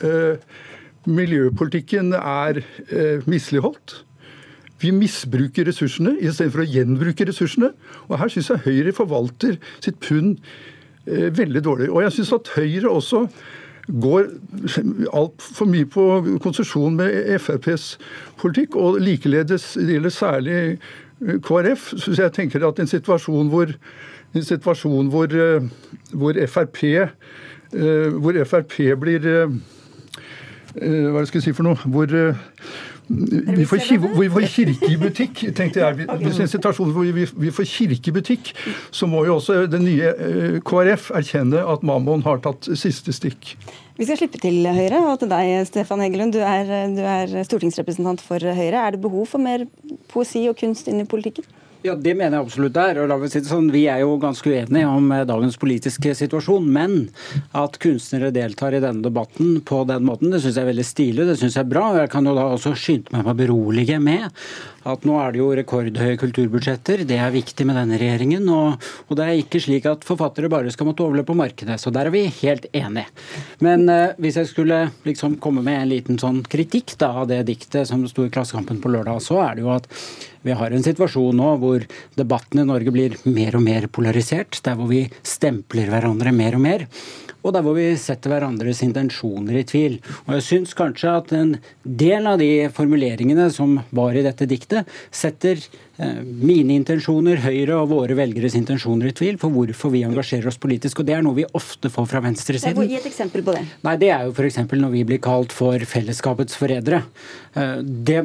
Eh, 0.00 0.40
miljøpolitikken 1.10 2.14
er 2.16 2.62
eh, 2.62 3.26
misligholdt. 3.28 4.00
Vi 4.80 4.92
misbruker 4.96 5.68
ressursene 5.68 6.14
istedenfor 6.22 6.64
å 6.64 6.68
gjenbruke 6.68 7.26
ressursene. 7.28 7.72
Og 8.08 8.20
her 8.20 8.32
syns 8.32 8.50
jeg 8.52 8.64
Høyre 8.66 8.94
forvalter 8.96 9.58
sitt 9.84 10.00
pund 10.04 10.38
eh, 11.06 11.28
veldig 11.36 11.64
dårlig. 11.66 11.90
Og 11.92 12.04
jeg 12.06 12.16
syns 12.16 12.32
at 12.38 12.52
Høyre 12.56 12.92
også 12.92 13.26
går 13.90 14.28
altfor 15.16 15.66
mye 15.66 15.88
på 15.90 16.04
konsesjon 16.44 16.94
med 17.00 17.16
FrPs 17.40 17.96
politikk, 18.38 18.76
og 18.78 19.00
likeledes 19.02 19.72
det 19.80 19.96
gjelder 19.96 20.14
særlig 20.14 20.58
KrF. 21.20 21.92
Så 22.00 22.14
jeg 22.16 22.32
tenker 22.32 22.64
at 22.66 22.78
en 22.80 22.88
situasjon 22.88 23.50
hvor, 23.52 23.72
en 24.34 24.46
situasjon 24.46 25.10
hvor, 25.12 25.32
eh, 25.32 25.66
hvor 26.12 26.38
Frp 26.48 26.84
eh, 26.84 27.10
hvor 28.16 28.44
Frp 28.44 28.78
blir 29.00 29.26
eh, 29.26 29.58
Hva 30.70 31.26
skal 31.26 31.40
jeg 31.40 31.48
si 31.48 31.52
for 31.52 31.66
noe? 31.66 31.76
Hvor 31.84 32.06
vi 33.10 33.64
får, 33.66 33.80
vi 34.20 34.28
får 34.30 34.44
kirkebutikk, 34.46 35.40
tenkte 35.58 35.80
jeg. 35.80 36.06
Hvis 36.22 36.38
en 36.44 36.50
situasjon 36.52 36.92
hvor 36.94 37.08
vi, 37.10 37.24
vi 37.26 37.50
får 37.50 37.66
kirkebutikk, 37.66 38.52
så 38.94 39.08
må 39.10 39.24
jo 39.26 39.40
også 39.40 39.64
den 39.66 39.82
nye 39.88 40.60
KrF 40.62 41.10
erkjenne 41.18 41.64
at 41.72 41.82
Mammon 41.82 42.22
har 42.22 42.38
tatt 42.44 42.70
siste 42.78 43.12
stikk. 43.12 43.56
Vi 44.00 44.06
skal 44.08 44.16
slippe 44.16 44.38
til 44.40 44.64
Høyre, 44.64 44.96
og 45.10 45.18
til 45.20 45.28
deg, 45.28 45.58
Stefan 45.68 46.00
Heggelund. 46.00 46.32
Du 46.32 46.40
er, 46.40 46.70
du 46.96 47.02
er 47.04 47.34
stortingsrepresentant 47.44 48.22
for 48.24 48.40
Høyre. 48.40 48.80
Er 48.80 48.94
det 48.94 49.02
behov 49.04 49.26
for 49.28 49.44
mer 49.44 49.66
poesi 50.08 50.46
og 50.48 50.56
kunst 50.56 50.88
inn 50.88 51.02
i 51.02 51.08
politikken? 51.08 51.44
Ja, 51.84 51.94
Det 51.96 52.12
mener 52.16 52.36
jeg 52.36 52.44
absolutt 52.44 52.74
det 52.76 52.82
er. 52.90 52.98
og 53.00 53.08
la 53.08 53.16
meg 53.20 53.30
si 53.32 53.40
det 53.40 53.48
sånn, 53.48 53.70
Vi 53.72 53.86
er 53.88 54.00
jo 54.02 54.18
ganske 54.20 54.44
uenige 54.48 54.88
om 54.88 55.12
eh, 55.12 55.24
dagens 55.24 55.56
politiske 55.56 56.12
situasjon, 56.16 56.64
men 56.68 57.10
at 57.56 57.78
kunstnere 57.80 58.32
deltar 58.32 58.76
i 58.76 58.80
denne 58.80 59.04
debatten 59.04 59.62
på 59.64 59.86
den 59.88 60.04
måten, 60.04 60.32
det 60.32 60.42
syns 60.42 60.56
jeg 60.56 60.64
er 60.64 60.72
veldig 60.72 60.84
stilig. 60.84 61.28
Det 61.28 61.38
syns 61.40 61.56
jeg 61.56 61.64
er 61.64 61.72
bra. 61.72 61.86
og 61.92 62.00
Jeg 62.02 62.10
kan 62.12 62.24
jo 62.24 62.34
da 62.36 62.48
også 62.52 62.74
skynde 62.76 63.12
meg 63.12 63.24
med 63.24 63.32
å 63.32 63.40
berolige 63.44 64.00
med 64.00 64.28
at 64.88 65.04
nå 65.04 65.16
er 65.20 65.34
det 65.34 65.40
jo 65.40 65.50
rekordhøye 65.58 66.18
kulturbudsjetter. 66.20 67.04
Det 67.08 67.18
er 67.20 67.34
viktig 67.34 67.66
med 67.68 67.76
denne 67.76 67.98
regjeringen. 68.00 68.46
Og, 68.48 68.88
og, 69.08 69.12
det 69.18 69.26
er 69.26 69.42
ikke 69.42 69.60
slik 69.62 69.88
at 69.90 70.06
forfattere 70.08 70.50
bare 70.52 70.72
skal 70.72 70.88
måtte 70.88 71.04
overleve 71.04 71.28
på 71.30 71.38
markedet. 71.38 71.76
Så 71.82 71.92
der 71.94 72.08
er 72.08 72.14
vi 72.14 72.24
helt 72.40 72.66
enige. 72.72 73.06
Men 73.64 73.88
eh, 73.92 74.16
hvis 74.20 74.40
jeg 74.40 74.50
skulle 74.50 74.80
liksom 75.06 75.36
komme 75.42 75.64
med 75.66 75.82
en 75.82 75.92
liten 75.92 76.20
sånn 76.20 76.42
kritikk 76.48 76.96
da, 77.00 77.12
av 77.22 77.30
det 77.30 77.42
diktet 77.50 77.90
som 77.90 78.06
sto 78.08 78.24
i 78.26 78.32
Klassekampen 78.32 78.80
på 78.80 78.92
lørdag, 78.92 79.20
så 79.24 79.40
er 79.44 79.58
det 79.58 79.66
jo 79.66 79.74
at 79.74 79.88
vi 80.46 80.56
har 80.56 80.72
en 80.72 80.84
situasjon 80.84 81.36
nå 81.36 81.50
hvor 81.60 81.84
debatten 82.16 82.62
i 82.62 82.68
Norge 82.68 82.92
blir 82.94 83.18
mer 83.28 83.58
og 83.58 83.66
mer 83.66 83.90
polarisert. 83.92 84.62
Der 84.64 84.78
hvor 84.78 84.88
vi 84.88 85.04
stempler 85.26 85.92
hverandre 85.92 86.32
mer 86.32 86.56
og 86.56 86.64
mer 86.64 86.86
og 87.40 87.54
der 87.54 87.64
hvor 87.64 87.76
vi 87.78 87.88
setter 88.00 88.32
hverandres 88.32 88.82
intensjoner 88.84 89.60
i 89.60 89.66
tvil. 89.68 89.98
Og 90.26 90.36
jeg 90.36 90.46
syns 90.46 90.74
kanskje 90.76 91.14
at 91.22 91.32
en 91.36 91.54
del 91.84 92.28
av 92.28 92.40
de 92.40 92.68
formuleringene 92.74 93.48
som 93.54 93.78
var 93.96 94.16
i 94.16 94.24
dette 94.26 94.48
diktet, 94.50 94.88
setter 95.10 95.62
mine 96.24 96.72
intensjoner, 96.78 97.40
Høyre 97.44 97.76
og 97.76 97.90
våre 97.90 98.16
velgeres 98.16 98.54
intensjoner 98.56 99.10
i 99.10 99.14
tvil 99.16 99.36
for 99.40 99.52
hvorfor 99.52 99.92
vi 99.92 100.02
engasjerer 100.06 100.48
oss 100.48 100.58
politisk. 100.60 101.00
og 101.00 101.08
Det 101.08 101.14
er 101.16 101.24
noe 101.24 101.36
vi 101.36 101.44
ofte 101.56 101.90
får 101.92 102.08
fra 102.08 102.22
venstresiden. 102.24 102.88
Gi 102.88 102.96
et 102.96 103.08
eksempel 103.10 103.44
på 103.44 103.54
det. 103.56 103.64
Nei, 103.84 103.96
Det 104.00 104.10
er 104.10 104.24
jo 104.24 104.32
f.eks. 104.32 104.58
når 104.70 104.90
vi 104.94 105.04
blir 105.04 105.20
kalt 105.20 105.52
for 105.52 105.78
fellesskapets 105.78 106.56
forrædere. 106.56 107.02
Eh, 107.54 107.82
det, 107.82 108.20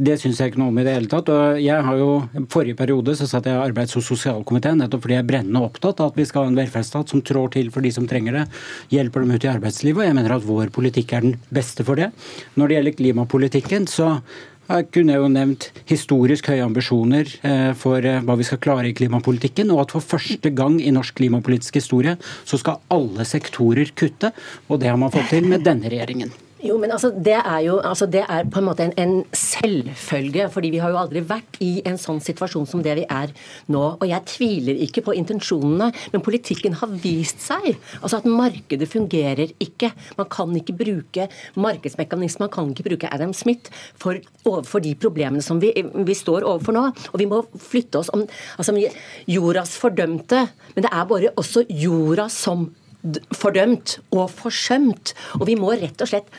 det 0.00 0.16
syns 0.22 0.40
jeg 0.40 0.52
ikke 0.52 0.62
noe 0.62 0.72
om 0.72 0.80
i 0.80 0.86
det 0.86 0.96
hele 0.96 1.12
tatt. 1.12 1.28
og 1.28 1.60
jeg 1.60 1.84
har 1.84 2.00
jo, 2.00 2.10
Forrige 2.48 2.78
periode 2.78 3.16
så 3.18 3.28
satt 3.28 3.46
jeg 3.46 3.56
i 3.56 3.64
arbeids- 3.68 3.96
og 3.98 4.06
sosialkomiteen 4.06 4.80
nettopp 4.80 5.04
fordi 5.04 5.18
jeg 5.18 5.24
er 5.24 5.30
brennende 5.32 5.64
opptatt 5.64 6.00
av 6.00 6.12
at 6.12 6.18
vi 6.18 6.26
skal 6.28 6.46
ha 6.46 6.52
en 6.52 6.58
velferdsstat 6.58 7.12
som 7.12 7.22
trår 7.22 7.52
til 7.58 7.72
for 7.74 7.84
de 7.84 7.92
som 7.92 8.06
trenger 8.08 8.40
det, 8.40 8.44
hjelper 8.94 9.24
dem 9.24 9.34
ut 9.34 9.44
i 9.44 9.52
arbeidslivet. 9.52 10.00
og 10.00 10.08
Jeg 10.08 10.16
mener 10.16 10.36
at 10.36 10.46
vår 10.46 10.72
politikk 10.72 11.12
er 11.12 11.26
den 11.26 11.36
beste 11.52 11.84
for 11.84 12.00
det. 12.00 12.12
Når 12.56 12.68
det 12.68 12.78
gjelder 12.78 12.98
klimapolitikken, 13.02 13.88
så 13.90 14.20
Her 14.68 14.84
kunne 14.92 15.16
jo 15.16 15.28
nevnt 15.32 15.70
historisk 15.88 16.50
høye 16.52 16.64
ambisjoner 16.66 17.30
eh, 17.40 17.70
for 17.78 18.04
eh, 18.04 18.20
hva 18.24 18.36
vi 18.36 18.44
skal 18.44 18.60
klare 18.60 18.90
i 18.90 18.96
klimapolitikken, 18.96 19.72
og 19.72 19.86
at 19.86 19.94
for 19.96 20.04
første 20.04 20.52
gang 20.52 20.76
i 20.82 20.92
norsk 20.92 21.16
klimapolitisk 21.22 21.80
historie 21.80 22.18
så 22.44 22.60
skal 22.60 22.82
alle 22.92 23.24
sektorer 23.28 23.94
kutte. 23.96 24.34
Og 24.68 24.82
det 24.82 24.92
har 24.92 25.00
man 25.00 25.14
fått 25.14 25.32
til 25.32 25.48
med 25.48 25.64
denne 25.64 25.88
regjeringen. 25.88 26.34
Jo, 26.58 26.74
men 26.78 26.90
altså, 26.90 27.10
Det 27.10 27.36
er 27.38 27.60
jo 27.62 27.78
altså, 27.78 28.06
det 28.06 28.24
er 28.28 28.46
på 28.50 28.58
en 28.58 28.66
måte 28.66 28.82
en, 28.82 28.92
en, 28.98 29.24
selvfølge. 29.32 30.48
fordi 30.50 30.70
vi 30.70 30.80
har 30.82 30.90
jo 30.90 30.98
aldri 30.98 31.20
vært 31.22 31.58
i 31.62 31.82
en 31.86 31.98
sånn 31.98 32.18
situasjon 32.20 32.66
som 32.66 32.82
det 32.82 32.96
vi 32.98 33.04
er 33.08 33.30
nå. 33.70 33.82
Og 34.00 34.06
jeg 34.08 34.26
tviler 34.26 34.80
ikke 34.82 35.04
på 35.06 35.14
intensjonene, 35.14 35.92
men 36.12 36.24
politikken 36.24 36.74
har 36.80 36.90
vist 36.90 37.44
seg. 37.44 37.76
Altså 38.00 38.18
at 38.18 38.26
markedet 38.26 38.88
fungerer 38.90 39.52
ikke. 39.62 39.92
Man 40.18 40.30
kan 40.32 40.56
ikke 40.58 40.74
bruke 40.78 41.28
markedsmekanismer, 41.54 42.48
man 42.48 42.54
kan 42.54 42.74
ikke 42.74 42.88
bruke 42.90 43.12
Adam 43.14 43.32
Smith 43.32 43.70
for, 43.94 44.18
overfor 44.44 44.82
de 44.82 44.96
problemene 44.98 45.44
som 45.44 45.62
vi, 45.62 45.70
vi, 45.76 46.18
står 46.18 46.42
overfor 46.42 46.74
nå. 46.74 46.84
Og 47.12 47.22
vi 47.22 47.30
må 47.30 47.44
flytte 47.54 48.02
oss 48.02 48.10
om 48.14 48.26
altså, 48.58 48.74
jordas 49.30 49.78
fordømte, 49.78 50.46
men 50.74 50.86
det 50.86 50.90
er 50.90 51.08
bare 51.08 51.34
også 51.38 51.68
jorda 51.70 52.26
som 52.32 52.66
fordømt 53.34 53.98
og 54.14 54.28
forsømt. 54.34 55.14
Og 55.38 55.46
vi 55.48 55.56
må 55.58 55.74
rett 55.78 56.00
og 56.02 56.10
slett 56.10 56.30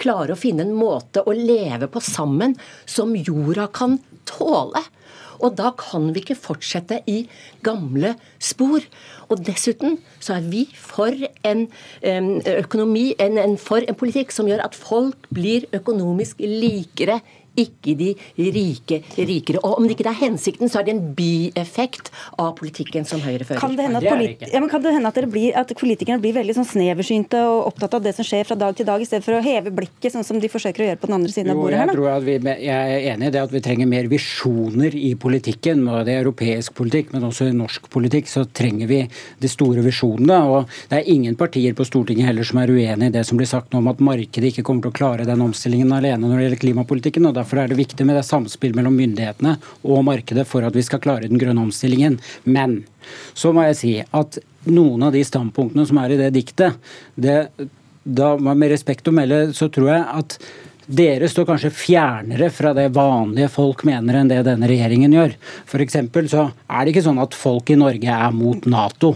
klare 0.00 0.34
å 0.34 0.40
finne 0.40 0.66
en 0.66 0.76
måte 0.76 1.24
å 1.24 1.34
leve 1.34 1.90
på 1.90 2.02
sammen 2.04 2.56
som 2.86 3.16
jorda 3.16 3.68
kan 3.74 3.98
tåle. 4.28 4.82
Og 5.38 5.54
da 5.58 5.70
kan 5.78 6.08
vi 6.10 6.22
ikke 6.22 6.38
fortsette 6.38 7.00
i 7.10 7.20
gamle 7.64 8.14
spor. 8.42 8.82
Og 9.30 9.42
dessuten 9.46 9.98
så 10.18 10.38
er 10.38 10.48
vi 10.50 10.64
for 10.74 11.14
en 11.46 11.66
økonomi, 12.02 13.12
en, 13.22 13.38
en, 13.38 13.54
for 13.60 13.84
en 13.84 13.98
politikk 13.98 14.34
som 14.34 14.50
gjør 14.50 14.64
at 14.66 14.78
folk 14.78 15.28
blir 15.34 15.68
økonomisk 15.76 16.42
likere 16.42 17.20
ikke 17.58 17.94
de 17.98 18.12
rike 18.38 19.00
rikere. 19.18 19.62
Og 19.64 19.78
om 19.78 19.88
det 19.88 19.96
ikke 19.96 20.08
er 20.10 20.20
hensikten, 20.22 20.70
så 20.70 20.80
er 20.80 20.88
det 20.88 20.94
en 20.96 21.04
bieffekt 21.16 22.12
av 22.38 22.54
politikken 22.58 23.06
som 23.08 23.22
Høyre 23.24 23.46
fører. 23.46 23.60
Kan 23.60 23.76
det 23.78 23.88
hende 23.88 24.02
at, 24.02 24.08
polit 24.08 24.44
ja, 24.46 24.62
kan 24.70 24.84
det 24.84 24.94
hende 24.96 25.12
at, 25.12 25.20
blir, 25.32 25.52
at 25.58 25.72
politikerne 25.78 26.22
blir 26.22 26.36
veldig 26.36 26.56
sånn 26.58 26.68
sneversynte 26.68 27.40
og 27.48 27.72
opptatt 27.72 27.98
av 27.98 28.04
det 28.04 28.14
som 28.16 28.26
skjer 28.26 28.46
fra 28.48 28.58
dag 28.58 28.76
til 28.78 28.88
dag, 28.88 29.02
i 29.02 29.08
stedet 29.08 29.26
for 29.26 29.38
å 29.38 29.42
heve 29.44 29.72
blikket, 29.74 30.12
sånn 30.14 30.26
som 30.26 30.40
de 30.40 30.50
forsøker 30.52 30.84
å 30.84 30.90
gjøre 30.90 31.02
på 31.02 31.10
den 31.10 31.18
andre 31.18 31.34
siden 31.34 31.54
av 31.54 31.60
bordet? 31.60 31.80
her? 31.82 31.94
Jeg, 32.08 32.24
vi, 32.26 32.54
jeg 32.68 32.96
er 32.98 33.08
enig 33.14 33.30
i 33.30 33.34
det 33.34 33.42
at 33.42 33.54
vi 33.54 33.62
trenger 33.64 33.90
mer 33.90 34.08
visjoner 34.10 34.94
i 34.98 35.12
politikken. 35.20 35.84
Det 36.06 36.14
er 36.14 36.22
europeisk 36.22 36.76
politikk, 36.78 37.12
men 37.14 37.26
også 37.28 37.50
i 37.50 37.56
norsk 37.56 37.88
politikk 37.92 38.30
så 38.30 38.44
trenger 38.46 38.90
vi 38.90 39.02
de 39.42 39.50
store 39.50 39.84
visjonene. 39.84 40.38
og 40.48 40.78
Det 40.90 41.00
er 41.00 41.12
ingen 41.12 41.36
partier 41.38 41.76
på 41.76 41.86
Stortinget 41.88 42.28
heller 42.28 42.46
som 42.46 42.60
er 42.62 42.72
uenig 42.72 43.10
i 43.10 43.14
det 43.14 43.24
som 43.26 43.38
blir 43.40 43.48
sagt 43.48 43.72
nå 43.72 43.82
om 43.82 43.90
at 43.90 44.02
markedet 44.04 44.52
ikke 44.52 44.66
kommer 44.66 44.86
til 44.86 44.92
å 44.92 44.98
klare 44.98 45.26
den 45.28 45.42
omstillingen 45.44 45.92
alene 45.94 46.26
når 46.26 46.36
det 46.36 46.46
gjelder 46.46 46.62
klimapolitikken. 46.64 47.28
og 47.28 47.36
Derfor 47.38 47.47
er 47.56 47.70
det 47.70 47.78
viktig 47.78 48.04
med 48.04 48.18
det 48.18 48.26
samspill 48.28 48.76
mellom 48.76 48.98
myndighetene 48.98 49.56
og 49.88 50.04
markedet 50.04 50.44
for 50.48 50.66
at 50.66 50.76
vi 50.76 50.84
skal 50.84 51.00
klare 51.00 51.30
den 51.30 51.40
grønne 51.40 51.64
omstillingen. 51.64 52.18
Men 52.44 52.82
så 53.32 53.54
må 53.56 53.64
jeg 53.64 53.80
si 53.80 53.94
at 54.04 54.38
noen 54.68 55.06
av 55.08 55.16
de 55.16 55.24
standpunktene 55.24 55.86
som 55.88 56.00
er 56.02 56.12
i 56.12 56.20
det 56.20 56.32
diktet, 56.36 56.76
det, 57.16 57.38
da 58.04 58.34
med 58.36 58.68
respekt 58.68 59.08
å 59.08 59.14
melde, 59.16 59.54
så 59.56 59.70
tror 59.72 59.92
jeg 59.94 60.04
at 60.20 60.38
dere 60.88 61.28
står 61.28 61.44
kanskje 61.50 61.70
fjernere 61.74 62.48
fra 62.54 62.70
det 62.76 62.86
vanlige 62.96 63.50
folk 63.52 63.82
mener 63.84 64.16
enn 64.16 64.30
det 64.30 64.40
denne 64.46 64.68
regjeringen 64.70 65.12
gjør. 65.12 65.34
F.eks. 65.68 65.98
så 66.32 66.46
er 66.48 66.84
det 66.84 66.94
ikke 66.94 67.04
sånn 67.04 67.20
at 67.20 67.36
folk 67.36 67.68
i 67.74 67.76
Norge 67.76 68.14
er 68.14 68.32
mot 68.32 68.64
Nato. 68.70 69.10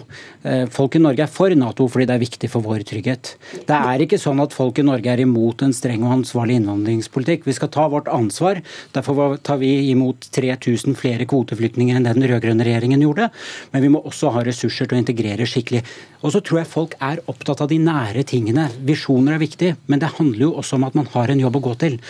Eh, 0.45 0.67
folk 0.73 0.99
i 0.99 1.03
Norge 1.03 1.25
er 1.25 1.33
for 1.33 1.55
Nato 1.57 1.87
fordi 1.89 2.09
det 2.11 2.17
er 2.19 2.25
viktig 2.27 2.51
for 2.53 2.65
vår 2.67 2.85
trygghet. 2.89 3.33
Det 3.69 3.79
er 3.79 4.05
ikke 4.05 4.21
sånn 4.21 4.43
at 4.45 4.53
folk 4.53 4.83
i 4.83 4.85
Norge 4.85 5.09
er 5.15 5.25
imot 5.25 5.65
en 5.65 5.73
streng 5.73 6.05
og 6.05 6.19
ansvarlig 6.19 6.59
innvandringspolitikk. 6.61 7.49
Vi 7.49 7.57
skal 7.57 7.73
ta 7.73 7.89
vårt 7.89 8.11
ansvar. 8.13 8.61
Derfor 8.93 9.39
tar 9.41 9.63
vi 9.63 9.73
imot 9.95 10.29
3000 10.37 10.99
flere 10.99 11.25
kvoteflyktninger 11.31 11.97
enn 11.97 12.05
det 12.05 12.19
den 12.19 12.29
rød-grønne 12.29 12.69
regjeringen 12.69 13.07
gjorde. 13.07 13.31
Men 13.73 13.87
vi 13.87 13.93
må 13.97 14.05
også 14.05 14.35
ha 14.37 14.45
ressurser 14.45 14.91
til 14.91 14.99
å 14.99 15.03
integrere 15.03 15.49
skikkelig. 15.49 15.87
Og 16.23 16.35
så 16.35 16.43
tror 16.45 16.61
jeg 16.61 16.71
folk 16.71 16.93
er 17.03 17.23
opptatt 17.31 17.65
av 17.65 17.71
de 17.71 17.81
nære 17.83 18.23
tingene. 18.29 18.69
Visjoner 18.87 19.35
er 19.35 19.43
viktig, 19.43 19.73
men 19.91 20.03
det 20.03 20.13
handler 20.19 20.47
jo 20.47 20.53
også 20.61 20.79
om 20.79 20.87
at 20.87 20.99
man 20.99 21.09
har 21.17 21.33
en 21.33 21.43
jobb 21.43 21.59
å 21.59 21.62
gå 21.65 21.77
til 21.81 22.01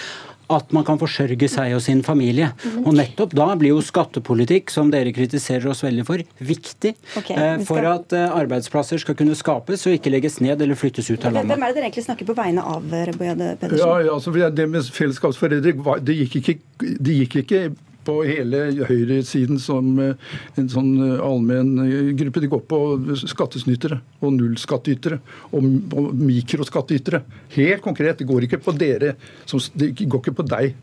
at 0.52 0.72
man 0.74 0.84
kan 0.86 0.98
forsørge 1.00 1.48
seg 1.50 1.74
og 1.76 1.82
sin 1.84 2.02
familie. 2.04 2.50
Og 2.82 2.92
nettopp 2.96 3.34
da 3.36 3.48
blir 3.58 3.74
jo 3.74 3.82
skattepolitikk, 3.84 4.72
som 4.72 4.90
dere 4.92 5.12
kritiserer 5.14 5.70
oss 5.72 5.82
veldig 5.84 6.04
for, 6.08 6.24
viktig 6.42 6.94
okay, 7.18 7.36
skal... 7.36 7.64
for 7.68 7.88
at 7.88 8.16
eh, 8.16 8.26
arbeidsplasser 8.42 9.00
skal 9.02 9.16
kunne 9.18 9.36
skapes 9.38 9.86
og 9.88 9.96
ikke 9.96 10.12
legges 10.12 10.40
ned 10.44 10.62
eller 10.64 10.78
flyttes 10.78 11.08
ut 11.10 11.24
av 11.24 11.38
landet. 11.38 11.54
Hvem 11.54 11.64
er 11.64 11.72
det 11.72 11.78
dere 11.78 11.88
egentlig 11.88 12.06
snakker 12.08 12.28
på 12.28 12.36
vegne 12.38 12.66
av, 12.74 12.84
Rebojade 13.08 13.54
Pedersen? 13.60 13.86
Ja, 13.86 14.12
altså 14.16 14.34
Det 14.52 14.68
med 14.68 14.92
fellesskapsforeldre, 14.92 15.72
det 16.02 16.18
gikk 16.20 16.38
ikke, 16.42 16.58
det 16.82 17.18
gikk 17.22 17.40
ikke 17.44 17.64
på 18.06 18.18
hele 18.26 18.62
høyresiden 18.88 19.60
som 19.62 19.92
eh, 20.02 20.30
en 20.60 20.70
sånn 20.72 20.92
eh, 21.00 21.24
allmenn 21.24 21.74
eh, 21.84 22.12
gruppe. 22.18 22.42
De 22.42 22.50
går 22.52 22.64
på 22.70 22.80
skattesnytere 23.24 24.00
og 24.22 24.36
nullskattytere 24.36 25.20
og, 25.50 25.68
og 25.96 26.12
mikroskattytere. 26.18 27.22
Helt 27.56 27.84
konkret. 27.84 28.20
Det 28.20 28.28
går 28.28 28.48
ikke 28.48 28.62
på 28.62 28.74
dere. 28.76 29.16
Det 29.74 29.92
går 30.02 30.24
ikke 30.24 30.38
på 30.42 30.48
deg 30.54 30.74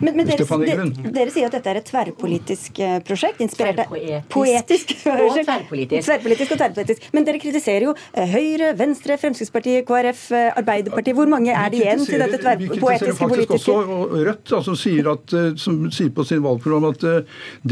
men, 0.00 0.16
men 0.18 0.28
dere, 0.28 0.44
dere, 0.64 0.86
dere, 1.14 1.32
sier 1.34 1.48
at 1.48 1.56
dette 1.56 1.70
er 1.72 1.80
et 1.80 1.88
tverrpolitisk 1.88 2.80
eh, 2.82 2.96
prosjekt? 3.06 3.40
inspirert 3.44 3.82
av 3.84 3.94
Poetisk. 4.32 4.94
Og 5.10 5.38
tverrpolitisk. 5.38 6.06
tverrpolitisk 6.06 6.54
og 6.54 6.60
tverrpolitisk. 6.60 7.08
Men 7.16 7.26
dere 7.28 7.40
kritiserer 7.42 7.88
jo 7.88 7.94
eh, 7.94 8.28
Høyre, 8.34 8.72
Venstre, 8.78 9.18
Fremskrittspartiet, 9.20 9.86
KrF, 9.88 10.26
eh, 10.34 10.50
Arbeiderpartiet. 10.60 11.16
Hvor 11.18 11.30
mange 11.30 11.54
er 11.54 11.72
det 11.72 11.82
igjen 11.82 12.04
til 12.04 12.22
dette 12.22 12.40
tverrpoetiske 12.42 12.78
politiske? 12.78 13.10
Vi 13.10 13.18
kritiserer 13.18 13.34
faktisk 13.34 13.72
også 13.72 14.22
Rødt, 14.24 14.54
altså, 14.58 14.76
sier, 14.78 15.10
at, 15.14 15.34
som 15.60 15.80
sier 15.94 16.12
på 16.14 16.26
sin 16.28 16.44
valgprogram 16.44 16.90
at 16.92 17.08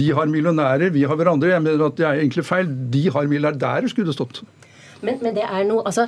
de 0.02 0.08
har 0.16 0.30
millionærer, 0.30 0.92
vi 0.94 1.06
har 1.08 1.18
hverandre. 1.18 1.52
Jeg 1.54 1.64
mener 1.64 1.86
at 1.86 1.96
det 1.98 2.08
er 2.08 2.24
egentlig 2.24 2.44
feil. 2.48 2.68
De 2.92 3.06
har 3.14 3.30
milliardærer, 3.30 3.88
skulle 3.92 4.10
det 4.10 4.18
stått. 4.18 4.42
Men, 5.02 5.18
men, 5.22 5.34
det 5.36 5.44
er 5.44 5.66
noe 5.66 5.82
altså, 5.88 6.06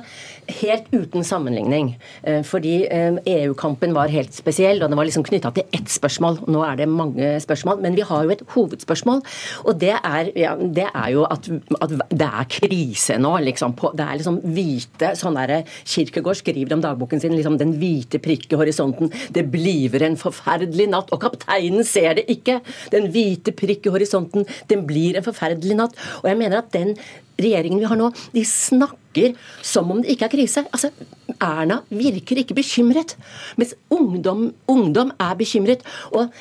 helt 0.61 0.87
uten 0.93 1.25
sammenligning. 1.27 1.93
Eh, 2.23 2.41
fordi 2.47 2.75
eh, 2.87 3.19
EU-kampen 3.35 3.95
var 3.95 4.13
helt 4.13 4.35
spesiell, 4.35 4.81
og 4.81 4.91
den 4.91 4.99
var 4.99 5.07
liksom 5.07 5.25
knytta 5.27 5.51
til 5.55 5.67
ett 5.75 5.91
spørsmål. 5.91 6.41
Nå 6.51 6.63
er 6.65 6.79
det 6.79 6.89
mange 6.91 7.33
spørsmål, 7.43 7.81
men 7.83 7.97
vi 7.97 8.05
har 8.07 8.23
jo 8.25 8.33
et 8.35 8.43
hovedspørsmål. 8.55 9.21
Og 9.65 9.79
det 9.81 9.93
er, 9.97 10.31
ja, 10.39 10.55
det 10.59 10.87
er 10.91 11.09
jo 11.13 11.25
at, 11.27 11.49
at, 11.81 11.95
det 12.11 12.29
er 12.29 12.49
krise 12.57 13.19
nå. 13.21 13.35
Liksom, 13.45 13.75
på, 13.79 13.91
det 13.97 14.05
er 14.05 14.21
liksom 14.21 14.39
hvite 14.55 15.11
sånn 15.19 15.35
derre 15.35 15.61
Kirkegård 15.65 16.39
skriver 16.39 16.75
om 16.75 16.83
dagboken 16.83 17.21
sin 17.21 17.35
liksom 17.35 17.59
den 17.59 17.75
hvite 17.81 18.21
prikk 18.23 18.47
i 18.53 18.59
horisonten. 18.59 19.11
Det 19.35 19.45
bliver 19.51 20.07
en 20.07 20.17
forferdelig 20.19 20.87
natt. 20.93 21.11
Og 21.15 21.21
kapteinen 21.23 21.83
ser 21.87 22.15
det 22.19 22.27
ikke! 22.31 22.61
Den 22.93 23.09
hvite 23.13 23.53
prikk 23.55 23.89
i 23.89 23.93
horisonten. 23.93 24.47
Den 24.71 24.85
blir 24.87 25.19
en 25.19 25.25
forferdelig 25.25 25.77
natt. 25.81 25.99
Og 26.23 26.31
jeg 26.31 26.39
mener 26.39 26.61
at 26.61 26.71
den 26.75 26.95
regjeringen 27.41 27.81
vi 27.81 27.89
har 27.89 27.99
nå, 27.99 28.11
de 28.35 28.43
snakker 28.47 29.35
som 29.65 29.91
om 29.91 30.01
det 30.03 30.15
ikke 30.15 30.29
er 30.29 30.35
krise. 30.35 30.65
Altså, 30.71 30.91
Erna 31.39 31.81
virker 31.89 32.41
ikke 32.41 32.57
bekymret, 32.57 33.15
mens 33.59 33.75
ungdom, 33.93 34.49
ungdom 34.71 35.13
er 35.19 35.35
bekymret. 35.39 35.83
Og 36.15 36.31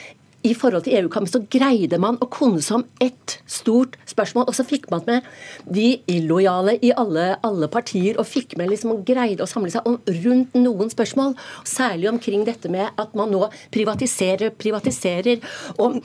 i 0.44 0.52
forhold 0.52 0.85
til 0.85 0.98
EU-kampen 0.98 1.30
så 1.30 1.40
greide 1.50 1.98
man 2.02 2.18
å 2.20 2.28
konse 2.28 2.66
som 2.68 2.85
ett 3.02 3.38
stort 3.48 3.96
spørsmål. 4.14 4.48
Og 4.48 4.57
så 4.57 4.66
fikk 4.66 4.88
man 4.92 5.05
med 5.09 5.29
de 5.66 5.88
illojale 6.11 6.79
i 6.85 6.92
alle, 6.96 7.35
alle 7.44 7.68
partier, 7.72 8.18
og 8.20 8.29
fikk 8.29 8.57
med 8.61 8.72
liksom, 8.72 8.94
og 8.94 9.05
greide 9.09 9.44
å 9.44 9.50
samle 9.50 9.72
seg 9.74 9.87
om 9.88 9.98
rundt 10.24 10.57
noen 10.59 10.92
spørsmål. 10.92 11.35
Særlig 11.68 12.11
omkring 12.12 12.46
dette 12.46 12.70
med 12.72 12.94
at 13.00 13.14
man 13.18 13.33
nå 13.35 13.48
privatiserer, 13.74 14.55
privatiserer, 14.59 15.42
og 15.79 16.00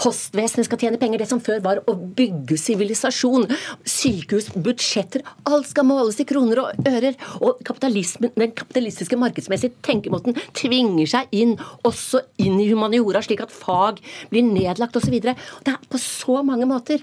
postvesenet 0.00 0.68
skal 0.68 0.80
tjene 0.80 1.00
penger. 1.00 1.22
Det 1.22 1.30
som 1.30 1.42
før 1.42 1.62
var 1.64 1.82
å 1.90 1.96
bygge 1.96 2.58
sivilisasjon. 2.60 3.48
Sykehus, 3.88 4.50
budsjetter. 4.54 5.24
Alt 5.50 5.70
skal 5.72 5.88
måles 5.88 6.20
i 6.22 6.28
kroner 6.28 6.62
og 6.64 6.88
ører. 6.88 7.16
Og 7.40 7.60
den 7.64 8.54
kapitalistiske 8.56 9.18
markedsmessige 9.20 9.76
tenkemåten 9.86 10.36
tvinger 10.56 11.08
seg 11.10 11.34
inn, 11.36 11.56
også 11.86 12.22
inn 12.42 12.58
i 12.60 12.68
humaniora, 12.70 13.22
slik 13.24 13.42
at 13.44 13.54
fag 13.54 14.00
blir 14.32 14.46
nedlagt 14.46 14.96
osv. 14.98 15.16
Det 15.20 15.34
er 15.34 15.90
på 15.90 16.00
så 16.00 16.40
mange 16.46 16.68
måter. 16.68 17.02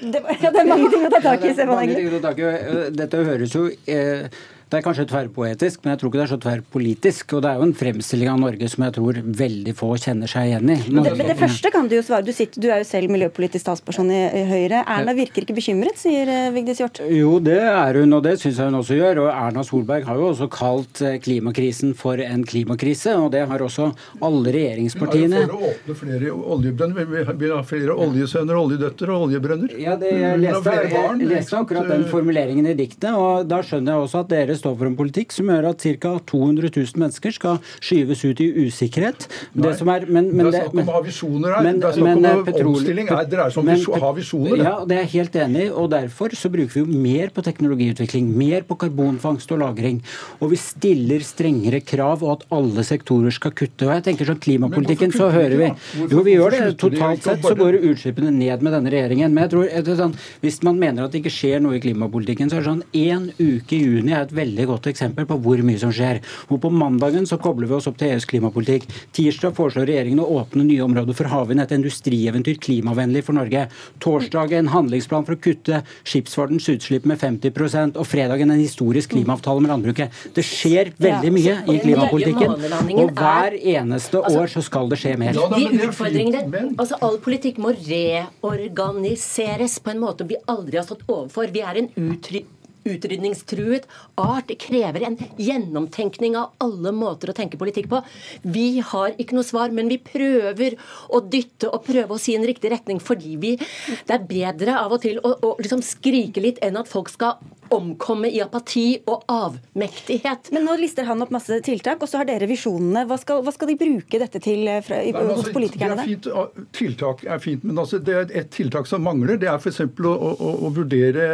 Det, 0.00 0.20
ja, 0.42 0.50
det 0.50 0.60
er 0.62 0.68
mange 0.68 0.90
ting 0.92 1.06
å 1.06 1.10
ta 1.12 1.20
tak 1.24 2.42
i. 2.42 2.50
Dette 2.96 3.24
høres 3.30 3.56
jo 3.56 3.66
eh, 3.90 4.28
det 4.66 4.80
er 4.80 4.82
kanskje 4.82 5.04
tverrpoetisk, 5.06 5.84
men 5.84 5.92
jeg 5.92 6.00
tror 6.00 6.10
ikke 6.10 6.18
det 6.18 6.24
er 6.24 6.30
så 6.32 6.38
tverrpolitisk. 6.42 7.34
Og 7.36 7.42
det 7.44 7.50
er 7.52 7.60
jo 7.60 7.66
en 7.68 7.74
fremstilling 7.78 8.30
av 8.32 8.40
Norge 8.42 8.66
som 8.72 8.82
jeg 8.82 8.94
tror 8.96 9.18
veldig 9.38 9.74
få 9.78 9.92
kjenner 10.02 10.30
seg 10.30 10.48
igjen 10.48 10.72
i. 10.74 10.78
Men 10.90 11.04
det, 11.06 11.12
men 11.20 11.28
det 11.30 11.36
første 11.38 11.70
kan 11.70 11.86
du 11.86 11.94
jo 11.94 12.00
svare. 12.02 12.26
Du, 12.26 12.32
sitter, 12.34 12.64
du 12.64 12.66
er 12.74 12.80
jo 12.82 12.88
selv 12.88 13.12
miljøpolitisk 13.14 13.62
statsperson 13.62 14.10
i, 14.10 14.24
i, 14.26 14.40
Høyre. 14.48 14.80
Erna 14.90 15.14
virker 15.14 15.46
ikke 15.46 15.54
bekymret, 15.54 16.00
sier 16.00 16.26
uh, 16.26 16.48
Vigdis 16.56 16.82
Hjorth. 16.82 17.04
Jo, 17.14 17.36
det 17.46 17.60
er 17.62 18.00
hun, 18.00 18.16
og 18.18 18.24
det 18.26 18.32
syns 18.40 18.58
jeg 18.58 18.72
hun 18.72 18.78
også 18.80 18.98
gjør. 18.98 19.20
Og 19.22 19.28
Erna 19.36 19.64
Solberg 19.70 20.08
har 20.10 20.18
jo 20.18 20.32
også 20.32 20.50
kalt 20.50 21.04
eh, 21.06 21.14
klimakrisen 21.22 21.94
for 21.94 22.18
en 22.26 22.42
klimakrise, 22.42 23.14
og 23.22 23.30
det 23.36 23.44
har 23.46 23.62
også 23.62 23.92
alle 24.26 24.56
regjeringspartiene. 24.58 25.44
Ja, 25.44 25.46
for 25.46 25.60
å 25.60 25.70
åpne 25.70 25.98
flere 26.02 26.34
oljebrønner. 26.56 27.06
Vi 27.14 27.38
vil 27.44 27.54
ha 27.54 27.62
flere 27.70 27.94
oljesønner, 27.94 28.58
oljedøtter 28.64 29.14
og 29.14 29.28
oljebrønner. 29.28 29.78
Ja, 29.78 29.94
det, 30.02 30.10
jeg 30.18 30.42
leste, 30.42 30.76
jeg 30.90 31.30
leste 31.36 31.62
akkurat 31.62 31.94
den 31.94 32.06
formuleringen 32.10 32.66
i 32.66 32.76
diktet, 32.82 33.12
og 33.14 33.46
da 33.46 33.62
skjønner 33.62 33.94
jeg 33.94 34.10
også 34.10 34.26
at 34.26 34.34
dere 34.34 34.55
dere 34.56 34.62
står 34.62 34.76
for 34.80 34.88
en 34.88 34.96
politikk 34.98 35.34
som 35.34 35.50
gjør 35.52 35.68
at 35.70 35.84
ca. 36.00 36.12
200 36.30 36.70
000 36.72 37.02
mennesker 37.02 37.34
skal 37.36 37.58
skyves 37.84 38.24
ut 38.24 38.40
i 38.42 38.48
usikkerhet. 38.66 39.26
Nei, 39.54 39.72
er, 39.72 40.06
men, 40.08 40.30
men, 40.32 40.48
det 40.48 40.62
er 40.62 40.66
snakk 40.66 40.76
om 40.76 40.90
å 40.90 40.96
ha 40.96 41.02
visjoner 41.04 41.54
her. 41.56 41.66
Men, 41.66 41.80
det 41.82 41.88
er 41.88 41.98
snakk 41.98 42.20
om 42.20 42.28
eh, 42.30 42.42
petrol, 42.48 42.72
omstilling. 42.72 43.10
Det 43.10 43.30
dreier 43.32 43.54
seg 43.54 43.62
om 43.62 43.72
å 43.98 44.02
ha 44.06 44.12
visjoner. 44.16 44.62
Ja, 44.62 44.74
det 44.88 44.98
er 44.98 45.04
jeg 45.04 45.12
helt 45.14 45.38
enig 45.44 45.64
i. 45.66 45.70
og 45.70 45.90
Derfor 45.92 46.36
så 46.38 46.50
bruker 46.52 46.72
vi 46.74 46.84
jo 46.84 47.02
mer 47.06 47.32
på 47.36 47.44
teknologiutvikling, 47.46 48.30
mer 48.36 48.66
på 48.66 48.78
karbonfangst 48.80 49.52
og 49.56 49.62
-lagring. 49.62 50.00
Og 50.40 50.52
vi 50.54 50.60
stiller 50.60 51.24
strengere 51.26 51.82
krav, 51.84 52.24
og 52.24 52.38
at 52.38 52.46
alle 52.56 52.86
sektorer 52.86 53.34
skal 53.34 53.54
kutte. 53.56 53.88
og 53.88 53.94
jeg 53.96 54.06
tenker 54.10 54.30
sånn 54.30 54.42
Klimapolitikken, 54.46 55.12
så 55.12 55.30
hører 55.32 55.56
vi 55.56 55.70
Jo, 56.10 56.22
vi 56.22 56.36
gjør 56.36 56.50
det. 56.54 56.62
Totalt 56.80 57.24
sett 57.24 57.42
så 57.42 57.54
går 57.56 57.80
utslippene 57.82 58.30
ned 58.30 58.62
med 58.62 58.72
denne 58.72 58.92
regjeringen. 58.92 59.32
Men 59.32 59.46
jeg 59.46 59.50
tror, 59.54 59.96
sånn, 59.96 60.16
hvis 60.40 60.62
man 60.62 60.78
mener 60.78 61.04
at 61.04 61.12
det 61.12 61.22
ikke 61.22 61.34
skjer 61.34 61.62
noe 61.64 61.78
i 61.78 61.82
klimapolitikken, 61.82 62.50
så 62.50 62.58
er 62.58 62.64
det 62.64 62.70
sånn 62.70 62.84
én 62.92 63.30
uke 63.40 63.76
i 63.76 63.82
juni 63.82 64.12
er 64.12 64.26
et 64.26 64.34
veldig 64.34 64.45
godt 64.68 64.88
eksempel 64.90 65.26
på 65.28 65.38
hvor 65.42 65.62
mye 65.66 65.80
som 65.80 65.92
skjer. 65.94 66.20
Og 66.50 66.60
På 66.62 66.70
mandagen 66.70 67.26
så 67.26 67.38
kobler 67.40 67.68
vi 67.68 67.76
oss 67.78 67.88
opp 67.90 67.98
til 68.00 68.14
EUs 68.14 68.26
klimapolitikk. 68.28 68.86
Tirsdag 69.16 69.54
foreslår 69.56 69.88
regjeringen 69.90 70.22
å 70.22 70.28
åpne 70.40 70.66
nye 70.66 70.84
områder 70.84 71.14
for 71.16 71.26
havvind, 71.30 71.62
et 71.62 71.74
industrieventyr 71.76 72.60
klimavennlig 72.62 73.24
for 73.26 73.36
Norge. 73.36 73.66
Torsdag 74.02 74.54
en 74.58 74.72
handlingsplan 74.72 75.26
for 75.26 75.36
å 75.36 75.42
kutte 75.42 75.82
skipsfartens 76.06 76.68
utslipp 76.72 77.04
med 77.08 77.20
50% 77.20 77.98
og 78.00 78.08
fredagen 78.08 78.52
en 78.52 78.62
historisk 78.62 79.14
klimaavtale 79.14 79.64
med 79.64 79.72
landbruket. 79.74 80.08
Det 80.36 80.44
skjer 80.46 80.92
veldig 81.02 81.32
mye 81.34 81.54
i 81.72 81.78
klimapolitikken, 81.82 82.50
og 82.96 83.06
hver 83.16 83.56
eneste 83.56 84.20
altså, 84.20 84.40
år 84.40 84.46
så 84.52 84.60
skal 84.64 84.84
det 84.92 84.98
skje 85.02 85.14
mer. 85.20 85.32
De 85.36 85.64
utfordringene, 85.86 86.40
altså 86.76 86.94
All 87.06 87.18
politikk 87.22 87.56
må 87.62 87.70
reorganiseres 87.76 89.78
på 89.82 89.90
en 89.92 90.02
måte 90.02 90.26
vi 90.28 90.36
aldri 90.50 90.76
har 90.80 90.86
stått 90.86 91.04
overfor. 91.06 91.44
Vi 91.52 91.60
er 91.62 91.74
en 91.82 91.90
utrykk 91.94 92.46
utrydningstruet 92.86 93.86
art 94.20 94.52
krever 94.62 95.06
en 95.08 95.18
gjennomtenkning 95.40 96.36
av 96.38 96.54
alle 96.62 96.92
måter 96.94 97.32
å 97.32 97.36
tenke 97.36 97.60
politikk 97.60 97.90
på. 97.92 98.02
Vi 98.42 98.80
har 98.92 99.16
ikke 99.20 99.36
noe 99.36 99.46
svar, 99.46 99.74
men 99.74 99.90
vi 99.92 99.98
prøver 100.02 100.78
å 101.10 101.22
dytte 101.24 101.70
og 101.70 101.84
prøve 101.86 102.16
å 102.16 102.22
si 102.22 102.36
en 102.36 102.46
riktig 102.46 102.72
retning 102.72 103.02
fordi 103.02 103.36
vi 103.40 103.54
Det 103.56 104.14
er 104.14 104.26
bedre 104.28 104.76
av 104.78 104.92
og 104.92 105.02
til 105.02 105.18
å, 105.22 105.32
å 105.42 105.54
liksom 105.60 105.82
skrike 105.84 106.42
litt 106.42 106.60
enn 106.64 106.78
at 106.78 106.90
folk 106.90 107.10
skal 107.12 107.38
omkomme 107.74 108.30
i 108.30 108.40
apati 108.44 109.00
og 109.10 109.24
avmektighet. 109.32 110.50
Men 110.54 110.66
nå 110.68 110.76
lister 110.80 111.08
han 111.08 111.22
opp 111.24 111.32
masse 111.34 111.58
tiltak, 111.66 112.02
og 112.02 112.10
så 112.10 112.20
har 112.20 112.28
dere 112.28 112.48
visjonene. 112.50 113.06
Hva 113.08 113.18
skal, 113.20 113.42
hva 113.46 113.54
skal 113.54 113.72
de 113.72 113.78
bruke 113.80 114.20
dette 114.22 114.42
til 114.42 114.66
eh, 114.70 114.82
fra, 114.86 115.00
i, 115.02 115.12
Nei, 115.14 115.22
altså, 115.22 115.46
hos 115.46 115.56
politikerne? 115.56 116.06
Fint, 116.06 116.28
tiltak 116.76 117.24
er 117.26 117.42
fint, 117.42 117.64
men 117.66 117.80
altså, 117.82 118.00
det 118.02 118.18
er 118.18 118.34
et 118.42 118.52
tiltak 118.54 118.90
som 118.90 119.04
mangler. 119.06 119.40
Det 119.40 119.50
er 119.50 119.60
f.eks. 119.60 119.82
Å, 119.86 120.12
å, 120.12 120.52
å 120.66 120.72
vurdere 120.76 121.30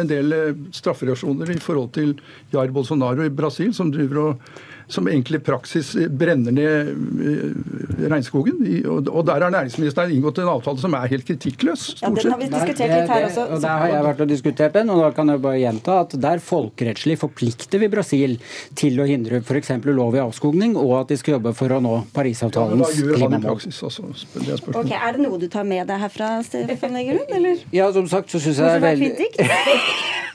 en 0.00 0.10
del 0.10 0.34
straffereaksjoner 0.76 1.54
i 1.54 1.60
forhold 1.62 1.94
til 1.96 2.16
Jair 2.54 2.74
Bolsonaro 2.74 3.24
i 3.26 3.32
Brasil, 3.32 3.72
som 3.76 3.92
driver 3.94 4.24
og 4.24 4.50
som 4.90 5.08
egentlig 5.08 5.40
i 5.40 5.44
praksis 5.44 5.92
brenner 6.20 6.54
ned 6.54 6.90
eh, 6.90 8.06
regnskogen. 8.10 8.60
Og 8.90 9.22
der 9.28 9.44
har 9.46 9.54
næringsministeren 9.54 10.12
inngått 10.14 10.40
en 10.42 10.50
avtale 10.52 10.82
som 10.82 10.94
er 10.98 11.10
helt 11.12 11.26
kritikkløs. 11.28 11.86
Ja, 12.02 12.10
Den 12.10 12.32
har 12.34 12.40
vi 12.40 12.50
diskutert 12.50 12.94
litt 12.94 13.12
her 13.14 13.26
også. 13.28 13.46
Og 13.54 13.64
Der 13.64 13.84
har 13.84 13.94
jeg 13.94 14.06
vært 14.08 14.24
og 14.24 14.30
diskutert 14.30 14.78
den, 14.78 14.92
og 14.92 15.02
da 15.04 15.10
kan 15.16 15.32
jeg 15.32 15.42
bare 15.44 15.60
gjenta 15.62 16.00
at 16.04 16.16
der 16.20 16.42
folkerettslig 16.44 17.18
forplikter 17.20 17.82
vi 17.82 17.90
Brasil 17.92 18.36
til 18.78 19.00
å 19.00 19.08
hindre 19.08 19.42
f.eks. 19.44 19.72
ulovlig 19.86 20.22
avskogning, 20.24 20.76
og 20.80 20.96
at 21.02 21.14
de 21.14 21.20
skal 21.20 21.38
jobbe 21.38 21.54
for 21.56 21.76
å 21.76 21.80
nå 21.84 21.96
Parisavtalens 22.14 22.96
ja, 22.98 23.16
klimamål. 23.16 23.60
Det 23.60 24.46
er, 24.46 24.64
okay, 24.74 24.96
er 24.98 25.16
det 25.16 25.24
noe 25.26 25.40
du 25.40 25.48
tar 25.52 25.66
med 25.68 25.86
deg 25.90 26.02
herfra, 26.06 26.32
Stefan 26.46 26.98
Egerlund, 27.00 27.30
eller? 27.40 27.66
Ja, 27.74 27.90
som 27.94 28.08
sagt 28.10 28.32
så 28.32 28.42
syns 28.42 28.60
jeg 28.60 28.66
det 28.66 28.78
er 28.78 28.88
veldig 28.90 29.30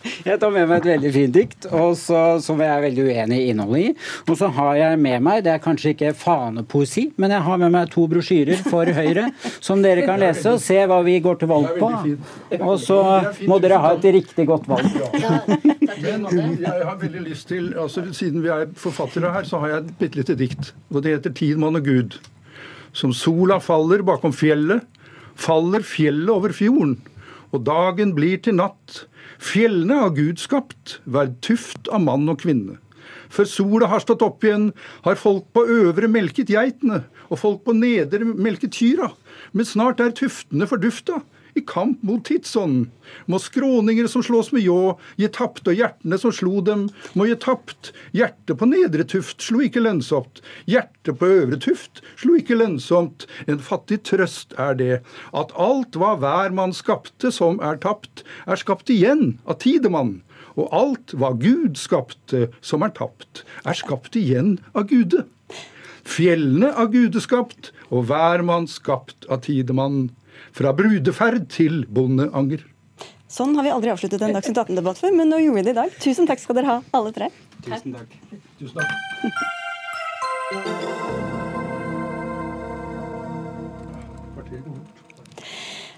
Jeg 0.25 0.39
tar 0.41 0.51
med 0.53 0.67
meg 0.69 0.83
et 0.83 0.87
veldig 0.93 1.11
fint 1.13 1.33
dikt, 1.35 1.67
og 1.73 1.95
så, 1.97 2.37
som 2.43 2.61
jeg 2.61 2.69
er 2.69 2.83
veldig 2.83 3.05
uenig 3.09 3.39
i 3.41 3.49
innholdet 3.53 3.81
i. 3.81 3.93
Og 4.29 4.37
så 4.37 4.44
har 4.53 4.75
jeg 4.79 4.99
med 5.01 5.23
meg, 5.25 5.43
det 5.45 5.51
er 5.53 5.61
kanskje 5.63 5.93
ikke 5.93 6.13
fanepoesi, 6.17 7.07
men 7.21 7.33
jeg 7.33 7.45
har 7.47 7.59
med 7.61 7.73
meg 7.73 7.89
to 7.93 8.05
brosjyrer 8.11 8.61
for 8.67 8.89
Høyre 8.97 9.29
som 9.63 9.81
dere 9.83 10.05
kan 10.07 10.21
lese 10.21 10.55
og 10.55 10.61
se 10.63 10.77
hva 10.89 11.01
vi 11.05 11.17
går 11.23 11.39
til 11.41 11.51
valg 11.51 11.79
på. 11.79 11.89
Og 12.59 12.75
så 12.81 12.99
må 13.49 13.59
dere 13.63 13.81
ha 13.81 13.95
et 13.95 14.07
riktig 14.15 14.47
godt 14.49 14.69
valg. 14.69 14.87
Men 16.05 16.27
jeg 16.61 16.85
har 16.85 16.99
veldig 17.01 17.25
lyst 17.25 17.49
til, 17.49 17.73
altså 17.79 18.05
Siden 18.15 18.43
vi 18.43 18.51
er 18.53 18.69
forfattere 18.79 19.31
her, 19.33 19.47
så 19.47 19.59
har 19.63 19.73
jeg 19.73 19.83
et 19.83 19.91
bitte 19.99 20.21
lite 20.21 20.37
dikt. 20.39 20.71
Og 20.93 21.03
det 21.03 21.17
heter 21.17 21.33
'Tid, 21.33 21.57
mann 21.57 21.75
og 21.75 21.87
Gud'. 21.87 22.19
Som 22.93 23.13
sola 23.13 23.59
faller 23.59 24.03
bakom 24.03 24.33
fjellet, 24.33 24.81
faller 25.35 25.83
fjellet 25.83 26.29
over 26.29 26.49
fjorden. 26.49 26.97
Og 27.51 27.65
dagen 27.65 28.15
blir 28.15 28.37
til 28.37 28.55
natt. 28.55 29.05
Fjellene 29.39 29.99
har 29.99 30.15
Gud 30.15 30.39
skapt, 30.39 30.99
hver 31.05 31.33
tuft 31.41 31.89
av 31.91 32.01
mann 32.01 32.29
og 32.29 32.39
kvinne. 32.39 32.79
Før 33.35 33.47
sola 33.51 33.89
har 33.91 34.03
stått 34.03 34.23
opp 34.23 34.43
igjen, 34.47 34.69
har 35.03 35.19
folk 35.19 35.47
på 35.55 35.65
øvre 35.67 36.07
melket 36.11 36.53
geitene, 36.53 37.03
og 37.27 37.41
folk 37.41 37.63
på 37.67 37.75
nedre 37.75 38.23
melket 38.23 38.77
kyra. 38.79 39.11
Men 39.51 39.67
snart 39.67 40.03
er 40.03 40.15
tuftene 40.15 40.67
fordufta 40.69 41.19
i 41.55 41.63
kamp 41.67 42.03
mot 42.03 42.23
tidsånden. 42.27 42.89
Må 43.31 43.39
skråninger 43.39 44.07
som 44.11 44.23
slås 44.25 44.51
med 44.55 44.65
ljå, 44.65 44.95
gi 45.19 45.29
tapt, 45.31 45.63
og 45.71 45.77
hjertene 45.79 46.19
som 46.19 46.33
slo 46.35 46.59
dem, 46.65 46.87
må 47.15 47.27
gi 47.29 47.37
tapt. 47.39 47.93
Hjertet 48.15 48.59
på 48.59 48.67
nedre 48.67 49.05
tuft 49.07 49.43
slo 49.43 49.63
ikke 49.63 49.83
lønnsomt, 49.83 50.43
hjertet 50.69 51.15
på 51.19 51.29
øvre 51.37 51.59
tuft 51.63 52.03
slo 52.19 52.35
ikke 52.39 52.59
lønnsomt. 52.59 53.27
En 53.47 53.63
fattig 53.63 54.01
trøst 54.09 54.55
er 54.59 54.75
det, 54.79 54.93
at 55.31 55.55
alt 55.55 55.95
hva 55.99 56.15
hver 56.19 56.55
mann 56.55 56.75
skapte 56.75 57.31
som 57.35 57.61
er 57.63 57.79
tapt, 57.83 58.25
er 58.47 58.59
skapt 58.59 58.91
igjen 58.91 59.37
av 59.47 59.61
tidemann. 59.63 60.17
Og 60.55 60.69
alt 60.75 61.15
hva 61.17 61.33
Gud 61.39 61.79
skapte 61.79 62.49
som 62.63 62.83
er 62.85 62.93
tapt, 62.95 63.43
er 63.67 63.75
skapt 63.77 64.15
igjen 64.19 64.57
av 64.73 64.87
Gude. 64.91 65.25
Fjellene 66.05 66.69
av 66.77 66.91
Gude 66.93 67.21
skapt, 67.23 67.71
og 67.89 68.07
hver 68.11 68.43
mann 68.45 68.67
skapt 68.71 69.25
av 69.31 69.43
tidemann. 69.47 70.09
Fra 70.55 70.71
brudeferd 70.75 71.49
til 71.51 71.83
bondeanger. 71.91 72.63
Sånn 73.31 73.55
har 73.57 73.65
vi 73.65 73.71
aldri 73.73 73.91
avsluttet 73.91 74.21
en 74.23 74.35
Dagsnytt 74.35 74.61
18-debatt 74.61 75.01
før, 75.01 75.11
men 75.17 75.27
nå 75.31 75.37
gjorde 75.43 75.59
vi 75.59 75.65
det 75.67 75.73
i 75.75 75.79
dag. 75.81 75.89
Tusen 75.99 76.29
takk 76.29 76.39
skal 76.43 76.55
dere 76.59 76.69
ha, 76.71 76.77
alle 76.95 77.11
tre. 77.15 77.27
Tusen 77.65 77.95
takk. 77.97 78.09
Tusen 78.61 78.75
takk. 78.79 78.91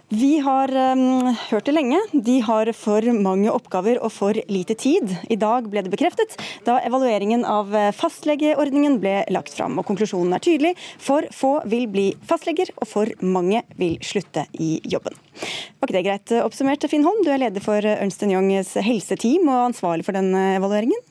Vi 0.09 0.37
har 0.39 0.71
um, 0.71 1.35
hørt 1.49 1.65
det 1.67 1.73
lenge. 1.73 1.97
De 2.13 2.37
har 2.39 2.69
for 2.71 3.03
mange 3.11 3.51
oppgaver 3.51 3.97
og 3.99 4.13
for 4.15 4.37
lite 4.47 4.77
tid. 4.79 5.11
I 5.27 5.35
dag 5.35 5.67
ble 5.67 5.83
det 5.83 5.91
bekreftet 5.91 6.37
da 6.63 6.77
evalueringen 6.87 7.43
av 7.43 7.75
eh, 7.75 7.89
fastlegeordningen 7.91 9.01
ble 9.03 9.17
lagt 9.35 9.51
fram. 9.57 9.75
Og 9.75 9.83
konklusjonen 9.89 10.31
er 10.37 10.45
tydelig. 10.45 10.71
For 11.03 11.27
få 11.35 11.57
vil 11.67 11.89
bli 11.91 12.05
fastleger, 12.29 12.71
og 12.79 12.87
for 12.87 13.11
mange 13.19 13.65
vil 13.75 13.99
slutte 13.99 14.45
i 14.55 14.77
jobben. 14.87 15.19
Var 15.43 15.89
ikke 15.89 15.99
det 15.99 16.07
greit 16.07 16.35
oppsummert, 16.39 16.87
Finn 16.87 17.03
Holm? 17.03 17.19
Du 17.27 17.33
er 17.33 17.43
leder 17.43 17.67
for 17.67 17.83
Ernst 17.83 18.23
Youngs 18.23 18.77
helseteam 18.79 19.51
og 19.51 19.73
ansvarlig 19.73 20.07
for 20.07 20.15
den 20.15 20.31
evalueringen? 20.31 21.03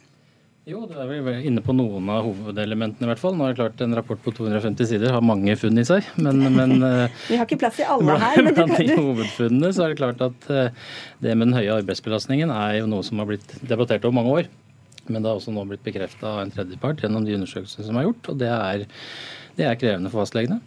Jo, 0.67 0.81
det 0.91 0.97
er 0.99 1.21
vel 1.23 1.45
inne 1.47 1.63
på 1.63 1.71
noen 1.79 2.09
av 2.11 2.25
hovedelementene 2.27 3.07
i 3.07 3.11
hvert 3.13 3.21
fall. 3.23 3.37
Nå 3.39 3.45
er 3.47 3.53
det 3.53 3.59
klart 3.61 3.83
En 3.85 3.95
rapport 3.95 4.19
på 4.19 4.33
250 4.35 4.89
sider 4.91 5.13
har 5.15 5.23
mange 5.23 5.55
funn 5.61 5.79
i 5.79 5.85
seg, 5.87 6.09
men, 6.19 6.41
men 6.57 6.81
Vi 7.29 7.37
har 7.39 7.47
ikke 7.47 7.61
plass 7.61 7.77
til 7.79 7.87
alle 7.87 8.17
her. 8.19 8.41
Men 8.43 8.57
blant 8.57 8.75
de 8.75 8.97
hovedfunnene 8.97 9.71
så 9.71 9.85
er 9.85 9.95
det 9.95 10.01
klart 10.01 10.25
at 10.27 10.49
eh, 10.51 10.89
det 11.23 11.37
med 11.39 11.53
den 11.53 11.59
høye 11.61 11.77
arbeidsbelastningen 11.77 12.51
er 12.51 12.81
jo 12.81 12.89
noe 12.91 13.07
som 13.07 13.23
har 13.23 13.31
blitt 13.31 13.55
debattert 13.63 14.09
over 14.09 14.19
mange 14.19 14.35
år. 14.41 14.51
Men 15.07 15.21
det 15.21 15.31
har 15.31 15.39
også 15.39 15.55
nå 15.55 15.63
blitt 15.71 15.87
bekrefta 15.87 16.33
av 16.33 16.43
en 16.43 16.51
tredjepart 16.51 17.07
gjennom 17.07 17.23
de 17.23 17.39
undersøkelsene 17.39 17.87
som 17.87 18.03
er 18.03 18.09
gjort. 18.09 18.33
og 18.35 18.43
det 18.43 18.51
er, 18.51 18.85
det 19.63 19.71
er 19.71 19.79
krevende 19.79 20.11
for 20.11 20.25
fastlegene. 20.25 20.59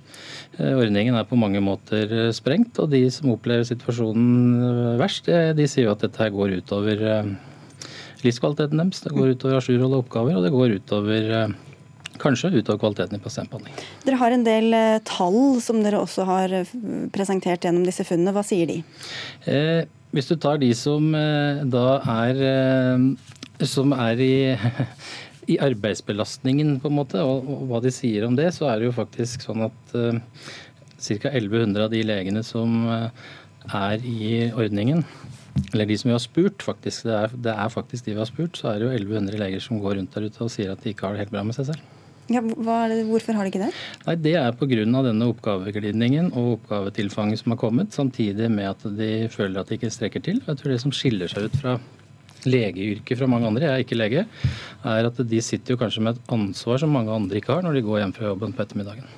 Eh, 0.61 0.79
ordningen 0.79 1.19
er 1.19 1.27
på 1.27 1.43
mange 1.43 1.59
måter 1.59 2.15
eh, 2.21 2.31
sprengt, 2.39 2.79
og 2.79 2.95
de 2.95 3.03
som 3.11 3.35
opplever 3.35 3.67
situasjonen 3.67 4.95
verst, 5.03 5.27
de 5.27 5.67
sier 5.67 5.89
jo 5.89 5.97
at 5.97 6.07
dette 6.07 6.31
går 6.39 6.55
utover 6.63 7.03
livskvaliteten 8.25 8.81
deres. 8.81 9.01
Det 9.03 9.15
går 9.15 9.33
utover 9.35 9.59
ajourholde 9.59 10.03
oppgaver, 10.03 10.37
og 10.37 10.45
det 10.45 10.53
går 10.53 10.75
utover 10.79 11.33
eh, 11.37 11.57
kanskje 12.19 12.51
utover 12.57 12.79
kvaliteten 12.81 13.19
i 13.19 13.23
pasientbehandling. 13.23 13.79
Dere 14.05 14.19
har 14.19 14.35
en 14.35 14.45
del 14.47 14.75
eh, 14.75 14.99
tall 15.07 15.59
som 15.63 15.81
dere 15.83 16.01
også 16.03 16.25
har 16.29 16.55
eh, 16.61 16.73
presentert 17.15 17.65
gjennom 17.65 17.87
disse 17.87 18.05
funnene. 18.07 18.33
Hva 18.35 18.43
sier 18.45 18.69
de? 18.69 18.81
Eh, 19.49 19.83
hvis 20.15 20.29
du 20.31 20.35
tar 20.41 20.59
de 20.61 20.71
som 20.77 21.11
eh, 21.15 21.63
da 21.69 21.99
er, 22.25 22.43
eh, 22.51 23.65
som 23.67 23.95
er 23.95 24.23
i, 24.23 24.33
i 25.53 25.59
arbeidsbelastningen, 25.69 26.77
på 26.83 26.91
en 26.91 26.99
måte, 26.99 27.23
og, 27.23 27.47
og, 27.47 27.67
hva 27.71 27.83
de 27.85 27.93
sier 27.93 28.27
om 28.27 28.37
det, 28.39 28.51
så 28.57 28.71
er 28.71 28.79
det 28.79 28.89
jo 28.89 28.97
faktisk 28.99 29.47
sånn 29.47 29.67
at 29.69 29.95
ca. 30.99 31.31
1100 31.31 31.85
av 31.85 31.93
de 31.93 32.01
legene 32.03 32.43
som 32.43 32.81
er 33.75 34.05
i 34.05 34.49
ordningen, 34.51 35.03
eller 35.73 35.85
de 35.89 35.97
som 35.99 36.09
vi 36.09 36.15
har 36.15 36.23
spurt, 36.23 36.63
faktisk, 36.63 37.05
det 37.07 37.15
er, 37.15 37.37
det 37.47 37.53
er, 37.53 37.69
faktisk 37.73 38.05
de 38.05 38.15
vi 38.15 38.21
har 38.21 38.29
spurt, 38.29 38.57
så 38.57 38.71
er 38.71 38.79
det 38.79 38.87
jo 38.87 38.95
1100 38.95 39.39
leger 39.41 39.63
som 39.63 39.81
går 39.81 39.99
rundt 39.99 40.15
der 40.15 40.27
ute 40.29 40.43
og 40.45 40.51
sier 40.53 40.73
at 40.73 40.83
de 40.83 40.93
ikke 40.93 41.07
har 41.07 41.15
det 41.15 41.25
helt 41.25 41.33
bra 41.33 41.43
med 41.45 41.57
seg 41.57 41.71
selv. 41.71 41.95
Ja, 42.29 42.43
det, 42.45 42.99
hvorfor 43.09 43.33
har 43.33 43.45
de 43.45 43.49
ikke 43.49 43.63
det? 43.63 43.71
Nei, 44.05 44.15
Det 44.21 44.35
er 44.37 44.51
pga. 44.53 44.83
denne 44.85 45.29
oppgaveglidningen 45.31 46.31
og 46.37 46.59
oppgavetilfanget 46.59 47.41
som 47.41 47.55
har 47.55 47.57
kommet, 47.57 47.93
samtidig 47.93 48.51
med 48.51 48.69
at 48.69 48.83
de 48.97 49.27
føler 49.33 49.59
at 49.59 49.67
de 49.67 49.79
ikke 49.79 49.89
strekker 49.89 50.21
til. 50.21 50.41
Jeg 50.45 50.57
tror 50.57 50.71
Det 50.71 50.81
som 50.81 50.91
skiller 50.93 51.27
seg 51.27 51.49
ut 51.49 51.57
fra 51.57 51.79
legeyrket 52.45 53.17
fra 53.19 53.27
mange 53.27 53.47
andre, 53.47 53.65
jeg 53.65 53.73
er 53.73 53.83
ikke 53.83 53.97
lege, 53.97 54.25
er 54.85 55.09
at 55.09 55.17
de 55.17 55.41
sitter 55.41 55.73
jo 55.73 55.79
kanskje 55.81 56.03
med 56.05 56.15
et 56.15 56.31
ansvar 56.31 56.79
som 56.79 56.93
mange 56.93 57.11
andre 57.11 57.41
ikke 57.41 57.51
har 57.51 57.65
når 57.65 57.73
de 57.73 57.81
går 57.81 57.99
hjem 58.03 58.13
fra 58.15 58.29
jobben 58.29 58.53
på 58.53 58.63
ettermiddagen. 58.63 59.09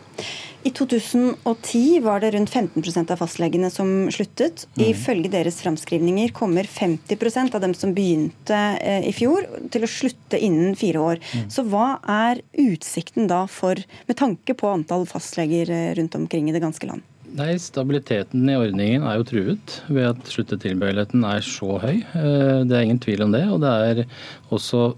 I 0.64 0.70
2010 0.78 1.99
var 2.05 2.22
det 2.22 2.32
rundt 2.36 2.51
15% 2.53 3.12
av 3.12 3.18
fastlegene 3.18 3.70
som 3.74 4.12
sluttet. 4.14 4.68
Mm. 4.76 4.84
Ifølge 4.91 5.32
deres 5.34 5.57
framskrivninger 5.64 6.34
kommer 6.38 6.70
50% 6.70 7.55
av 7.57 7.64
dem 7.64 7.74
som 7.78 7.95
begynte 7.97 8.59
eh, 8.78 9.07
i 9.09 9.14
fjor, 9.16 9.47
til 9.74 9.88
å 9.88 9.89
slutte 9.89 10.38
innen 10.38 10.76
fire 10.78 11.01
år. 11.01 11.24
Mm. 11.34 11.47
Så 11.53 11.66
hva 11.72 11.95
er 12.05 12.43
utsikten 12.62 13.30
da 13.32 13.47
for, 13.49 13.82
med 14.05 14.20
tanke 14.22 14.53
på 14.57 14.70
antall 14.70 15.07
fastleger 15.09 15.72
eh, 15.74 15.95
rundt 15.97 16.20
omkring 16.20 16.51
i 16.51 16.55
det 16.55 16.62
ganske 16.62 16.89
land? 16.89 17.07
Nei, 17.32 17.55
Stabiliteten 17.64 18.49
i 18.51 18.57
ordningen 18.59 19.05
er 19.07 19.18
jo 19.18 19.28
truet 19.30 19.78
ved 19.88 20.09
at 20.09 20.30
sluttetilbøyeligheten 20.30 21.26
er 21.26 21.45
så 21.47 21.78
høy. 21.80 21.97
Eh, 22.03 22.62
det 22.68 22.78
er 22.78 22.86
ingen 22.86 23.01
tvil 23.01 23.26
om 23.26 23.34
det. 23.34 23.47
Og 23.49 23.64
det 23.64 23.76
er 23.89 24.05
også 24.51 24.91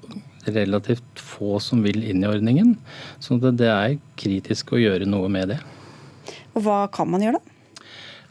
relativt 0.50 1.22
få 1.22 1.60
som 1.64 1.84
vil 1.86 2.04
inn 2.04 2.24
i 2.24 2.30
ordningen. 2.30 2.76
Så 3.24 3.40
det 3.44 3.70
er 3.70 3.98
kritisk 4.20 4.74
å 4.74 4.82
gjøre 4.82 5.08
noe 5.10 5.32
med 5.32 5.54
det. 5.54 5.60
Og 6.54 6.66
Hva 6.66 6.84
kan 6.94 7.10
man 7.10 7.24
gjøre, 7.24 7.40
da? 7.40 7.50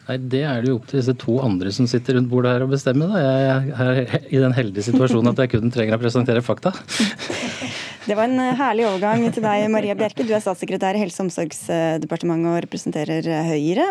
Nei, 0.09 0.17
Det 0.19 0.43
er 0.43 0.63
det 0.63 0.73
jo 0.73 0.79
opp 0.81 0.89
til 0.91 0.99
disse 0.99 1.15
to 1.19 1.37
andre 1.45 1.71
som 1.75 1.87
sitter 1.87 2.19
rundt 2.19 2.31
bordet 2.31 2.57
her 2.57 2.65
og 2.65 2.73
bestemmer. 2.75 3.13
Da. 3.13 3.23
Jeg 3.23 3.75
er 3.87 4.31
i 4.35 4.41
den 4.43 4.57
heldige 4.57 4.89
situasjonen 4.91 5.31
at 5.31 5.45
jeg 5.45 5.55
kun 5.55 5.71
trenger 5.75 5.99
å 5.99 6.03
presentere 6.03 6.43
fakta. 6.45 6.75
Det 8.03 8.17
var 8.19 8.27
en 8.27 8.41
eh, 8.43 8.57
herlig 8.59 8.83
overgang 8.89 9.23
til 9.31 9.45
deg, 9.45 9.69
Maria 9.71 9.95
Bjerke. 9.95 10.25
Du 10.27 10.33
er 10.35 10.43
statssekretær 10.43 10.97
i 10.99 11.03
Helse- 11.05 11.21
og 11.21 11.29
omsorgsdepartementet 11.29 12.51
og 12.51 12.59
representerer 12.65 13.29
eh, 13.31 13.47
Høyre. 13.47 13.85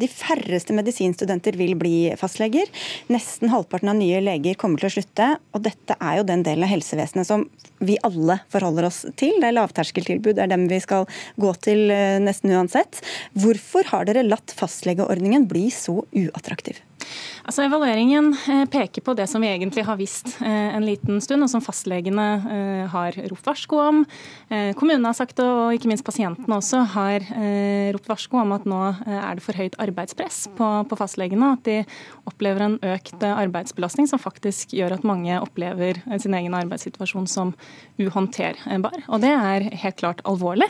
De 0.00 0.08
færreste 0.10 0.74
medisinstudenter 0.74 1.54
vil 1.60 1.76
bli 1.78 1.94
fastleger. 2.18 2.66
Nesten 3.12 3.52
halvparten 3.52 3.92
av 3.92 4.00
nye 4.00 4.18
leger 4.24 4.58
kommer 4.58 4.82
til 4.82 4.90
å 4.90 4.94
slutte. 4.96 5.28
Og 5.54 5.62
dette 5.62 5.94
er 5.94 6.18
jo 6.18 6.26
den 6.26 6.42
delen 6.42 6.66
av 6.66 6.72
helsevesenet 6.74 7.28
som 7.28 7.46
vi 7.78 8.00
alle 8.02 8.40
forholder 8.50 8.90
oss 8.90 9.04
til. 9.14 9.38
Det 9.38 9.52
er 9.52 9.58
lavterskeltilbud, 9.60 10.34
det 10.40 10.46
er 10.46 10.50
dem 10.50 10.66
vi 10.70 10.82
skal 10.82 11.06
gå 11.38 11.54
til 11.62 11.86
eh, 11.94 12.18
nesten 12.22 12.50
uansett. 12.56 12.98
Hvorfor 13.38 13.86
har 13.94 14.10
dere 14.10 14.26
latt 14.26 14.56
fastlegeordningen 14.58 15.46
bli 15.50 15.68
så 15.70 16.00
uattraktiv? 16.10 16.82
Altså 17.42 17.64
Evalueringen 17.66 18.30
eh, 18.48 18.64
peker 18.70 19.02
på 19.02 19.14
det 19.18 19.26
som 19.30 19.42
vi 19.42 19.50
egentlig 19.50 19.82
har 19.86 19.98
visst 19.98 20.36
eh, 20.44 20.74
en 20.76 20.84
liten 20.86 21.18
stund, 21.24 21.42
og 21.42 21.50
som 21.50 21.62
fastlegene 21.64 22.26
eh, 22.38 22.84
har 22.92 23.18
ropt 23.32 23.48
varsko 23.48 23.80
om. 23.82 24.02
Kommunene 24.78 25.08
har 25.08 25.16
sagt 25.16 25.38
det, 25.38 25.46
og 25.46 25.72
ikke 25.74 25.88
minst 25.88 26.04
pasientene 26.04 26.58
også 26.58 26.82
har 26.92 27.24
ropt 27.94 28.08
varsko 28.10 28.36
om 28.42 28.50
at 28.52 28.66
nå 28.68 28.80
er 29.06 29.38
det 29.38 29.44
for 29.44 29.56
høyt 29.56 29.78
arbeidspress 29.80 30.42
på, 30.58 30.66
på 30.90 30.98
fastlegene. 30.98 31.54
At 31.56 31.62
de 31.64 31.76
opplever 32.28 32.66
en 32.66 32.76
økt 32.84 33.24
arbeidsbelastning 33.24 34.10
som 34.10 34.20
faktisk 34.20 34.74
gjør 34.76 34.98
at 34.98 35.06
mange 35.08 35.38
opplever 35.40 36.02
sin 36.20 36.36
egen 36.36 36.52
arbeidssituasjon 36.58 37.28
som 37.30 37.54
uhåndterbar. 37.96 39.06
Og 39.08 39.22
det 39.24 39.32
er 39.32 39.66
helt 39.86 39.98
klart 40.02 40.20
alvorlig. 40.28 40.68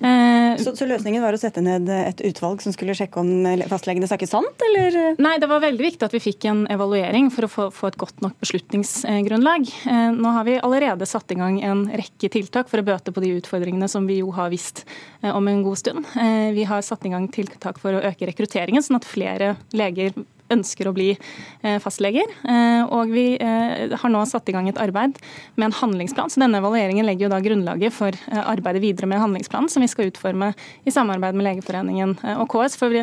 Så, 0.00 0.74
så 0.74 0.90
løsningen 0.90 1.22
var 1.22 1.36
å 1.36 1.40
sette 1.40 1.62
ned 1.64 1.86
et 1.94 2.24
utvalg 2.32 2.64
som 2.64 2.74
skulle 2.74 2.96
sjekke 2.98 3.22
om 3.22 3.46
fastlegene 3.70 4.10
snakket 4.10 4.32
sant, 4.32 4.66
eller? 4.70 5.20
Nei, 5.22 5.36
det 5.38 5.50
var 5.50 5.62
veldig 5.62 5.69
viktig 5.78 6.06
at 6.06 6.14
vi 6.14 6.22
fikk 6.22 6.46
en 6.50 6.64
evaluering 6.72 7.28
for 7.30 7.46
å 7.46 7.50
få, 7.50 7.66
få 7.74 7.90
et 7.90 7.98
godt 8.00 8.22
nok 8.24 8.34
beslutningsgrunnlag. 8.42 9.68
Eh, 9.86 10.08
nå 10.16 10.32
har 10.34 10.46
vi 10.48 10.58
allerede 10.58 11.06
satt 11.08 11.30
i 11.30 11.38
gang 11.38 11.60
en 11.62 11.84
rekke 11.86 12.30
tiltak 12.32 12.70
for 12.70 12.82
å 12.82 12.86
bøte 12.86 13.14
på 13.14 13.22
de 13.22 13.36
utfordringene 13.38 13.88
som 13.90 14.08
vi 14.08 14.20
jo 14.20 14.32
har 14.36 14.50
visst 14.52 14.84
eh, 15.22 15.30
om 15.30 15.46
en 15.50 15.62
god 15.66 15.78
stund. 15.78 16.10
Eh, 16.16 16.50
vi 16.56 16.66
har 16.68 16.82
satt 16.86 17.06
i 17.06 17.12
gang 17.12 17.28
tiltak 17.32 17.78
for 17.82 17.94
å 17.94 18.02
øke 18.10 18.28
rekrutteringen, 18.30 18.82
sånn 18.82 18.98
at 19.00 19.08
flere 19.08 19.54
leger 19.76 20.16
ønsker 20.50 20.88
å 20.88 20.94
bli 20.94 21.10
eh, 21.14 21.78
fastleger. 21.82 22.28
Eh, 22.44 22.82
og 22.90 23.12
vi 23.12 23.34
eh, 23.40 23.94
har 23.94 24.12
nå 24.12 24.22
satt 24.28 24.48
i 24.50 24.54
gang 24.54 24.68
et 24.70 24.80
arbeid 24.80 25.18
med 25.56 25.68
en 25.68 25.76
handlingsplan. 25.80 26.32
Så 26.32 26.42
denne 26.42 26.60
evalueringen 26.60 27.06
legger 27.06 27.28
jo 27.28 27.32
da 27.32 27.40
grunnlaget 27.44 27.94
for 27.94 28.16
arbeidet 28.40 28.82
videre 28.84 29.08
med 29.10 29.20
handlingsplanen, 29.22 29.70
som 29.72 29.84
vi 29.84 29.90
skal 29.90 30.10
utforme 30.10 30.52
i 30.84 30.94
samarbeid 30.94 31.36
med 31.38 31.46
Legeforeningen 31.46 32.16
og 32.36 32.46
KS. 32.50 32.76
For 32.80 32.94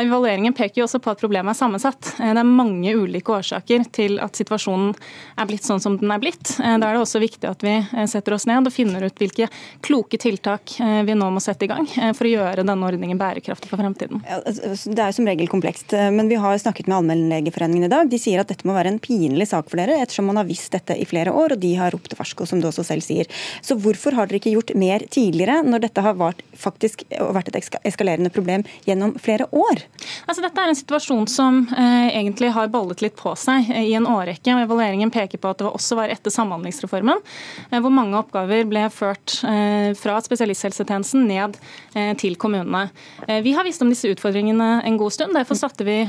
evalueringen 0.00 0.54
peker 0.56 0.82
jo 0.82 0.86
også 0.86 1.00
på 1.02 1.12
at 1.12 1.22
problemet 1.22 1.54
er 1.54 1.58
sammensatt. 1.58 2.14
Det 2.18 2.30
er 2.30 2.48
mange 2.48 2.94
ulike 2.96 3.34
årsaker 3.38 3.86
til 3.94 4.18
at 4.22 4.38
situasjonen 4.38 4.92
er 5.40 5.48
blitt 5.48 5.66
sånn 5.66 5.82
som 5.82 5.98
den 6.00 6.12
er 6.14 6.22
blitt. 6.22 6.54
Da 6.58 6.76
er 6.76 6.96
det 6.96 7.02
også 7.02 7.22
viktig 7.22 7.48
at 7.48 7.64
vi 7.64 7.74
setter 8.10 8.36
oss 8.36 8.46
ned 8.50 8.68
og 8.68 8.74
finner 8.74 9.06
ut 9.06 9.22
hvilke 9.22 9.48
kloke 9.84 10.20
tiltak 10.20 10.76
vi 10.78 11.16
nå 11.18 11.30
må 11.32 11.42
sette 11.42 11.66
i 11.66 11.70
gang 11.70 11.88
for 12.16 12.28
å 12.28 12.32
gjøre 12.32 12.66
denne 12.66 12.88
ordningen 12.88 13.20
bærekraftig 13.20 13.70
for 13.70 13.80
fremtiden. 13.80 14.22
Altså, 14.28 14.92
det 14.92 15.04
er 15.04 15.12
jo 15.12 15.18
som 15.20 15.28
regel 15.28 15.50
komplekst, 15.50 15.94
men 16.14 16.30
vi 16.30 16.40
har 16.40 16.58
snakket 16.60 16.90
med 16.91 16.91
med 16.92 16.98
Allmennlegeforeningen 16.98 17.84
i 17.84 17.88
dag. 17.88 18.10
De 18.10 18.18
sier 18.20 18.42
at 18.42 18.50
dette 18.50 18.66
må 18.68 18.76
være 18.76 18.92
en 18.92 19.00
pinlig 19.02 19.48
sak 19.50 19.70
for 19.70 19.80
dere, 19.80 19.96
ettersom 20.02 20.28
man 20.28 20.40
har 20.40 20.48
visst 20.48 20.74
dette 20.74 20.96
i 20.98 21.06
flere 21.08 21.32
år, 21.32 21.54
og 21.54 21.62
de 21.62 21.72
har 21.78 21.92
ropt 21.94 22.14
varsko, 22.18 22.46
som 22.48 22.60
du 22.60 22.68
også 22.68 22.84
selv 22.86 23.04
sier. 23.04 23.28
Så 23.64 23.76
hvorfor 23.80 24.16
har 24.16 24.28
dere 24.28 24.40
ikke 24.42 24.52
gjort 24.54 24.74
mer 24.78 25.04
tidligere, 25.12 25.62
når 25.64 25.86
dette 25.86 26.04
har 26.04 26.16
vært, 26.20 26.42
faktisk, 26.58 27.04
vært 27.10 27.50
et 27.52 27.78
eskalerende 27.88 28.32
problem 28.34 28.66
gjennom 28.86 29.14
flere 29.22 29.48
år? 29.48 29.84
Altså, 30.26 30.44
dette 30.44 30.60
er 30.60 30.72
en 30.72 30.78
situasjon 30.78 31.28
som 31.30 31.62
eh, 31.72 32.12
egentlig 32.12 32.52
har 32.54 32.72
ballet 32.72 33.04
litt 33.04 33.16
på 33.18 33.34
seg 33.38 33.70
eh, 33.72 33.88
i 33.92 33.96
en 33.98 34.08
årrekke. 34.10 34.54
og 34.54 34.66
Evalueringen 34.66 35.12
peker 35.14 35.40
på 35.40 35.52
at 35.52 35.62
det 35.62 35.70
også 35.70 35.98
var 35.98 36.12
etter 36.12 36.34
Samhandlingsreformen, 36.34 37.22
eh, 37.70 37.78
hvor 37.80 37.94
mange 37.94 38.18
oppgaver 38.20 38.66
ble 38.68 38.84
ført 38.92 39.38
eh, 39.48 39.92
fra 39.98 40.18
spesialisthelsetjenesten 40.22 41.26
ned 41.28 41.56
eh, 41.96 42.12
til 42.20 42.36
kommunene. 42.40 42.88
Eh, 43.26 43.40
vi 43.44 43.56
har 43.56 43.66
visst 43.66 43.82
om 43.84 43.90
disse 43.92 44.10
utfordringene 44.12 44.82
en 44.84 45.00
god 45.00 45.16
stund. 45.16 45.36
Derfor 45.36 45.58
satte 45.58 45.86
vi 45.88 46.02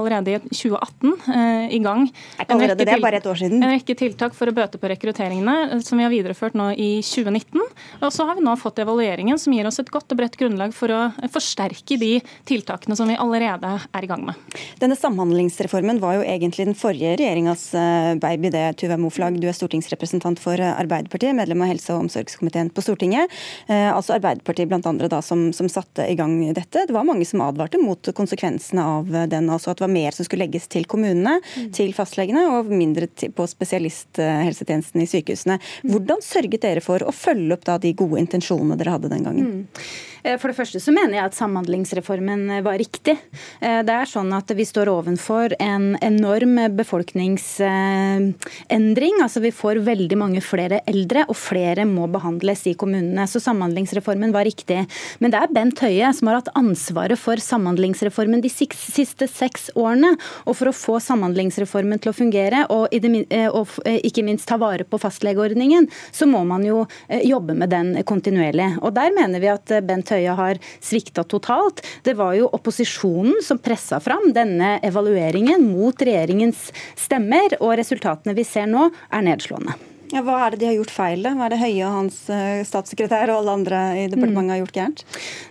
allerede 0.00 0.36
i 0.36 0.40
2018 0.48 1.14
eh, 1.36 1.74
i 1.76 1.80
gang 1.84 2.08
en 2.50 2.60
rekke, 2.60 2.84
det, 2.84 2.96
bare 3.02 3.20
et 3.20 3.26
år 3.28 3.38
siden. 3.38 3.62
en 3.62 3.72
rekke 3.74 3.96
tiltak 3.98 4.34
for 4.36 4.50
å 4.50 4.54
bøte 4.54 4.80
på 4.80 4.90
rekrutteringene, 4.90 5.56
eh, 5.76 5.82
som 5.84 6.00
vi 6.00 6.06
har 6.06 6.12
videreført 6.12 6.56
nå 6.58 6.70
i 6.74 6.90
2019. 7.04 7.60
Og 8.00 8.12
så 8.14 8.26
har 8.28 8.38
vi 8.38 8.44
nå 8.44 8.54
fått 8.60 8.80
evalueringen 8.82 9.38
som 9.40 9.54
gir 9.54 9.68
oss 9.68 9.80
et 9.82 9.90
godt 9.92 10.12
og 10.12 10.20
bredt 10.20 10.38
grunnlag 10.40 10.74
for 10.76 10.92
å 10.92 11.00
forsterke 11.32 11.98
de 12.00 12.12
tiltakene 12.48 12.96
som 12.98 13.10
vi 13.10 13.18
allerede 13.20 13.72
er 13.80 14.06
i 14.06 14.10
gang 14.10 14.24
med. 14.28 14.58
Denne 14.80 14.98
Samhandlingsreformen 14.98 16.00
var 16.02 16.18
jo 16.18 16.26
egentlig 16.26 16.68
den 16.70 16.78
forrige 16.78 17.16
regjeringas 17.20 17.68
eh, 17.78 18.12
baby, 18.20 18.52
det, 18.54 18.64
Tuva 18.80 18.98
Moflag. 19.00 19.38
Du 19.40 19.48
er 19.50 19.56
stortingsrepresentant 19.56 20.40
for 20.42 20.60
Arbeiderpartiet, 20.60 21.36
medlem 21.36 21.64
av 21.64 21.72
helse- 21.72 21.94
og 21.94 22.06
omsorgskomiteen 22.06 22.72
på 22.74 22.84
Stortinget. 22.84 23.30
Altså 23.70 24.14
Arbeiderpartiet 24.16 24.68
blant 24.70 24.86
andre 24.88 25.08
da, 25.10 25.20
som, 25.24 25.50
som 25.56 25.68
satte 25.70 26.04
i 26.08 26.16
gang 26.18 26.34
dette. 26.56 26.84
Det 26.86 26.94
var 26.94 27.06
mange 27.06 27.26
som 27.28 27.42
advarte 27.44 27.80
mot 27.80 28.10
konsekvensene 28.16 28.84
av 28.96 29.10
den, 29.30 29.50
altså 29.52 29.72
at 29.74 29.79
det 29.80 29.86
var 29.86 29.92
mer 29.94 30.12
som 30.12 30.28
skulle 30.28 30.44
legges 30.44 30.68
til 30.68 30.84
kommunene, 30.84 31.38
mm. 31.40 31.70
til 31.76 31.94
fastlegene, 31.96 32.44
og 32.52 32.68
mindre 32.68 33.08
på 33.08 33.46
spesialisthelsetjenesten 33.48 35.00
i 35.00 35.08
sykehusene. 35.08 35.56
Mm. 35.56 35.94
Hvordan 35.94 36.20
sørget 36.24 36.60
dere 36.66 36.84
for 36.84 37.00
å 37.00 37.14
følge 37.16 37.56
opp 37.56 37.64
da 37.64 37.78
de 37.80 37.94
gode 37.96 38.20
intensjonene 38.20 38.76
dere 38.80 38.98
hadde 38.98 39.12
den 39.12 39.24
gangen? 39.24 39.50
Mm. 39.50 39.84
Eh, 40.22 40.38
for 40.40 40.48
det 40.50 40.56
første 40.58 40.80
så 40.82 40.92
mener 40.94 41.14
jeg 41.16 41.24
at 41.28 41.36
Samhandlingsreformen 41.36 42.50
eh, 42.56 42.62
var 42.64 42.78
riktig. 42.80 43.16
Eh, 43.60 43.82
det 43.86 43.94
er 43.94 44.06
sånn 44.08 44.32
at 44.36 44.50
vi 44.56 44.64
står 44.68 44.88
ovenfor 44.92 45.54
en 45.62 45.96
enorm 46.04 46.54
befolkningsendring. 46.76 49.14
Altså 49.24 49.40
Vi 49.44 49.52
får 49.54 49.76
veldig 49.86 50.18
mange 50.20 50.40
flere 50.44 50.80
eldre, 50.90 51.20
og 51.28 51.36
flere 51.38 51.84
må 51.88 52.04
behandles 52.12 52.66
i 52.70 52.74
kommunene. 52.78 53.24
Så 53.30 53.38
Samhandlingsreformen 53.42 54.32
var 54.34 54.44
riktig. 54.48 54.80
Men 55.20 55.28
det 55.32 55.38
er 55.40 55.54
Bent 55.54 55.78
Høie 55.84 56.08
som 56.16 56.26
har 56.30 56.36
hatt 56.40 56.56
ansvaret 56.58 57.18
for 57.20 57.36
Samhandlingsreformen 57.40 58.40
de 58.44 58.52
siste 58.52 59.26
seks 59.30 59.62
årene. 59.78 60.10
Og 60.46 60.52
for 60.58 60.66
å 60.70 60.76
få 60.76 60.94
Samhandlingsreformen 61.02 61.98
til 62.02 62.10
å 62.12 62.16
fungere, 62.16 62.60
og, 62.70 62.88
ikke 62.90 64.24
minst 64.26 64.48
ta 64.48 64.56
vare 64.60 64.84
på 64.88 64.98
fastlegeordningen, 65.00 65.88
så 66.12 66.26
må 66.28 66.44
man 66.48 66.64
jo 66.66 66.86
jobbe 67.08 67.54
med 67.58 67.70
den 67.72 68.04
kontinuerlig. 68.06 68.68
Og 68.84 68.94
der 68.96 69.10
mener 69.16 69.40
vi 69.42 69.48
at 69.52 69.66
Bent 69.86 70.09
Høie 70.10 70.36
har 70.38 70.60
svikta 70.82 71.24
totalt. 71.24 71.82
Det 72.06 72.16
var 72.18 72.34
jo 72.38 72.50
opposisjonen 72.56 73.40
som 73.44 73.60
pressa 73.62 74.00
fram 74.02 74.30
denne 74.36 74.76
evalueringen 74.86 75.64
mot 75.70 75.96
regjeringens 75.96 76.68
stemmer, 76.98 77.58
og 77.60 77.78
resultatene 77.80 78.36
vi 78.36 78.46
ser 78.46 78.70
nå, 78.70 78.90
er 79.10 79.26
nedslående. 79.26 79.78
Ja, 80.10 80.24
hva 80.26 80.40
er 80.42 80.54
det 80.54 80.58
de 80.58 80.66
har 80.66 80.74
gjort 80.74 80.90
feil? 80.90 81.22
Hva 81.22 81.46
er 81.46 81.52
det 81.52 81.60
Høie 81.60 81.86
og 81.86 81.94
hans 81.94 82.16
eh, 82.34 82.64
statssekretær 82.66 83.30
og 83.30 83.44
alle 83.44 83.52
andre 83.60 83.80
i 83.94 84.06
departementet 84.10 84.42
mm. 84.42 84.50
har 84.50 84.58
gjort 84.58 84.78
gærent? 84.78 85.02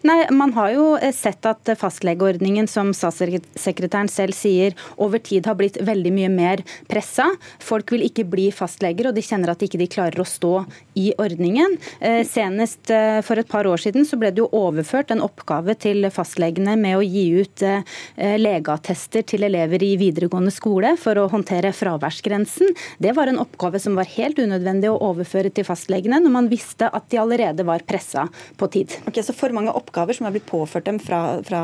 Nei, 0.10 0.18
Man 0.36 0.52
har 0.58 0.74
jo 0.74 0.88
eh, 0.98 1.14
sett 1.16 1.48
at 1.48 1.72
fastlegeordningen, 1.80 2.68
som 2.68 2.92
statssekretæren 2.96 4.12
selv 4.12 4.36
sier, 4.36 4.76
over 5.00 5.24
tid 5.24 5.48
har 5.48 5.56
blitt 5.60 5.80
veldig 5.88 6.12
mye 6.12 6.32
mer 6.34 6.64
pressa. 6.92 7.30
Folk 7.64 7.94
vil 7.96 8.04
ikke 8.10 8.26
bli 8.28 8.50
fastleger, 8.56 9.08
og 9.08 9.16
de 9.16 9.24
kjenner 9.24 9.54
at 9.54 9.64
de 9.64 9.70
ikke 9.70 9.88
klarer 9.96 10.20
å 10.20 10.28
stå 10.28 10.52
i 11.00 11.14
ordningen. 11.16 11.78
Eh, 12.04 12.26
senest 12.28 12.92
for 13.24 13.40
et 13.40 13.48
par 13.48 13.68
år 13.70 13.80
siden 13.80 14.04
så 14.08 14.20
ble 14.20 14.34
det 14.34 14.44
jo 14.44 14.50
overført 14.56 15.14
en 15.16 15.24
oppgave 15.24 15.78
til 15.80 16.04
fastlegene 16.12 16.76
med 16.80 16.98
å 16.98 17.06
gi 17.06 17.26
ut 17.40 17.64
legeattester 18.18 19.24
til 19.30 19.46
elever 19.48 19.84
i 19.86 19.94
videregående 20.00 20.52
skole 20.54 20.96
for 21.00 21.20
å 21.22 21.30
håndtere 21.32 21.72
fraværsgrensen. 21.76 22.74
Det 23.00 23.14
var 23.16 23.32
en 23.32 23.40
oppgave 23.42 23.80
som 23.82 23.96
var 24.00 24.10
helt 24.18 24.40
unødvendig 24.40 24.49
unødvendig 24.50 24.92
å 24.92 25.00
overføre 25.10 25.54
til 25.54 25.68
fastlegene, 25.68 26.20
når 26.24 26.36
man 26.36 26.52
visste 26.52 26.90
at 26.90 27.08
de 27.12 27.22
allerede 27.22 27.66
var 27.68 27.86
pressa 27.88 28.28
på 28.58 28.70
tid. 28.74 28.98
Ok, 29.08 29.22
Så 29.24 29.36
for 29.38 29.54
mange 29.56 29.74
oppgaver 29.76 30.18
som 30.18 30.28
er 30.28 30.36
blitt 30.36 30.50
påført 30.50 30.90
dem 30.90 31.00
fra, 31.00 31.40
fra 31.46 31.64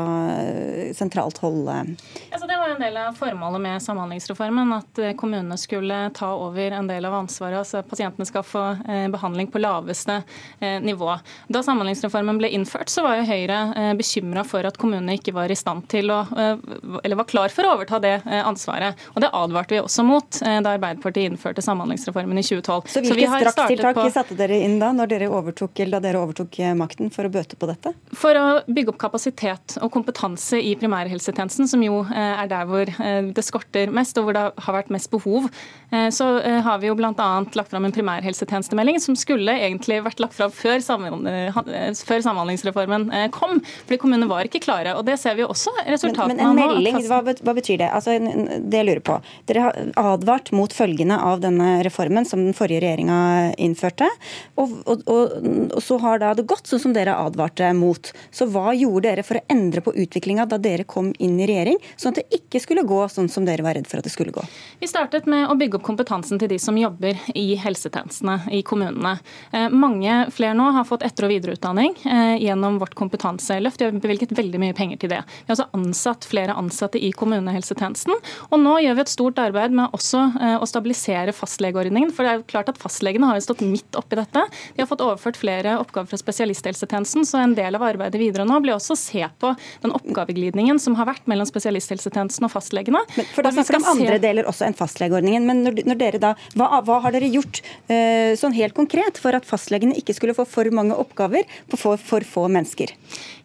sentralt 0.96 1.38
hold? 1.42 1.68
Altså, 1.68 2.46
det 2.46 2.56
var 2.56 2.72
en 2.74 2.80
del 2.80 2.96
av 3.00 3.16
formålet 3.18 3.62
med 3.62 3.82
Samhandlingsreformen, 3.82 4.72
at 4.76 5.00
eh, 5.02 5.14
kommunene 5.18 5.56
skulle 5.60 5.98
ta 6.16 6.32
over 6.36 6.76
en 6.78 6.88
del 6.88 7.04
av 7.08 7.14
ansvaret. 7.20 7.58
altså 7.58 7.82
Pasientene 7.86 8.26
skal 8.28 8.44
få 8.46 8.64
eh, 8.88 9.06
behandling 9.12 9.50
på 9.52 9.62
laveste 9.62 10.20
eh, 10.60 10.78
nivå. 10.82 11.12
Da 11.52 11.62
Samhandlingsreformen 11.66 12.38
ble 12.40 12.52
innført, 12.54 12.92
så 12.92 13.04
var 13.06 13.20
jo 13.20 13.28
Høyre 13.30 13.60
eh, 13.76 13.92
bekymra 13.98 14.44
for 14.46 14.66
at 14.68 14.78
kommunene 14.80 15.16
ikke 15.18 15.34
var 15.36 15.52
i 15.52 15.58
stand 15.58 15.86
til 15.92 16.12
å, 16.14 16.22
eh, 16.36 16.60
eller 17.02 17.20
var 17.22 17.30
klar 17.30 17.54
for 17.54 17.66
å 17.66 17.74
overta 17.76 18.00
det 18.02 18.16
eh, 18.24 18.42
ansvaret. 18.42 19.06
Og 19.14 19.22
Det 19.24 19.32
advarte 19.32 19.76
vi 19.76 19.82
også 19.82 20.06
mot 20.06 20.40
eh, 20.42 20.60
da 20.64 20.76
Arbeiderpartiet 20.76 21.32
innførte 21.32 21.64
Samhandlingsreformen 21.64 22.40
i 22.40 22.46
2012. 22.46 22.75
Så 22.84 23.02
hvilke 23.04 23.28
strakstiltak 23.30 24.02
satte 24.14 24.36
dere 24.38 24.58
inn 24.64 24.78
da 24.82 24.92
når 24.96 25.10
dere 25.12 25.30
overtok, 25.32 25.80
eller 25.82 25.98
da 25.98 26.08
dere 26.08 26.22
overtok 26.24 26.60
eh, 26.60 26.74
makten 26.76 27.10
for 27.14 27.28
å 27.28 27.32
bøte 27.32 27.58
på 27.58 27.68
dette? 27.70 27.92
For 28.16 28.36
å 28.36 28.46
bygge 28.68 28.92
opp 28.92 29.00
kapasitet 29.00 29.78
og 29.82 29.90
kompetanse 29.94 30.60
i 30.60 30.74
primærhelsetjenesten, 30.78 31.68
som 31.70 31.82
jo 31.84 32.02
eh, 32.06 32.42
er 32.42 32.50
der 32.50 32.68
hvor 32.68 32.90
eh, 32.90 33.30
det 33.34 33.44
skorter 33.46 33.92
mest 33.94 34.18
og 34.18 34.28
hvor 34.28 34.36
det 34.36 34.44
har 34.66 34.76
vært 34.76 34.92
mest 34.94 35.10
behov, 35.12 35.48
eh, 35.90 36.08
så 36.14 36.28
har 36.66 36.80
vi 36.82 36.90
jo 36.90 36.96
bl.a. 36.98 37.28
lagt 37.58 37.72
fram 37.72 37.86
en 37.88 37.94
primærhelsetjenestemelding 37.94 39.00
som 39.02 39.16
skulle 39.18 39.54
egentlig 39.66 40.00
vært 40.04 40.20
lagt 40.22 40.36
fram 40.36 40.52
før, 40.54 40.82
før 40.82 42.24
Samhandlingsreformen 42.26 43.08
kom. 43.34 43.60
Fordi 43.86 43.98
kommunene 44.02 44.28
var 44.30 44.48
ikke 44.48 44.60
klare. 44.64 44.96
og 44.98 45.06
Det 45.06 45.16
ser 45.20 45.36
vi 45.38 45.44
jo 45.44 45.50
også 45.54 45.72
resultatene 45.86 46.42
av 46.42 46.54
nå. 46.54 46.58
men 46.58 46.64
en 46.64 46.76
melding, 46.76 47.00
hva, 47.08 47.22
hva 47.22 47.56
betyr 47.56 47.80
det? 47.84 47.90
Altså, 47.94 48.16
det 48.18 48.80
jeg 48.80 48.88
lurer 48.88 49.02
på. 49.06 49.18
Dere 49.48 49.68
har 49.68 50.12
advart 50.16 50.52
mot 50.56 50.72
følgene 50.72 51.18
av 51.22 51.40
denne 51.44 51.80
reformen 51.86 52.26
som 52.28 52.42
den 52.44 52.56
forrige 52.56 52.65
regjeringa 52.68 53.54
innførte. 53.62 54.08
Og, 54.56 54.72
og, 54.86 55.02
og, 55.06 55.36
og 55.76 55.82
så 55.82 55.98
har 56.02 56.20
da 56.22 56.32
det 56.36 56.46
gått 56.48 56.68
sånn 56.70 56.82
som 56.82 56.94
dere 56.96 57.16
advarte 57.16 57.70
mot. 57.76 58.12
Så 58.34 58.48
hva 58.50 58.74
gjorde 58.76 59.06
dere 59.08 59.24
for 59.26 59.38
å 59.38 59.44
endre 59.52 59.82
på 59.84 59.94
utviklinga 59.94 60.46
da 60.50 60.58
dere 60.58 60.86
kom 60.88 61.12
inn 61.22 61.38
i 61.40 61.48
regjering, 61.48 61.78
sånn 61.96 62.14
at 62.14 62.22
det 62.22 62.40
ikke 62.40 62.62
skulle 62.62 62.86
gå 62.86 63.00
sånn 63.12 63.30
som 63.32 63.46
dere 63.46 63.64
var 63.66 63.76
redd 63.78 63.88
for 63.88 64.00
at 64.00 64.06
det 64.06 64.14
skulle 64.14 64.34
gå? 64.34 64.44
Vi 64.80 64.90
startet 64.90 65.28
med 65.30 65.48
å 65.50 65.56
bygge 65.58 65.78
opp 65.78 65.86
kompetansen 65.86 66.40
til 66.42 66.50
de 66.50 66.58
som 66.62 66.76
jobber 66.78 67.18
i 67.34 67.46
helsetjenestene 67.60 68.38
i 68.56 68.62
kommunene. 68.66 69.16
Eh, 69.52 69.68
Mange 69.72 70.26
flere 70.34 70.56
nå 70.56 70.70
har 70.74 70.86
fått 70.88 71.04
etter- 71.06 71.28
og 71.28 71.34
videreutdanning 71.34 71.94
eh, 72.04 72.36
gjennom 72.44 72.80
vårt 72.82 72.96
kompetanseløft. 72.98 73.80
Vi 73.80 73.88
har 73.88 74.00
bevilget 74.00 74.34
veldig 74.36 74.60
mye 74.62 74.76
penger 74.76 75.02
til 75.02 75.12
det. 75.12 75.22
Vi 75.44 75.50
har 75.50 75.56
også 75.56 75.68
ansatt 75.76 76.26
flere 76.28 76.56
ansatte 76.56 77.00
i 77.02 77.12
kommunehelsetjenesten. 77.16 78.16
Og 78.50 78.62
nå 78.62 78.76
gjør 78.84 78.98
vi 78.98 79.04
et 79.04 79.12
stort 79.12 79.40
arbeid 79.42 79.74
med 79.76 79.94
også 79.96 80.22
eh, 80.40 80.56
å 80.60 80.68
stabilisere 80.68 81.34
fastlegeordningen. 81.36 82.12
For 82.14 82.26
det 82.26 82.32
er 82.32 82.45
klart 82.50 82.70
at 82.72 82.80
fastlegene 82.80 83.28
har 83.30 83.38
jo 83.38 83.46
stått 83.46 83.64
midt 83.66 83.98
oppi 83.98 84.18
dette. 84.18 84.42
De 84.76 84.82
har 84.82 84.90
fått 84.90 85.04
overført 85.04 85.38
flere 85.40 85.76
oppgaver 85.80 86.10
fra 86.10 86.20
spesialisthelsetjenesten, 86.20 87.26
så 87.28 87.42
en 87.42 87.54
del 87.58 87.78
av 87.78 87.84
arbeidet 87.86 88.20
videre 88.20 88.46
nå 88.48 88.58
blir 88.64 88.76
også 88.76 88.96
å 88.96 89.00
se 89.00 89.24
på 89.40 89.52
den 89.84 89.94
oppgaveglidningen 89.96 90.80
som 90.82 90.96
har 90.98 91.08
vært 91.10 91.26
mellom 91.30 91.48
spesialisthelsetjenesten 91.48 92.46
og 92.48 92.52
fastlegene. 92.54 93.02
For 93.34 93.46
da 93.46 93.52
snakker 93.54 93.78
vi 93.78 93.82
om 93.82 93.90
andre 93.96 94.18
se- 94.18 94.24
deler 94.26 94.50
også 94.50 94.68
enn 94.68 94.78
fastlegeordningen. 94.78 95.46
Men 95.48 95.64
når, 95.66 95.82
når 95.86 96.00
dere 96.00 96.22
da, 96.22 96.34
hva, 96.58 96.80
hva 96.86 97.00
har 97.06 97.16
dere 97.16 97.30
gjort 97.32 97.62
uh, 97.90 98.32
sånn 98.38 98.56
helt 98.56 98.76
konkret 98.76 99.20
for 99.20 99.36
at 99.36 99.46
fastlegene 99.48 99.96
ikke 99.98 100.16
skulle 100.16 100.36
få 100.36 100.46
for 100.48 100.70
mange 100.74 100.96
oppgaver 100.96 101.46
på 101.70 101.80
for, 101.80 102.00
for 102.00 102.26
få 102.26 102.46
mennesker? 102.52 102.92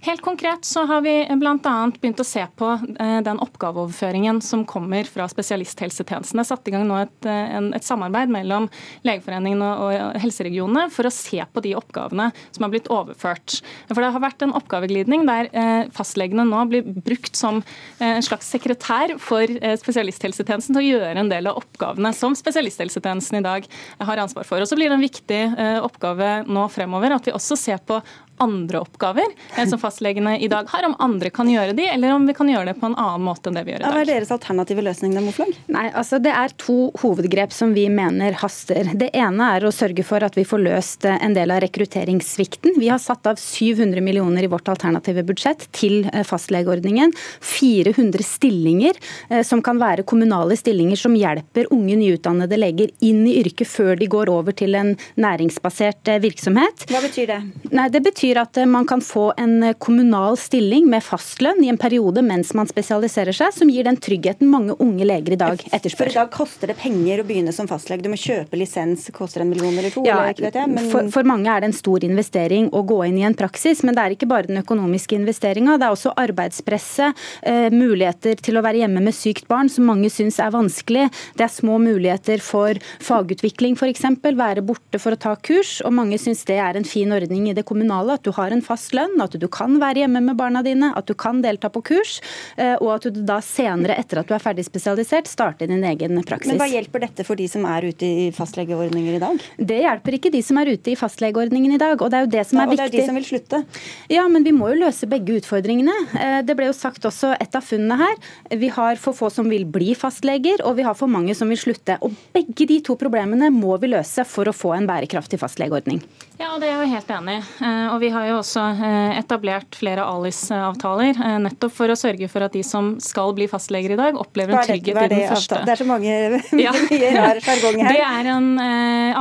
Helt 0.01 0.23
konkret 0.25 0.65
så 0.65 0.85
har 0.89 1.03
vi 1.05 1.13
bl.a. 1.37 1.57
begynt 2.01 2.21
å 2.23 2.25
se 2.25 2.41
på 2.57 2.71
eh, 2.73 3.19
den 3.21 3.37
oppgaveoverføringen 3.43 4.39
som 4.41 4.63
kommer 4.65 5.05
fra 5.05 5.27
spesialisthelsetjenestene. 5.29 6.45
Satt 6.47 6.67
i 6.67 6.73
gang 6.73 6.87
nå 6.89 6.97
et, 7.03 7.27
eh, 7.29 7.51
en, 7.59 7.67
et 7.77 7.85
samarbeid 7.85 8.33
mellom 8.33 8.65
Legeforeningen 9.07 9.63
og, 9.65 9.91
helseregionene 10.21 10.87
for 10.93 11.07
å 11.07 11.13
se 11.13 11.41
på 11.41 11.63
de 11.63 11.73
oppgavene 11.77 12.29
som 12.51 12.65
har 12.65 12.73
blitt 12.73 12.89
overført. 12.93 13.59
For 13.89 14.01
Det 14.01 14.11
har 14.15 14.23
vært 14.23 14.45
en 14.45 14.55
oppgaveglidning 14.57 15.25
der 15.29 15.49
eh, 15.51 15.91
fastlegene 15.95 16.45
nå 16.47 16.63
blir 16.71 16.85
brukt 16.85 17.37
som 17.37 17.61
eh, 17.61 18.17
en 18.17 18.25
slags 18.25 18.49
sekretær 18.51 19.15
for 19.21 19.45
eh, 19.45 19.77
spesialisthelsetjenesten 19.79 20.77
til 20.77 20.81
å 20.81 20.87
gjøre 20.87 21.23
en 21.23 21.31
del 21.31 21.49
av 21.51 21.61
oppgavene 21.61 22.13
som 22.17 22.35
spesialisthelsetjenesten 22.37 23.41
i 23.41 23.45
dag 23.45 23.69
har 24.01 24.23
ansvar 24.23 24.47
for. 24.47 24.61
Og 24.61 24.69
så 24.69 24.77
blir 24.79 24.91
det 24.91 24.97
en 24.99 25.05
viktig 25.05 25.41
oppgave 25.81 26.41
nå 26.47 26.65
fremover 26.71 27.15
at 27.15 27.27
vi 27.27 27.33
også 27.35 27.57
ser 27.59 27.81
på 27.87 27.99
andre 28.41 28.81
oppgaver 28.81 29.27
eh, 29.55 29.67
som 29.69 29.79
fastlegene 29.81 30.37
i 30.41 30.49
dag 30.51 30.69
har, 30.71 30.87
om 30.87 30.95
andre 31.03 31.31
kan 31.33 31.49
gjøre 31.49 31.75
de, 31.77 31.87
eller 31.93 32.15
om 32.15 32.27
vi 32.27 32.35
kan 32.37 32.49
gjøre 32.49 32.71
det 32.71 32.77
på 32.81 32.89
en 32.89 32.97
annen 32.97 33.25
måte 33.25 33.49
enn 33.51 33.59
det 33.59 33.65
vi 33.67 33.75
gjør 33.75 33.83
i 33.83 33.85
dag. 33.85 33.95
Hva 33.95 34.03
er 34.03 34.11
deres 34.11 34.33
alternative 34.33 34.85
løsning? 34.85 35.15
da, 35.15 35.23
Moflag? 35.25 35.53
Nei, 35.71 35.87
altså 35.89 36.19
Det 36.21 36.33
er 36.35 36.55
to 36.61 36.77
hovedgrep 37.01 37.53
som 37.55 37.75
vi 37.77 37.87
mener 37.91 38.35
haster. 38.41 38.91
Det 38.97 39.11
ene 39.17 39.51
er 39.55 39.65
å 39.67 39.73
sørge 39.75 40.05
for 40.07 40.23
at 40.25 40.37
vi 40.39 40.45
får 40.47 40.63
løst 40.65 41.07
eh, 41.09 41.19
en 41.21 41.35
del 41.37 41.53
av 41.53 41.61
rekrutteringssvikten. 41.65 42.77
Vi 42.81 42.89
har 42.91 43.01
satt 43.01 43.27
av 43.29 43.39
700 43.41 44.01
millioner 44.03 44.45
i 44.45 44.51
vårt 44.51 44.69
alternative 44.71 45.23
budsjett 45.27 45.67
til 45.75 46.05
eh, 46.11 46.25
fastlegeordningen. 46.27 47.13
400 47.45 48.25
stillinger 48.25 48.97
eh, 49.29 49.43
som 49.47 49.61
kan 49.65 49.79
være 49.81 50.05
kommunale 50.07 50.57
stillinger 50.59 50.99
som 50.99 51.15
hjelper 51.17 51.69
unge 51.73 51.97
nyutdannede 51.99 52.59
leger 52.59 52.91
inn 53.05 53.23
i 53.29 53.37
yrket 53.41 53.69
før 53.69 53.95
de 53.99 54.09
går 54.11 54.31
over 54.31 54.55
til 54.57 54.75
en 54.79 54.95
næringsbasert 55.21 56.11
eh, 56.11 56.21
virksomhet. 56.23 56.87
Hva 56.91 57.03
betyr 57.03 57.31
det? 57.31 57.39
Nei, 57.71 57.87
Det 57.91 58.03
betyr 58.05 58.30
at 58.39 58.57
eh, 58.57 58.69
man 58.69 58.85
kan 58.87 59.01
få 59.03 59.31
en 59.37 59.63
eh, 59.63 59.75
kommunal 59.79 60.37
stilling 60.39 60.87
med 60.89 61.03
fastlønn 61.03 61.63
i 61.65 61.69
en 61.71 61.79
periode 61.81 62.23
mens 62.25 62.53
man 62.57 62.69
spesialiserer 62.69 63.35
seg, 63.35 63.53
som 63.55 63.71
gir 63.71 63.87
den 63.87 63.99
tryggheten 64.01 64.49
mange 64.51 64.75
unge 64.79 65.07
leger 65.07 65.35
i 65.35 65.39
dag 65.41 65.63
etterspør. 65.71 66.05
For 66.05 66.13
i 66.13 66.19
dag 66.19 66.31
koster 66.33 66.71
det 66.71 66.77
penger 66.79 67.23
å 67.23 67.27
begynne 67.27 67.53
som 67.55 67.69
fastlege. 67.69 68.05
Du 68.05 68.11
må 68.13 68.19
kjøpe 68.19 68.59
lisens, 68.59 69.09
koster 69.15 69.43
en 69.43 69.51
million 69.51 69.73
eller 69.73 69.93
to. 69.93 70.05
Ja, 70.07 70.21
eller 70.29 70.47
vet 70.47 70.59
jeg, 70.61 70.71
men... 70.71 70.89
for, 70.93 71.09
for 71.13 71.27
mange 71.27 71.51
er 71.51 71.63
det 71.63 71.71
en 71.71 71.77
stor 71.77 72.05
investering 72.07 72.69
å 72.75 72.83
gå 72.87 73.01
inn 73.07 73.19
i 73.19 73.25
en 73.27 73.37
praksis, 73.37 73.83
men 73.87 73.97
det 73.97 74.05
er 74.05 74.15
ikke 74.15 74.29
bare 74.31 74.49
den 74.49 74.61
økonomiske 74.61 75.17
investeringa. 75.17 75.77
Det 75.81 75.89
er 75.89 75.97
også 75.97 76.15
arbeidspresset, 76.21 77.25
eh, 77.47 77.67
muligheter 77.73 78.39
til 78.41 78.59
å 78.59 78.65
være 78.65 78.83
hjemme 78.83 79.03
med 79.03 79.17
sykt 79.17 79.47
barn, 79.51 79.69
som 79.71 79.89
mange 79.89 80.11
syns 80.13 80.39
er 80.41 80.53
vanskelig. 80.53 81.09
Det 81.37 81.45
er 81.47 81.53
små 81.53 81.79
muligheter 81.81 82.43
for 82.43 82.77
fagutvikling, 83.03 83.77
f.eks. 83.79 84.07
Være 84.41 84.63
borte 84.65 84.99
for 85.01 85.15
å 85.15 85.19
ta 85.19 85.35
kurs. 85.35 85.79
Og 85.85 85.93
mange 85.95 86.19
syns 86.21 86.43
det 86.47 86.57
er 86.61 86.77
en 86.77 86.87
fin 86.87 87.11
ordning 87.13 87.49
i 87.49 87.55
det 87.57 87.65
kommunale, 87.67 88.15
at 88.21 88.27
du 88.29 88.31
har 88.37 88.53
en 88.53 88.61
fast 88.61 88.93
lønn, 88.93 89.17
at 89.23 89.33
du 89.41 89.47
kan 89.51 89.79
være 89.81 90.03
hjemme 90.03 90.21
med 90.29 90.37
barna 90.37 90.61
dine, 90.65 90.91
at 90.97 91.07
du 91.09 91.15
kan 91.17 91.41
delta 91.43 91.69
på 91.73 91.81
kurs, 91.89 92.19
eh, 92.57 92.75
og 92.77 92.93
at 92.99 93.07
du 93.09 93.21
da 93.25 93.39
senere, 93.41 93.97
etter 93.97 94.21
at 94.21 94.29
du 94.29 94.35
er 94.37 94.43
ferdig 94.43 94.65
spesialisert, 94.67 95.27
starter 95.29 95.67
din 95.71 95.83
egen 95.87 96.21
praksis. 96.27 96.51
Men 96.53 96.61
hva 96.61 96.69
hjelper 96.69 97.01
dette 97.07 97.25
for 97.25 97.39
de 97.39 97.47
som 97.49 97.65
er 97.65 97.89
ute 97.89 98.05
i 98.05 98.27
fastlegeordninger 98.35 99.17
i 99.17 99.21
dag? 99.23 99.41
Det 99.57 99.79
hjelper 99.81 100.17
ikke 100.19 100.31
de 100.33 100.41
som 100.45 100.59
er 100.61 100.73
ute 100.75 100.93
i 100.93 100.97
fastlegeordningen 100.99 101.73
i 101.75 101.81
dag. 101.81 101.97
Og 102.01 102.11
det 102.13 102.19
er 102.19 102.25
jo 102.27 102.31
det 102.37 102.45
som 102.49 102.59
Ja, 102.61 102.65
viktig. 102.69 102.71
og 102.71 102.77
det 102.77 102.93
er 102.93 103.01
de 103.01 103.07
som 103.09 103.15
vil 103.19 103.27
slutte. 103.31 103.63
Ja, 104.11 104.27
men 104.27 104.45
vi 104.45 104.53
må 104.55 104.69
jo 104.73 104.81
løse 104.85 105.09
begge 105.09 105.39
utfordringene. 105.41 105.95
Eh, 106.19 106.41
Det 106.41 106.55
ble 106.57 106.65
jo 106.67 106.73
sagt 106.75 107.03
også 107.07 107.33
et 107.39 107.55
av 107.55 107.63
funnene 107.63 107.97
her. 107.97 108.15
Vi 108.57 108.67
har 108.67 108.95
for 108.97 109.13
få 109.13 109.29
som 109.31 109.47
vil 109.49 109.63
bli 109.65 109.93
fastleger, 109.95 110.61
og 110.65 110.75
vi 110.77 110.83
har 110.83 110.93
for 110.97 111.07
mange 111.07 111.33
som 111.37 111.47
vil 111.49 111.57
slutte. 111.57 111.97
Og 112.01 112.11
begge 112.33 112.67
de 112.67 112.81
to 112.81 112.95
problemene 112.95 113.49
må 113.53 113.77
vi 113.79 113.87
løse 113.87 114.25
for 114.25 114.45
å 114.45 114.53
få 114.53 114.75
en 114.77 114.87
bærekraftig 114.89 115.39
fastlegeordning. 115.39 116.01
Ja, 116.41 116.55
det 116.57 116.71
er 116.71 116.79
jeg 116.81 116.89
helt 116.95 117.09
enig 117.13 117.33
i. 117.37 117.41
Eh, 117.67 117.87
Og 117.93 117.99
vi 118.01 118.07
har 118.09 118.23
jo 118.25 118.37
også 118.39 118.61
eh, 118.81 119.17
etablert 119.19 119.75
flere 119.77 120.01
ALIS-avtaler, 120.09 121.11
eh, 121.13 121.35
nettopp 121.43 121.73
for 121.75 121.91
å 121.93 121.97
sørge 121.99 122.25
for 122.31 122.41
at 122.47 122.55
de 122.55 122.63
som 122.65 122.95
skal 123.03 123.35
bli 123.37 123.45
fastleger 123.51 123.93
i 123.93 123.97
dag, 123.99 124.17
opplever 124.17 124.55
en 124.57 124.65
trygghet 124.65 125.03
i 125.05 125.09
den 125.11 125.27
første. 125.29 125.59
det 125.67 125.75
er 125.75 125.81
så 125.83 125.85
mange 125.85 126.15
Ja. 126.65 126.73
mye 126.73 127.11
rar 127.13 127.41
sjargong 127.45 127.77
her. 127.85 127.93
Det 127.97 128.05
er 128.07 128.29
en 128.33 128.47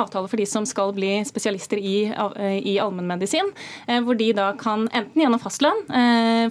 avtale 0.01 0.31
for 0.33 0.41
de 0.41 0.47
som 0.49 0.65
skal 0.69 0.95
bli 0.97 1.11
spesialister 1.29 1.77
i, 1.83 1.97
i 2.65 2.77
allmennmedisin. 2.81 3.51
Hvor 4.07 4.17
de 4.17 4.31
da 4.37 4.53
kan 4.59 4.87
enten 4.89 5.21
gjennom 5.21 5.43
fastlønn 5.43 5.83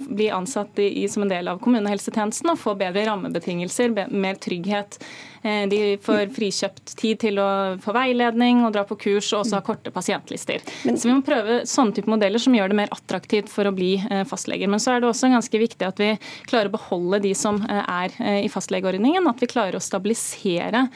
bli 0.06 0.28
ansatt 0.34 0.78
i, 0.84 1.06
som 1.10 1.24
en 1.26 1.32
del 1.32 1.50
av 1.50 1.58
kommunehelsetjenesten 1.64 2.52
og 2.52 2.60
få 2.62 2.76
bedre 2.78 3.06
rammebetingelser, 3.08 3.90
mer 4.12 4.38
trygghet. 4.42 5.00
De 5.42 5.80
får 6.04 6.30
frikjøpt 6.36 6.94
tid 7.00 7.20
til 7.22 7.40
å 7.40 7.48
få 7.80 7.94
veiledning 7.96 8.60
og 8.66 8.74
dra 8.76 8.84
på 8.88 8.98
kurs, 9.00 9.30
og 9.32 9.42
også 9.46 9.56
ha 9.56 9.64
korte 9.64 9.92
pasientlister. 9.94 10.59
Så 10.84 11.08
vi 11.08 11.14
må 11.14 11.22
prøve 11.26 11.60
sånne 11.68 11.94
type 11.96 12.10
modeller 12.10 12.42
som 12.42 12.54
gjør 12.56 12.72
det 12.72 12.78
mer 12.80 12.92
attraktivt 12.94 13.50
for 13.52 13.68
å 13.68 13.72
bli 13.74 13.94
eh, 14.10 14.24
fastleger. 14.28 14.68
Men 14.70 14.80
så 14.82 14.94
er 14.94 15.00
det 15.02 15.08
også 15.10 15.30
ganske 15.32 15.60
viktig 15.62 15.86
at 15.86 16.00
vi 16.00 16.10
klarer 16.50 16.70
å 16.70 16.74
beholde 16.76 17.20
de 17.24 17.32
som 17.38 17.60
eh, 17.64 17.82
er 17.84 18.14
eh, 18.18 18.40
i 18.46 18.50
fastlegeordningen. 18.52 19.26
At 19.30 19.40
vi 19.42 19.48
klarer 19.50 19.76
å 19.78 19.82
stabilisere 19.82 20.86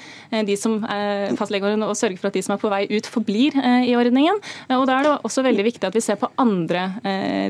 de 0.44 0.56
som 0.58 0.78
er 0.90 1.34
fastlegeordningen 1.38 1.86
og 1.86 1.96
sørge 1.98 2.18
for 2.20 2.28
at 2.30 2.36
de 2.36 2.42
som 2.44 2.54
er 2.56 2.60
på 2.62 2.70
vei 2.72 2.82
ut, 2.90 3.06
forblir 3.10 3.54
i 3.86 3.92
ordningen. 3.96 4.38
Og 4.74 4.84
Da 4.88 4.98
er 4.98 5.06
det 5.06 5.12
også 5.26 5.44
veldig 5.46 5.64
viktig 5.66 5.86
at 5.88 5.94
vi 5.96 6.02
ser 6.04 6.18
på 6.20 6.28
andre 6.40 6.86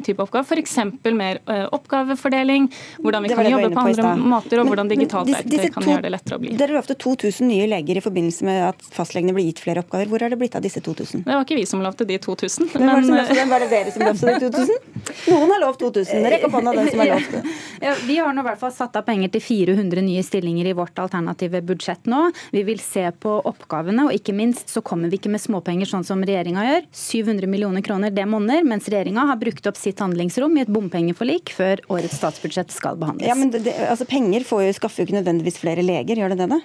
typer 0.05 0.25
oppgaver, 0.27 0.61
f.eks. 0.61 0.77
mer 1.17 1.41
oppgavefordeling, 1.75 2.69
hvordan 3.03 3.25
vi 3.27 3.33
kan 3.35 3.49
jobbe 3.51 3.71
på 3.71 3.75
på 3.75 3.85
andre 3.85 4.15
måter, 4.17 4.59
og 4.61 4.65
Men- 4.65 4.73
hvordan 4.73 4.89
digitalt 4.93 5.29
verktøy 5.29 5.73
kan 5.73 5.83
to- 5.83 5.91
gjøre 5.91 6.03
det 6.03 6.13
lettere 6.13 6.37
å 6.37 6.41
bli. 6.41 6.57
Dere 6.57 6.73
lovte 6.77 6.95
2000 6.99 7.49
nye 7.49 7.67
leger 7.67 7.97
i 7.97 8.01
forbindelse 8.05 8.43
med 8.45 8.63
at 8.69 8.79
fastlegene 8.83 9.35
ble 9.35 9.45
gitt 9.51 9.61
flere 9.65 9.83
oppgaver. 9.85 10.07
Hvor 10.09 10.23
er 10.23 10.31
det 10.31 10.39
blitt 10.39 10.55
av 10.57 10.63
disse 10.63 10.81
2000? 10.81 11.25
Det 11.25 11.35
var 11.35 11.45
ikke 11.45 11.57
vi 11.57 11.65
som 11.67 11.81
lovte 11.83 12.04
de 12.09 12.19
2000. 12.19 12.69
Hvem 12.73 12.87
var 12.87 13.01
det 13.01 13.07
som 13.07 13.15
men- 13.15 13.23
lovte 13.25 13.39
dem? 13.39 13.53
Var 13.55 13.65
det 13.65 13.71
dere 13.73 13.93
som 13.95 14.03
lovte 14.07 14.35
2000? 14.45 14.91
Noen 15.29 15.51
har 15.55 15.61
lovt 15.65 15.81
2000. 15.83 16.27
Rekk 16.35 16.47
opp 16.49 16.57
hånda 16.59 16.73
den 16.79 16.91
som 16.91 17.03
har 17.05 17.11
lovt 17.15 17.33
det. 17.37 17.43
Ja, 17.85 17.93
vi 18.07 18.15
har 18.17 18.33
nå 18.33 18.41
i 18.41 18.47
hvert 18.47 18.61
fall 18.61 18.73
satt 18.73 18.95
av 18.97 19.03
penger 19.05 19.29
til 19.35 19.43
400 19.45 20.01
nye 20.07 20.23
stillinger 20.25 20.71
i 20.71 20.73
vårt 20.79 20.97
alternative 21.03 21.61
budsjett 21.69 22.07
nå. 22.09 22.21
Vi 22.55 22.63
vil 22.65 22.79
se 22.81 23.03
på 23.21 23.33
oppgavene, 23.51 24.07
og 24.07 24.15
ikke 24.17 24.33
minst 24.33 24.71
så 24.73 24.81
kommer 24.81 25.11
vi 25.13 25.19
ikke 25.19 25.33
med 25.35 25.43
småpenger 25.43 25.91
sånn 25.91 26.07
som 26.07 26.23
regjeringa 26.25 26.65
gjør. 26.65 26.87
700 26.97 27.51
millioner 27.51 27.85
kroner, 27.85 28.15
det 28.15 28.25
monner, 28.31 28.65
mens 28.65 28.89
regjeringa 28.89 29.27
har 29.29 29.37
brukt 29.43 29.67
opp 29.69 29.77
sitt 29.77 30.01
handlingsrom 30.01 30.57
i 30.57 30.65
et 30.65 30.73
bompengeforlik 30.73 31.53
før 31.53 31.83
årets 31.93 32.17
statsbudsjett 32.23 32.73
skal 32.73 32.97
behandles. 32.97 33.29
Ja, 33.29 33.37
men 33.37 33.53
det, 33.53 33.75
altså 33.91 34.07
Penger 34.09 34.47
får 34.49 34.65
jo, 34.69 34.73
skaffer 34.81 35.03
jo 35.03 35.11
ikke 35.11 35.19
nødvendigvis 35.21 35.61
flere 35.61 35.85
leger, 35.85 36.23
gjør 36.25 36.33
det 36.33 36.41
det 36.45 36.51
da? 36.55 36.63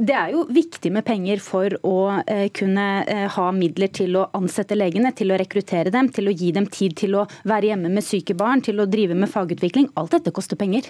Det 0.00 0.14
er 0.16 0.30
jo 0.32 0.46
viktig 0.48 0.88
med 0.94 1.04
penger 1.04 1.40
for 1.44 1.74
å 1.84 1.96
eh, 2.24 2.46
kunne 2.56 2.86
eh, 3.04 3.26
ha 3.30 3.44
midler 3.52 3.90
til 3.92 4.16
å 4.16 4.24
ansette 4.34 4.76
legene, 4.78 5.12
til 5.14 5.30
å 5.30 5.36
rekruttere 5.38 5.92
dem, 5.92 6.08
til 6.08 6.30
å 6.30 6.32
gi 6.32 6.48
dem 6.56 6.66
tid 6.72 6.96
til 6.98 7.18
å 7.20 7.26
være 7.48 7.72
hjemme 7.72 7.92
med 7.92 8.06
syke 8.06 8.34
barn, 8.38 8.64
til 8.64 8.80
å 8.80 8.88
drive 8.88 9.14
med 9.18 9.30
fagutvikling. 9.30 9.90
Alt 10.00 10.16
dette 10.16 10.32
koster 10.34 10.56
penger. 10.58 10.88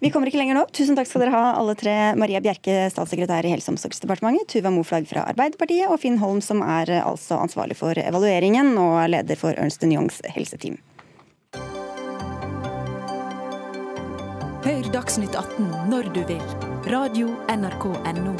Vi 0.00 0.10
kommer 0.12 0.28
ikke 0.28 0.40
lenger 0.40 0.58
nå. 0.58 0.64
Tusen 0.76 0.96
takk 0.96 1.08
skal 1.08 1.26
dere 1.26 1.36
ha, 1.36 1.44
alle 1.60 1.76
tre. 1.78 1.94
Maria 2.20 2.40
Bjerke, 2.44 2.88
statssekretær 2.92 3.46
i 3.46 3.52
Helse- 3.52 3.70
og 3.70 3.76
omsorgsdepartementet, 3.76 4.48
Tuva 4.52 4.72
Moflag 4.72 5.06
fra 5.12 5.28
Arbeiderpartiet 5.30 5.92
og 5.92 6.00
Finn 6.02 6.18
Holm, 6.20 6.40
som 6.44 6.64
er 6.64 6.96
eh, 6.96 7.04
altså 7.04 7.38
ansvarlig 7.44 7.78
for 7.78 8.00
evalueringen 8.00 8.74
og 8.80 8.98
leder 9.12 9.40
for 9.40 9.56
Ernst 9.60 9.84
Youngs 9.84 10.24
helseteam. 10.32 10.80
Hør 14.66 14.88
Dagsnytt 14.90 15.36
18 15.38 15.66
når 15.86 16.08
du 16.10 16.24
vil. 16.26 16.40
Radio 16.90 17.28
NRK 17.46 17.84
Radio.nrk.no. 17.86 18.32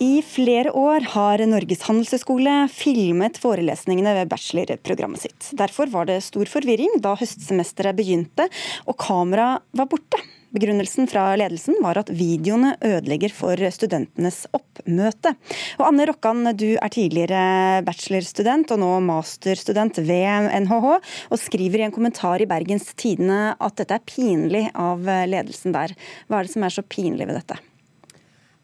I 0.00 0.22
flere 0.24 0.72
år 0.72 1.04
har 1.12 1.44
Norges 1.44 1.84
handelshøyskole 1.84 2.54
filmet 2.72 3.36
forelesningene 3.42 4.14
ved 4.22 4.32
bachelorprogrammet 4.32 5.26
sitt. 5.26 5.50
Derfor 5.52 5.92
var 5.92 6.08
det 6.08 6.22
stor 6.24 6.48
forvirring 6.48 6.96
da 7.04 7.12
høstsemesteret 7.20 8.00
begynte 8.00 8.48
og 8.88 8.96
kameraet 8.96 9.68
var 9.76 9.92
borte. 9.92 10.22
Begrunnelsen 10.56 11.04
fra 11.10 11.34
ledelsen 11.36 11.76
var 11.84 11.98
at 12.00 12.08
videoene 12.16 12.70
ødelegger 12.80 13.32
for 13.36 13.60
studentenes 13.74 14.46
oppmøte. 14.56 15.34
Og 15.76 15.90
Anne 15.90 16.06
Rokkan, 16.08 16.40
du 16.56 16.78
er 16.78 16.92
tidligere 16.94 17.82
bachelorstudent 17.84 18.72
og 18.72 18.80
nå 18.80 18.88
masterstudent 19.04 20.00
ved 20.08 20.48
NHH, 20.64 20.86
og 21.28 21.42
skriver 21.42 21.82
i 21.82 21.86
en 21.90 21.92
kommentar 21.92 22.40
i 22.40 22.48
Bergens 22.48 22.88
Tidende 22.96 23.52
at 23.60 23.76
dette 23.76 23.98
er 23.98 24.08
pinlig 24.08 24.64
av 24.72 25.04
ledelsen 25.04 25.76
der. 25.76 25.92
Hva 26.24 26.40
er 26.40 26.48
det 26.48 26.54
som 26.54 26.64
er 26.64 26.78
så 26.78 26.86
pinlig 26.88 27.28
ved 27.28 27.36
dette? 27.36 27.60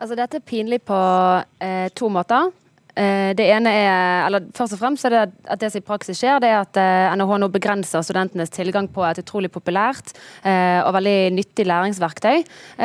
Altså, 0.00 0.16
dette 0.16 0.40
er 0.40 0.48
pinlig 0.48 0.80
på 0.88 0.96
eh, 1.60 1.90
to 1.92 2.08
måter. 2.08 2.54
Eh, 2.94 3.32
det 3.36 3.46
ene 3.48 3.70
er, 3.72 4.26
eller 4.26 4.44
Først 4.52 4.76
og 4.76 4.80
fremst 4.82 5.06
er 5.08 5.14
det 5.14 5.20
at 5.48 5.60
det 5.62 5.70
som 5.72 5.80
i 5.80 5.86
praksis 5.86 6.18
skjer, 6.20 6.40
det 6.42 6.50
er 6.52 6.58
at 6.60 6.76
NHH 7.16 7.30
eh, 7.32 7.40
nå 7.40 7.48
begrenser 7.52 8.04
studentenes 8.04 8.52
tilgang 8.52 8.88
på 8.92 9.04
et 9.08 9.22
utrolig 9.22 9.48
populært 9.52 10.12
eh, 10.44 10.80
og 10.84 10.92
veldig 10.98 11.32
nyttig 11.32 11.64
læringsverktøy. 11.68 12.42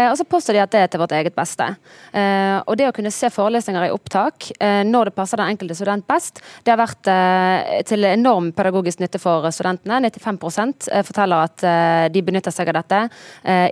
Og 0.07 0.15
så 0.19 0.25
påstår 0.29 0.55
de 0.55 0.61
at 0.63 0.71
det 0.71 0.81
er 0.83 0.91
til 0.91 1.01
vårt 1.01 1.13
eget 1.15 1.35
beste. 1.35 1.65
Og 2.13 2.73
det 2.79 2.87
å 2.87 2.93
kunne 2.95 3.11
se 3.13 3.29
forelesninger 3.33 3.87
i 3.87 3.91
opptak 3.93 4.49
når 4.87 5.09
det 5.09 5.13
passer 5.15 5.39
den 5.39 5.51
enkelte 5.51 5.75
student 5.77 6.05
best, 6.07 6.41
det 6.65 6.71
har 6.73 6.79
vært 6.79 7.09
til 7.87 8.07
enorm 8.07 8.49
pedagogisk 8.55 9.01
nytte 9.01 9.19
for 9.21 9.47
studentene. 9.53 9.99
95% 10.05 10.87
forteller 11.07 11.47
at 11.47 11.65
de 12.13 12.23
benytter 12.25 12.53
seg 12.53 12.71
av 12.71 12.79
dette 12.79 13.01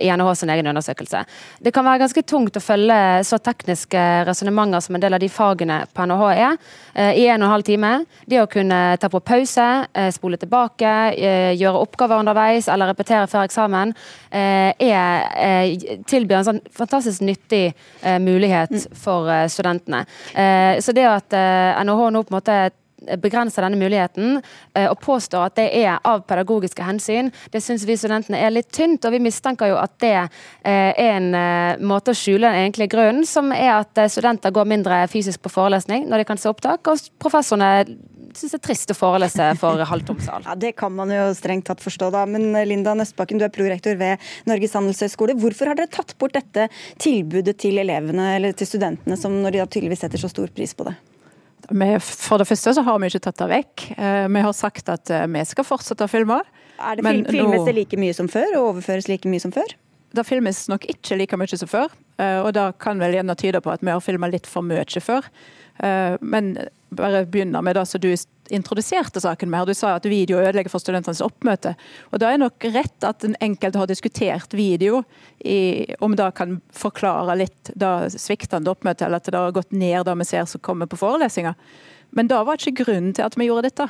i 0.02 0.10
NHH 0.10 0.32
sin 0.40 0.52
egen 0.54 0.70
undersøkelse. 0.72 1.22
Det 1.62 1.74
kan 1.74 1.86
være 1.86 2.02
ganske 2.04 2.24
tungt 2.28 2.58
å 2.58 2.64
følge 2.64 2.98
så 3.28 3.40
tekniske 3.42 4.04
resonnementer 4.28 4.84
som 4.84 4.98
en 4.98 5.06
del 5.06 5.16
av 5.16 5.22
de 5.22 5.30
fagene 5.32 5.82
på 5.92 6.08
NHH 6.08 6.25
er, 6.34 6.56
eh, 6.94 7.12
i 7.20 7.26
en 7.26 7.42
og 7.42 7.46
en 7.46 7.52
halv 7.52 7.66
time. 7.66 7.92
Det 8.26 8.40
å 8.42 8.48
kunne 8.50 8.96
ta 9.00 9.08
på 9.08 9.20
pause, 9.20 9.86
eh, 9.94 10.10
spole 10.10 10.36
tilbake, 10.36 10.92
eh, 11.16 11.52
gjøre 11.56 11.82
oppgaver 11.82 12.18
underveis 12.18 12.68
eller 12.68 12.92
repetere 12.92 13.26
før 13.26 13.44
eksamen, 13.46 13.94
er, 14.32 16.02
tilbyr 16.04 16.38
en 16.38 16.44
sånn 16.44 16.60
fantastisk 16.70 17.22
nyttig 17.22 17.72
mulighet 18.20 18.70
mm. 18.70 18.94
for 18.94 19.30
studentene. 19.48 20.04
Så 20.82 20.92
det 20.92 21.06
at 21.06 21.32
NHH 21.32 22.10
nå 22.12 22.22
på 22.22 22.34
en 22.34 22.36
måte 22.36 22.70
begrenser 22.96 23.64
denne 23.64 23.78
muligheten 23.78 24.40
eh, 24.74 24.88
og 24.88 24.98
påstår 25.04 25.50
at 25.50 25.58
det 25.58 25.66
er 25.76 25.98
av 26.06 26.24
pedagogiske 26.28 26.84
hensyn, 26.86 27.30
det 27.52 27.62
syns 27.64 27.84
vi 27.88 27.96
studentene 27.98 28.40
er 28.40 28.54
litt 28.54 28.70
tynt. 28.74 29.04
Og 29.04 29.14
vi 29.14 29.22
mistenker 29.22 29.72
jo 29.72 29.78
at 29.80 29.96
det 30.02 30.14
eh, 30.16 30.28
er 30.64 31.16
en 31.18 31.30
eh, 31.36 31.84
måte 31.84 32.14
å 32.14 32.16
skjule 32.18 32.48
den 32.48 32.64
egentlige 32.64 32.94
grunnen, 32.96 33.26
som 33.28 33.52
er 33.54 33.74
at 33.78 34.06
studenter 34.12 34.54
går 34.54 34.68
mindre 34.68 35.04
fysisk 35.12 35.44
på 35.44 35.52
forelesning 35.52 36.06
når 36.08 36.22
de 36.22 36.28
kan 36.28 36.40
se 36.40 36.50
opptak, 36.50 36.88
og 36.88 37.08
professorene 37.22 37.86
syns 38.36 38.52
det 38.52 38.58
er 38.58 38.64
trist 38.66 38.92
å 38.92 38.96
forelese 38.96 39.48
for 39.60 39.80
halvtom 39.92 40.20
sal. 40.24 40.46
Ja, 40.48 40.56
Det 40.58 40.74
kan 40.80 40.94
man 40.96 41.12
jo 41.12 41.28
strengt 41.36 41.68
tatt 41.68 41.84
forstå, 41.84 42.10
da. 42.14 42.24
Men 42.28 42.48
Linda 42.68 42.96
Nøstbakken, 42.96 43.40
du 43.40 43.46
er 43.46 43.52
prorektor 43.52 43.96
ved 44.00 44.22
Norges 44.48 44.76
handelshøyskole. 44.76 45.36
Hvorfor 45.40 45.72
har 45.72 45.78
dere 45.78 45.92
tatt 45.92 46.16
bort 46.20 46.36
dette 46.36 46.68
tilbudet 47.02 47.58
til 47.60 47.80
elevene 47.80 48.34
eller 48.36 48.56
til 48.56 48.68
studentene, 48.68 49.20
som 49.20 49.36
når 49.42 49.56
de 49.56 49.62
da 49.64 49.68
tydeligvis 49.68 50.04
setter 50.04 50.20
så 50.20 50.32
stor 50.32 50.52
pris 50.56 50.76
på 50.76 50.88
det? 50.88 50.96
For 51.66 52.38
det 52.38 52.46
første 52.46 52.74
så 52.76 52.84
har 52.86 53.00
vi 53.00 53.10
ikke 53.10 53.24
tatt 53.26 53.40
det 53.40 53.48
vekk. 53.50 53.86
Eh, 53.96 54.26
vi 54.28 54.44
har 54.44 54.54
sagt 54.54 54.88
at 54.92 55.10
eh, 55.10 55.26
vi 55.26 55.42
skal 55.48 55.66
fortsette 55.66 56.06
å 56.06 56.10
filme. 56.10 56.38
Er 56.76 56.98
det 56.98 57.26
filmes 57.32 57.64
det 57.66 57.74
like 57.74 57.98
mye 57.98 58.14
som 58.14 58.28
før, 58.28 58.58
og 58.58 58.70
overføres 58.74 59.08
like 59.08 59.28
mye 59.28 59.42
som 59.42 59.54
før? 59.54 59.74
Det 60.16 60.24
filmes 60.24 60.66
nok 60.70 60.86
ikke 60.88 61.18
like 61.18 61.36
mye 61.36 61.58
som 61.58 61.68
før, 61.68 61.92
eh, 62.22 62.38
og 62.40 62.52
det 62.56 62.66
kan 62.82 63.00
vel 63.02 63.18
gjerne 63.18 63.36
tyde 63.36 63.60
på 63.64 63.72
at 63.72 63.82
vi 63.84 63.92
har 63.92 64.04
filma 64.04 64.30
litt 64.30 64.46
for 64.46 64.66
mye 64.66 64.84
før. 65.02 65.26
Men 66.24 66.54
bare 66.96 67.26
begynner 67.28 67.60
med 67.60 67.76
det 67.76 67.82
som 67.84 68.00
du 68.00 68.08
introduserte 68.54 69.20
saken 69.20 69.50
med. 69.50 69.66
Du 69.66 69.74
sa 69.74 69.94
at 69.96 70.06
video 70.08 70.38
ødelegger 70.40 70.72
for 70.72 70.82
studentenes 70.82 71.22
oppmøte. 71.24 71.74
Og 72.12 72.20
Da 72.22 72.32
er 72.32 72.42
nok 72.42 72.64
rett 72.74 73.06
at 73.06 73.20
den 73.24 73.36
enkelte 73.40 73.78
har 73.78 73.90
diskutert 73.90 74.54
video, 74.56 75.02
i, 75.44 75.86
om 76.00 76.16
det 76.16 76.30
kan 76.34 76.60
forklare 76.72 77.36
litt 77.36 77.70
da 77.74 78.08
sviktende 78.10 78.72
oppmøte, 78.72 79.06
eller 79.06 79.20
at 79.20 79.30
det 79.30 79.38
har 79.38 79.54
gått 79.54 79.72
ned 79.72 80.06
det 80.06 80.16
vi 80.22 80.28
ser 80.28 80.48
som 80.50 80.60
kommer 80.60 80.86
på 80.86 80.98
forelesninger. 81.00 81.54
Men 82.16 82.28
da 82.30 82.42
var 82.46 82.58
ikke 82.58 82.84
grunnen 82.84 83.14
til 83.14 83.26
at 83.26 83.36
vi 83.36 83.48
gjorde 83.48 83.68
dette. 83.68 83.88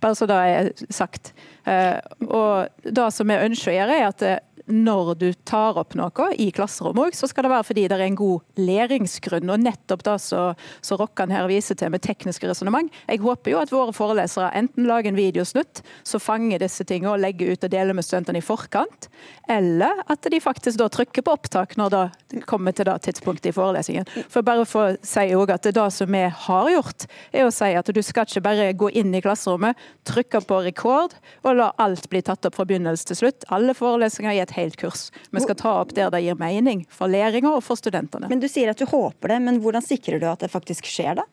Bare 0.00 0.14
så 0.14 0.26
det 0.28 0.36
er 0.36 0.70
sagt. 0.92 1.32
Eh, 1.64 1.98
og 2.28 2.68
det 2.82 3.08
som 3.14 3.28
vi 3.28 3.38
ønsker 3.48 3.72
å 3.72 3.78
gjøre, 3.78 3.96
er 3.96 4.10
at 4.10 4.26
når 4.66 5.14
du 5.20 5.28
tar 5.46 5.78
opp 5.78 5.94
noe 5.98 6.30
i 6.42 6.48
klasserommet 6.54 7.16
så 7.16 7.28
skal 7.30 7.46
det 7.46 7.52
være 7.52 7.66
fordi 7.68 7.86
det 7.90 7.96
er 7.96 8.04
en 8.06 8.18
god 8.18 8.60
læringsgrunn. 8.60 9.50
Og 9.52 9.62
nettopp 9.62 10.04
det 10.06 10.16
som 10.24 11.00
Rokkan 11.00 11.32
her 11.34 11.46
viser 11.50 11.78
til 11.78 11.92
med 11.92 12.02
tekniske 12.04 12.48
resonnement. 12.48 12.90
Jeg 13.06 13.22
håper 13.22 13.52
jo 13.52 13.60
at 13.60 13.72
våre 13.72 13.94
forelesere 13.96 14.52
enten 14.58 14.88
lager 14.88 15.12
en 15.12 15.18
videosnutt 15.18 15.82
som 16.06 16.22
fanger 16.22 16.62
disse 16.62 16.86
tingene 16.88 17.14
og 17.14 17.22
legger 17.22 17.52
ut 17.52 17.66
og 17.66 17.72
deler 17.72 17.96
med 17.96 18.06
studentene 18.06 18.40
i 18.40 18.44
forkant, 18.44 19.08
eller 19.50 20.02
at 20.10 20.26
de 20.30 20.40
faktisk 20.42 20.80
da 20.80 20.88
trykker 20.92 21.24
på 21.26 21.36
opptak 21.36 21.76
når 21.78 21.94
det 21.94 22.42
kommer 22.48 22.74
til 22.76 22.88
det 22.88 22.96
tidspunktet 23.06 23.52
i 23.52 23.56
forelesningen. 23.56 24.08
For 24.32 24.46
bare 24.46 24.66
for 24.68 24.92
å 24.92 24.96
si 25.06 25.28
også 25.36 25.58
at 25.58 25.70
det 25.76 25.86
som 25.94 26.16
vi 26.16 26.24
har 26.46 26.70
gjort, 26.72 27.06
er 27.32 27.46
å 27.46 27.54
si 27.54 27.70
at 27.78 27.92
du 27.92 28.02
skal 28.04 28.26
ikke 28.26 28.44
bare 28.44 28.70
gå 28.78 28.90
inn 28.98 29.14
i 29.14 29.22
klasserommet, 29.24 29.78
trykke 30.08 30.42
på 30.46 30.60
rekord 30.66 31.14
og 31.44 31.58
la 31.58 31.70
alt 31.82 32.08
bli 32.10 32.22
tatt 32.24 32.48
opp 32.48 32.56
fra 32.58 32.66
begynnelse 32.68 33.10
til 33.10 33.20
slutt. 33.20 33.46
Alle 33.54 33.76
forelesninger 33.76 34.36
i 34.36 34.42
et 34.42 34.55
helt 34.56 34.76
kurs. 34.80 35.08
Vi 35.30 35.44
skal 35.44 35.58
ta 35.60 35.76
opp 35.82 35.94
der 35.96 36.12
det 36.14 36.24
gir 36.24 36.38
mening 36.40 36.84
for 36.92 37.12
læringa 37.12 37.54
og 37.56 37.64
for 37.66 37.78
studentene. 37.78 38.30
Men 38.32 38.42
Du 38.42 38.48
sier 38.50 38.72
at 38.72 38.80
du 38.80 38.86
håper 38.88 39.34
det, 39.34 39.40
men 39.44 39.60
hvordan 39.64 39.84
sikrer 39.84 40.20
du 40.22 40.28
at 40.30 40.44
det 40.44 40.52
faktisk 40.52 40.88
skjer, 40.90 41.20
da? 41.22 41.26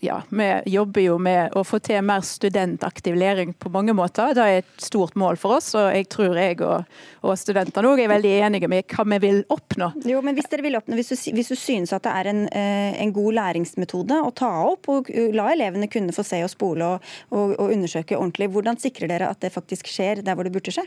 ja, 0.00 0.22
vi 0.28 0.62
jobber 0.64 1.02
jo 1.02 1.16
med 1.18 1.54
å 1.56 1.64
få 1.66 1.80
til 1.82 2.02
mer 2.06 2.22
studentaktiv 2.26 3.16
læring 3.18 3.54
på 3.58 3.70
mange 3.72 3.94
måter. 3.96 4.34
Det 4.36 4.44
er 4.44 4.60
et 4.60 4.82
stort 4.82 5.16
mål 5.18 5.38
for 5.40 5.56
oss, 5.56 5.72
og 5.78 5.88
jeg 5.96 6.06
tror 6.12 6.38
jeg 6.38 6.60
og, 6.62 6.84
og 7.26 7.34
studentene 7.40 7.90
òg 7.90 8.02
er 8.04 8.12
veldig 8.12 8.34
enige 8.46 8.70
med 8.70 8.86
hva 8.92 9.06
vi 9.14 9.20
vil 9.24 9.40
oppnå. 9.50 9.90
Jo, 10.08 10.22
men 10.24 10.38
Hvis 10.38 10.50
dere 10.52 10.66
vil 10.66 10.78
oppnå, 10.78 10.98
hvis 10.98 11.10
du, 11.10 11.16
hvis 11.34 11.50
du 11.50 11.56
synes 11.58 11.94
at 11.96 12.06
det 12.06 12.14
er 12.14 12.30
en, 12.30 12.44
eh, 12.52 13.00
en, 13.02 13.14
god 13.18 13.38
læringsmetode 13.40 14.20
å 14.22 14.30
ta 14.36 14.50
opp 14.68 14.88
og 14.92 15.10
la 15.34 15.48
elevene 15.54 15.88
kunne 15.90 16.14
få 16.14 16.22
se 16.26 16.42
og 16.44 16.52
spole 16.52 16.94
og, 16.94 17.10
og, 17.32 17.56
og 17.56 17.72
undersøke 17.72 18.18
ordentlig, 18.18 18.50
hvordan 18.54 18.78
sikrer 18.78 19.10
dere 19.10 19.32
at 19.32 19.40
det 19.42 19.54
faktisk 19.54 19.90
skjer 19.90 20.22
der 20.22 20.38
hvor 20.38 20.46
det 20.46 20.54
burde 20.54 20.74
skje? 20.74 20.86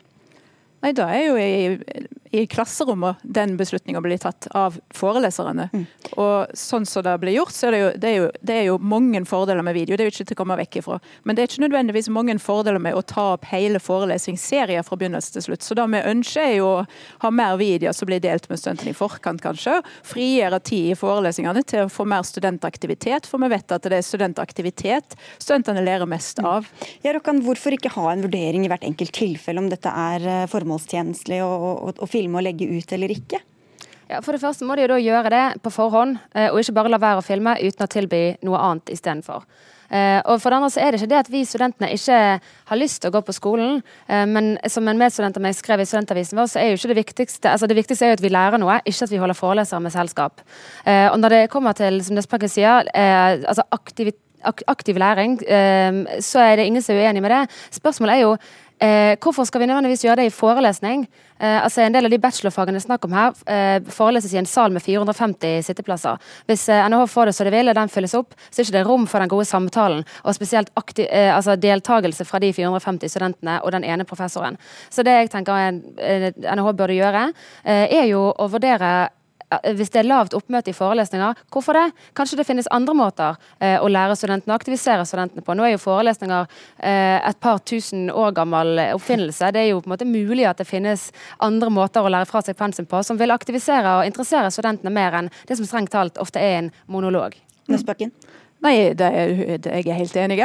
Nei, 0.81 0.91
Da 0.97 1.07
er 1.09 1.13
jeg 1.13 1.27
jo 1.29 1.35
i, 1.35 2.01
i 2.31 2.47
klasserommet 2.47 3.17
den 3.23 3.57
beslutninga 3.57 4.01
blir 4.01 4.17
tatt 4.17 4.47
av 4.55 4.77
foreleserne. 4.95 5.67
Mm. 5.73 5.85
Og 6.15 6.53
sånn 6.57 6.85
som 6.87 7.03
det 7.03 7.17
blir 7.19 7.35
gjort, 7.35 7.53
så 7.55 7.67
er 7.67 7.75
det, 7.75 7.79
jo, 7.81 7.89
det, 7.95 8.09
er 8.09 8.15
jo, 8.15 8.27
det 8.41 8.55
er 8.55 8.65
jo 8.69 8.77
mange 8.79 9.21
fordeler 9.27 9.65
med 9.67 9.75
video. 9.75 9.97
Det 9.97 10.05
er 10.05 10.09
jo 10.09 10.13
ikke 10.15 10.27
til 10.29 10.37
å 10.37 10.41
komme 10.41 10.57
vekk 10.61 10.77
ifra. 10.79 10.99
Men 11.27 11.35
det 11.35 11.43
er 11.43 11.51
ikke 11.51 11.65
nødvendigvis 11.65 12.11
mange 12.13 12.37
fordeler 12.39 12.79
med 12.83 12.95
å 12.95 13.03
ta 13.03 13.25
opp 13.33 13.47
hele 13.51 13.81
forelesningsserier 13.83 14.85
fra 14.87 14.99
begynnelse 14.99 15.35
til 15.35 15.45
slutt. 15.49 15.65
Så 15.65 15.75
det 15.75 15.87
vi 15.91 16.03
ønsker 16.13 16.45
er 16.45 16.55
jo 16.55 16.69
å 16.69 16.85
ha 17.25 17.33
mer 17.35 17.57
videoer 17.59 17.95
som 17.97 18.07
blir 18.07 18.23
delt 18.23 18.47
med 18.49 18.61
studentene 18.61 18.93
i 18.93 18.97
forkant, 18.97 19.43
kanskje. 19.43 19.81
Frigjøre 20.07 20.61
tid 20.71 20.93
i 20.93 20.97
forelesningene 20.99 21.65
til 21.67 21.85
å 21.85 21.91
få 21.91 22.07
mer 22.07 22.23
studentaktivitet, 22.27 23.27
for 23.27 23.43
vi 23.43 23.51
vet 23.51 23.75
at 23.75 23.91
det 23.91 23.99
er 23.99 24.07
studentaktivitet 24.07 25.17
studentene 25.35 25.83
lærer 25.83 26.07
mest 26.09 26.39
av. 26.39 26.69
Ja, 27.03 27.11
Rokkan, 27.15 27.43
hvorfor 27.43 27.75
ikke 27.75 27.91
ha 27.97 28.07
en 28.13 28.23
vurdering 28.23 28.65
i 28.65 28.71
hvert 28.71 28.87
enkelt 28.87 29.15
tilfelle 29.19 29.59
om 29.59 29.69
dette 29.71 29.91
er 29.91 30.47
formålstjenestelig? 30.51 31.41
Og, 31.43 31.67
og, 31.91 32.01
å 32.01 32.09
filme 32.21 32.39
og 32.39 32.45
legge 32.45 32.69
ut 32.69 32.93
eller 32.95 33.17
ikke? 33.17 33.41
Ja, 34.11 34.19
For 34.19 34.35
det 34.35 34.41
første 34.43 34.67
må 34.67 34.75
de 34.75 34.83
jo 34.83 34.91
da 34.91 34.99
gjøre 34.99 35.31
det 35.31 35.43
på 35.63 35.71
forhånd, 35.71 36.17
eh, 36.35 36.49
og 36.51 36.59
ikke 36.59 36.75
bare 36.75 36.91
la 36.91 36.99
være 36.99 37.21
å 37.21 37.25
filme 37.25 37.55
uten 37.61 37.85
å 37.85 37.91
tilby 37.91 38.23
noe 38.43 38.59
annet 38.59 38.91
istedenfor. 38.91 39.45
Uh, 39.91 40.21
og 40.23 40.37
for 40.39 40.47
det 40.47 40.55
andre 40.55 40.71
så 40.71 40.79
er 40.79 40.93
det 40.93 41.01
ikke 41.01 41.11
det 41.11 41.17
at 41.19 41.29
vi 41.33 41.41
studentene 41.43 41.89
ikke 41.91 42.17
har 42.39 42.79
lyst 42.79 43.01
til 43.03 43.11
å 43.11 43.15
gå 43.17 43.21
på 43.27 43.33
skolen, 43.35 43.81
uh, 44.07 44.23
men 44.23 44.53
som 44.71 44.87
en 44.87 44.99
medstudent 44.99 45.35
av 45.35 45.43
meg 45.43 45.57
skrev 45.57 45.83
i 45.83 45.87
studentavisen 45.89 46.39
vår, 46.39 46.47
så 46.47 46.61
er 46.61 46.69
jo 46.69 46.77
ikke 46.79 46.91
det 46.93 46.99
viktigste 47.01 47.51
altså 47.51 47.67
det 47.67 47.75
viktigste 47.75 48.07
er 48.07 48.13
jo 48.13 48.19
at 48.21 48.23
vi 48.23 48.31
lærer 48.31 48.61
noe, 48.61 48.77
ikke 48.87 49.09
at 49.09 49.11
vi 49.11 49.19
holder 49.19 49.35
forelesere 49.35 49.83
med 49.83 49.91
selskap. 49.91 50.39
Og 50.87 51.17
når 51.19 51.35
det 51.35 51.41
kommer 51.51 51.75
til, 51.75 51.99
som 52.07 52.15
Nespakken 52.15 52.51
sier, 52.51 52.87
altså 52.95 53.67
aktiv, 53.75 54.13
aktiv 54.71 54.99
læring, 55.03 55.35
så 56.23 56.43
er 56.45 56.55
det 56.61 56.69
ingen 56.69 56.83
som 56.85 56.95
er 56.95 57.09
uenig 57.09 57.25
med 57.25 57.35
det. 57.35 57.41
Spørsmålet 57.75 58.15
er 58.15 58.23
jo 58.23 58.33
Eh, 58.81 59.13
hvorfor 59.21 59.45
skal 59.45 59.61
vi 59.61 59.67
nødvendigvis 59.69 60.01
gjøre 60.07 60.23
det 60.23 60.31
i 60.31 60.33
forelesning? 60.33 61.03
Eh, 61.39 61.63
altså 61.63 61.81
En 61.81 61.93
del 61.93 62.05
av 62.05 62.11
de 62.11 62.17
bachelorfagene 62.17 62.79
det 62.79 62.81
er 62.81 62.87
snakk 62.87 63.05
om 63.05 63.13
her, 63.13 63.33
eh, 63.45 63.79
foreleses 63.93 64.33
i 64.33 64.37
en 64.37 64.45
sal 64.45 64.71
med 64.71 64.81
450 64.81 65.61
sitteplasser. 65.61 66.17
Hvis 66.47 66.67
eh, 66.69 66.89
NHH 66.89 67.05
får 67.13 67.25
det 67.25 67.35
så 67.35 67.43
det 67.45 67.53
vil, 67.53 67.69
og 67.69 67.75
den 67.75 67.93
fylles 67.93 68.15
opp, 68.17 68.33
så 68.49 68.61
er 68.61 68.65
det 68.65 68.73
ikke 68.73 68.89
rom 68.89 69.05
for 69.05 69.19
den 69.19 69.29
gode 69.29 69.45
samtalen. 69.45 70.03
Og 70.25 70.33
spesielt 70.33 70.73
aktiv, 70.75 71.05
eh, 71.11 71.29
altså 71.29 71.55
deltakelse 71.55 72.25
fra 72.25 72.39
de 72.39 72.51
450 72.53 73.13
studentene 73.13 73.61
og 73.61 73.71
den 73.71 73.83
ene 73.83 74.03
professoren. 74.03 74.57
Så 74.89 75.05
det 75.05 75.13
jeg 75.13 75.29
tenker 75.29 75.77
NHH 76.41 76.73
burde 76.73 76.97
gjøre, 76.97 77.33
eh, 77.63 77.85
er 77.85 78.05
jo 78.09 78.33
å 78.33 78.49
vurdere 78.49 79.09
hvis 79.75 79.91
det 79.93 80.01
er 80.01 80.07
lavt 80.07 80.35
oppmøte 80.37 80.71
i 80.71 80.75
forelesninger, 80.75 81.39
hvorfor 81.51 81.77
det? 81.77 81.85
Kanskje 82.17 82.39
det 82.39 82.47
finnes 82.47 82.69
andre 82.71 82.95
måter 82.97 83.39
eh, 83.59 83.77
å 83.81 83.89
lære 83.91 84.15
studentene 84.19 84.53
og 84.53 84.61
aktivisere 84.61 85.05
studentene 85.07 85.43
på. 85.45 85.55
Nå 85.57 85.65
er 85.67 85.75
jo 85.75 85.83
forelesninger 85.83 86.47
eh, 86.79 87.19
et 87.19 87.39
par 87.43 87.61
tusen 87.67 88.09
år 88.11 88.35
gammel 88.37 88.79
oppfinnelse. 88.95 89.51
Det 89.51 89.63
er 89.63 89.71
jo 89.71 89.81
på 89.81 89.89
en 89.89 89.95
måte 89.95 90.09
mulig 90.09 90.47
at 90.49 90.61
det 90.61 90.69
finnes 90.69 91.09
andre 91.43 91.71
måter 91.73 92.05
å 92.05 92.11
lære 92.11 92.29
fra 92.29 92.43
seg 92.45 92.59
pensum 92.59 92.87
på 92.89 93.03
som 93.05 93.19
vil 93.19 93.35
aktivisere 93.35 93.99
og 93.99 94.09
interessere 94.09 94.51
studentene 94.53 94.93
mer 94.93 95.19
enn 95.21 95.31
det 95.47 95.59
som 95.59 95.67
strengt 95.67 95.93
talt 95.93 96.21
ofte 96.21 96.41
er 96.41 96.61
en 96.61 96.71
monolog. 96.91 97.35
Nøstbakken. 97.71 98.13
Nei, 98.61 98.93
det 98.93 99.07
er, 99.09 99.31
jeg 99.57 99.87
er 99.89 99.97
helt 99.97 100.17
enig. 100.21 100.37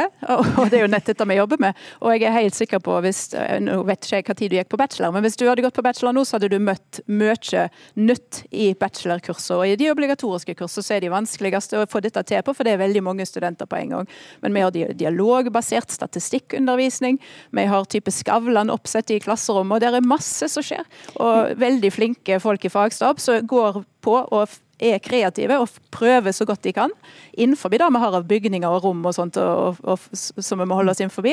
Og 0.57 0.71
det 0.71 0.79
er 0.79 0.85
jo 0.85 0.89
nett 0.89 1.05
dette 1.05 1.25
vi 1.29 1.37
jobber 1.37 1.59
med. 1.61 1.77
Og 2.01 2.15
jeg 2.15 2.25
er 2.25 2.33
helt 2.33 2.57
sikker 2.57 2.81
på, 2.81 2.95
hvis, 3.05 3.27
nå 3.61 3.77
vet 3.85 4.07
ikke 4.07 4.17
jeg 4.17 4.37
tid 4.39 4.53
du 4.53 4.57
gikk 4.57 4.71
på 4.73 4.79
bachelor, 4.81 5.13
men 5.13 5.25
hvis 5.25 5.37
du 5.37 5.45
hadde 5.45 5.61
gått 5.65 5.77
på 5.77 5.85
bachelor 5.85 6.15
nå, 6.17 6.23
så 6.25 6.37
hadde 6.37 6.49
du 6.49 6.57
møtt 6.63 7.01
mye 7.05 7.67
nytt 7.99 8.41
i 8.49 8.71
bachelorkurset. 8.79 9.53
Og 9.53 9.69
i 9.69 9.77
de 9.77 9.91
obligatoriske 9.93 10.57
kursene 10.57 10.85
så 10.87 10.97
er 10.97 11.05
de 11.05 11.13
vanskeligste 11.13 11.83
å 11.83 11.87
få 11.89 12.01
dette 12.01 12.23
til 12.25 12.41
på, 12.41 12.55
for 12.57 12.65
det 12.65 12.73
er 12.73 12.81
veldig 12.81 13.05
mange 13.05 13.27
studenter 13.29 13.69
på 13.69 13.77
en 13.83 13.95
gang. 13.97 14.11
Men 14.41 14.57
vi 14.57 14.65
har 14.65 14.93
dialogbasert 14.97 15.93
statistikkundervisning. 15.93 17.21
Vi 17.53 17.67
har 17.69 17.89
type 17.91 18.13
Skavlan-oppsett 18.13 19.13
i 19.13 19.21
klasserommet, 19.21 19.77
og 19.77 19.83
det 19.83 19.93
er 19.93 20.09
masse 20.09 20.49
som 20.49 20.65
skjer. 20.65 20.87
Og 21.21 21.53
veldig 21.61 21.93
flinke 21.93 22.41
folk 22.41 22.65
i 22.65 22.73
fagstab 22.73 23.21
som 23.21 23.45
går 23.45 23.83
på 24.01 24.17
og 24.25 24.57
er 24.77 25.01
kreative 25.03 25.57
og 25.61 25.71
prøver 25.93 26.35
så 26.35 26.45
godt 26.45 26.63
de 26.67 26.73
kan 26.75 26.93
innenfor 27.33 27.73
det 27.73 27.81
vi 27.81 28.01
har 28.03 28.17
av 28.17 28.27
bygninger 28.29 28.69
og 28.69 28.83
rom 28.85 29.05
og 29.05 29.15
sånt 29.15 29.39
og, 29.41 29.79
og, 29.83 30.07
som 30.13 30.61
vi 30.61 30.67
må 30.69 30.77
holde 30.77 30.93
oss 30.93 31.01
innenfor, 31.01 31.29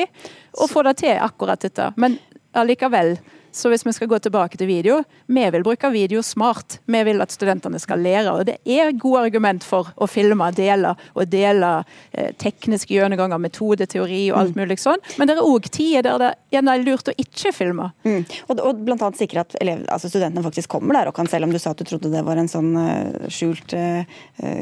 og 0.59 0.71
få 0.71 0.85
det 0.87 0.97
til 1.03 1.19
akkurat 1.21 1.61
dette. 1.61 1.91
Men 2.01 2.17
allikevel 2.55 3.15
så 3.55 3.71
hvis 3.71 3.85
vi 3.87 3.93
skal 3.95 4.09
gå 4.11 4.19
tilbake 4.19 4.59
til 4.59 4.67
video, 4.69 4.99
vi 5.31 5.45
vil 5.55 5.63
bruke 5.65 5.89
video 5.93 6.21
smart. 6.25 6.79
Vi 6.91 7.01
vil 7.07 7.23
at 7.23 7.33
studentene 7.33 7.79
skal 7.79 8.01
lære. 8.03 8.33
Og 8.33 8.45
det 8.49 8.57
er 8.67 8.91
gode 8.99 9.23
argument 9.29 9.63
for 9.63 9.91
å 9.95 10.07
filme, 10.11 10.49
dele 10.55 10.91
og 11.15 11.29
dele 11.31 11.71
eh, 12.11 12.33
tekniske 12.41 12.91
gjennomganger, 12.93 13.41
metodeteori 13.41 14.21
og 14.33 14.41
alt 14.41 14.55
mm. 14.55 14.61
mulig 14.61 14.79
sånn. 14.83 15.03
Men 15.19 15.29
det 15.29 15.37
er 15.37 15.47
òg 15.47 15.69
tider 15.71 16.05
der 16.05 16.21
det 16.25 16.31
gjerne 16.53 16.75
er 16.75 16.85
lurt 16.85 17.11
å 17.11 17.15
ikke 17.21 17.53
filme. 17.55 17.89
Mm. 18.03 18.23
Og, 18.49 18.59
og 18.59 18.93
annet 18.95 19.19
sikre 19.19 19.45
at 19.45 19.55
elev, 19.61 19.85
altså 19.91 20.11
studentene 20.11 20.43
faktisk 20.45 20.71
kommer 20.75 20.99
der 20.99 21.11
og 21.11 21.17
kan, 21.17 21.29
selv 21.31 21.47
om 21.47 21.55
du 21.55 21.59
sa 21.61 21.73
at 21.73 21.81
du 21.81 21.87
trodde 21.87 22.11
det 22.13 22.23
var 22.27 22.39
en 22.39 22.51
sånn 22.51 22.71
uh, 22.75 23.27
skjult 23.31 23.75
uh, 23.77 24.03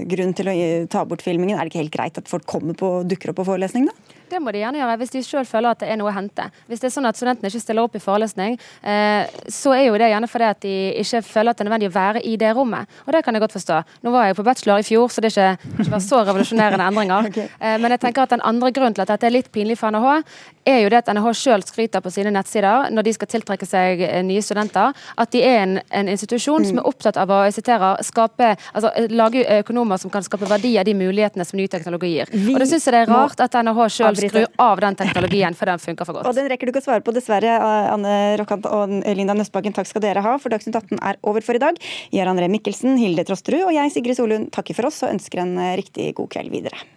grunn 0.10 0.34
til 0.38 0.52
å 0.52 0.56
ta 0.92 1.04
bort 1.08 1.26
filmingen. 1.26 1.58
Er 1.58 1.66
det 1.66 1.74
ikke 1.74 1.84
helt 1.86 1.96
greit 1.96 2.20
at 2.22 2.30
folk 2.30 2.46
kommer 2.50 2.78
på, 2.78 3.00
dukker 3.10 3.34
opp 3.34 3.42
på 3.42 3.50
forelesning, 3.54 3.90
da? 3.90 4.20
Det 4.34 4.40
må 4.42 4.50
de 4.50 4.64
gjerne 4.64 4.80
gjøre, 4.80 4.98
hvis 4.98 5.12
de 5.14 5.22
selv 5.22 5.46
føler 5.46 5.76
at 5.76 5.84
det 5.84 5.92
er 5.94 5.98
noe 6.00 6.10
å 6.10 6.16
hente. 6.16 6.48
Hvis 6.66 6.82
det 6.82 6.88
er 6.90 6.94
sånn 6.96 7.06
at 7.06 7.18
studentene 7.20 7.52
ikke 7.52 7.62
stiller 7.62 7.86
opp 7.86 7.98
i 7.98 8.02
forelesning, 8.02 8.56
eh, 8.82 9.30
så 9.54 9.76
er 9.76 9.84
jo 9.86 10.00
det 10.02 10.10
gjerne 10.10 10.30
fordi 10.32 10.48
at 10.48 10.64
de 10.64 10.74
ikke 11.04 11.22
føler 11.28 11.54
at 11.54 11.60
det 11.60 11.66
er 11.66 11.70
nødvendig 11.70 11.90
å 11.92 11.94
være 11.94 12.24
i 12.26 12.34
det 12.42 12.50
rommet. 12.58 12.90
Og 13.06 13.14
det 13.14 13.22
kan 13.26 13.38
jeg 13.38 13.44
godt 13.44 13.54
forstå. 13.54 13.82
Nå 14.02 14.14
var 14.16 14.26
jeg 14.26 14.38
på 14.40 14.46
bachelor 14.48 14.82
i 14.82 14.88
fjor, 14.88 15.12
så 15.14 15.22
det 15.22 15.30
er 15.38 15.54
ikke, 15.60 15.76
ikke 15.86 16.00
så 16.02 16.24
revolusjonerende 16.26 16.88
endringer. 16.90 17.28
okay. 17.30 17.46
eh, 17.60 17.78
men 17.78 17.94
jeg 17.94 18.02
tenker 18.08 18.26
at 18.26 18.34
den 18.34 18.42
andre 18.42 18.72
grunnen 18.74 18.98
til 18.98 19.06
at 19.06 19.14
dette 19.14 19.30
er 19.30 19.36
litt 19.36 19.52
pinlig 19.54 19.78
for 19.78 19.94
NHH, 19.94 20.24
er 20.66 20.80
jo 20.82 20.90
det 20.90 21.04
at 21.04 21.14
NHH 21.14 21.30
sjøl 21.38 21.66
skryter 21.68 22.02
på 22.02 22.12
sine 22.14 22.32
nettsider 22.34 22.90
når 22.94 23.06
de 23.06 23.14
skal 23.20 23.30
tiltrekke 23.36 23.70
seg 23.70 24.02
eh, 24.08 24.24
nye 24.26 24.42
studenter, 24.42 24.98
at 25.20 25.34
de 25.36 25.44
er 25.46 25.60
en, 25.68 25.78
en 25.94 26.10
institusjon 26.10 26.64
mm. 26.64 26.70
som 26.72 26.82
er 26.82 26.90
opptatt 26.90 27.22
av 27.22 27.30
å 27.30 27.44
jeg 27.46 27.60
siterer, 27.60 28.02
skape, 28.02 28.54
altså, 28.74 28.94
lage 29.14 29.46
økonomer 29.60 30.02
som 30.02 30.10
kan 30.14 30.26
skape 30.26 30.50
verdi 30.50 30.74
av 30.80 30.90
de 30.90 30.98
mulighetene 30.98 31.46
som 31.46 31.60
ny 31.60 31.68
teknologi 31.70 32.16
gir. 32.16 32.34
Og 32.34 32.60
det 32.62 32.72
syns 32.72 32.88
jeg 32.88 32.96
det 32.96 33.06
er 33.06 33.14
rart 33.14 33.44
at 33.44 33.62
NHH 33.62 33.86
sjøl 33.94 34.23
skru 34.32 34.46
av 34.64 34.82
den 34.84 34.98
teknologien, 35.00 35.58
for 35.58 35.72
den 35.72 35.82
funker 35.84 36.08
for 36.08 36.20
godt. 36.20 36.30
Og 36.30 36.38
Den 36.38 36.50
rekker 36.52 36.70
du 36.70 36.74
ikke 36.74 36.84
å 36.84 36.88
svare 36.88 37.06
på, 37.06 37.16
dessverre. 37.16 37.58
Anne 37.94 38.16
Rokkant 38.42 38.70
og 38.70 38.96
Linda 39.18 39.36
Nøstbakken, 39.38 39.76
takk 39.76 39.90
skal 39.90 40.06
dere 40.06 40.24
ha, 40.26 40.38
for 40.42 40.54
Dagsnytt 40.54 40.80
18 40.80 41.02
er 41.02 41.22
over 41.24 41.46
for 41.46 41.60
i 41.60 41.64
dag. 41.64 41.80
Jarand 42.16 42.44
Ree 42.44 42.52
Mikkelsen, 42.54 42.98
Hilde 43.02 43.26
Trosterud 43.28 43.68
og 43.68 43.76
jeg, 43.76 43.94
Sigrid 43.96 44.20
Solund, 44.20 44.52
takker 44.56 44.78
for 44.78 44.92
oss 44.92 45.04
og 45.06 45.16
ønsker 45.16 45.44
en 45.44 45.56
riktig 45.80 46.14
god 46.20 46.36
kveld 46.38 46.54
videre. 46.54 46.93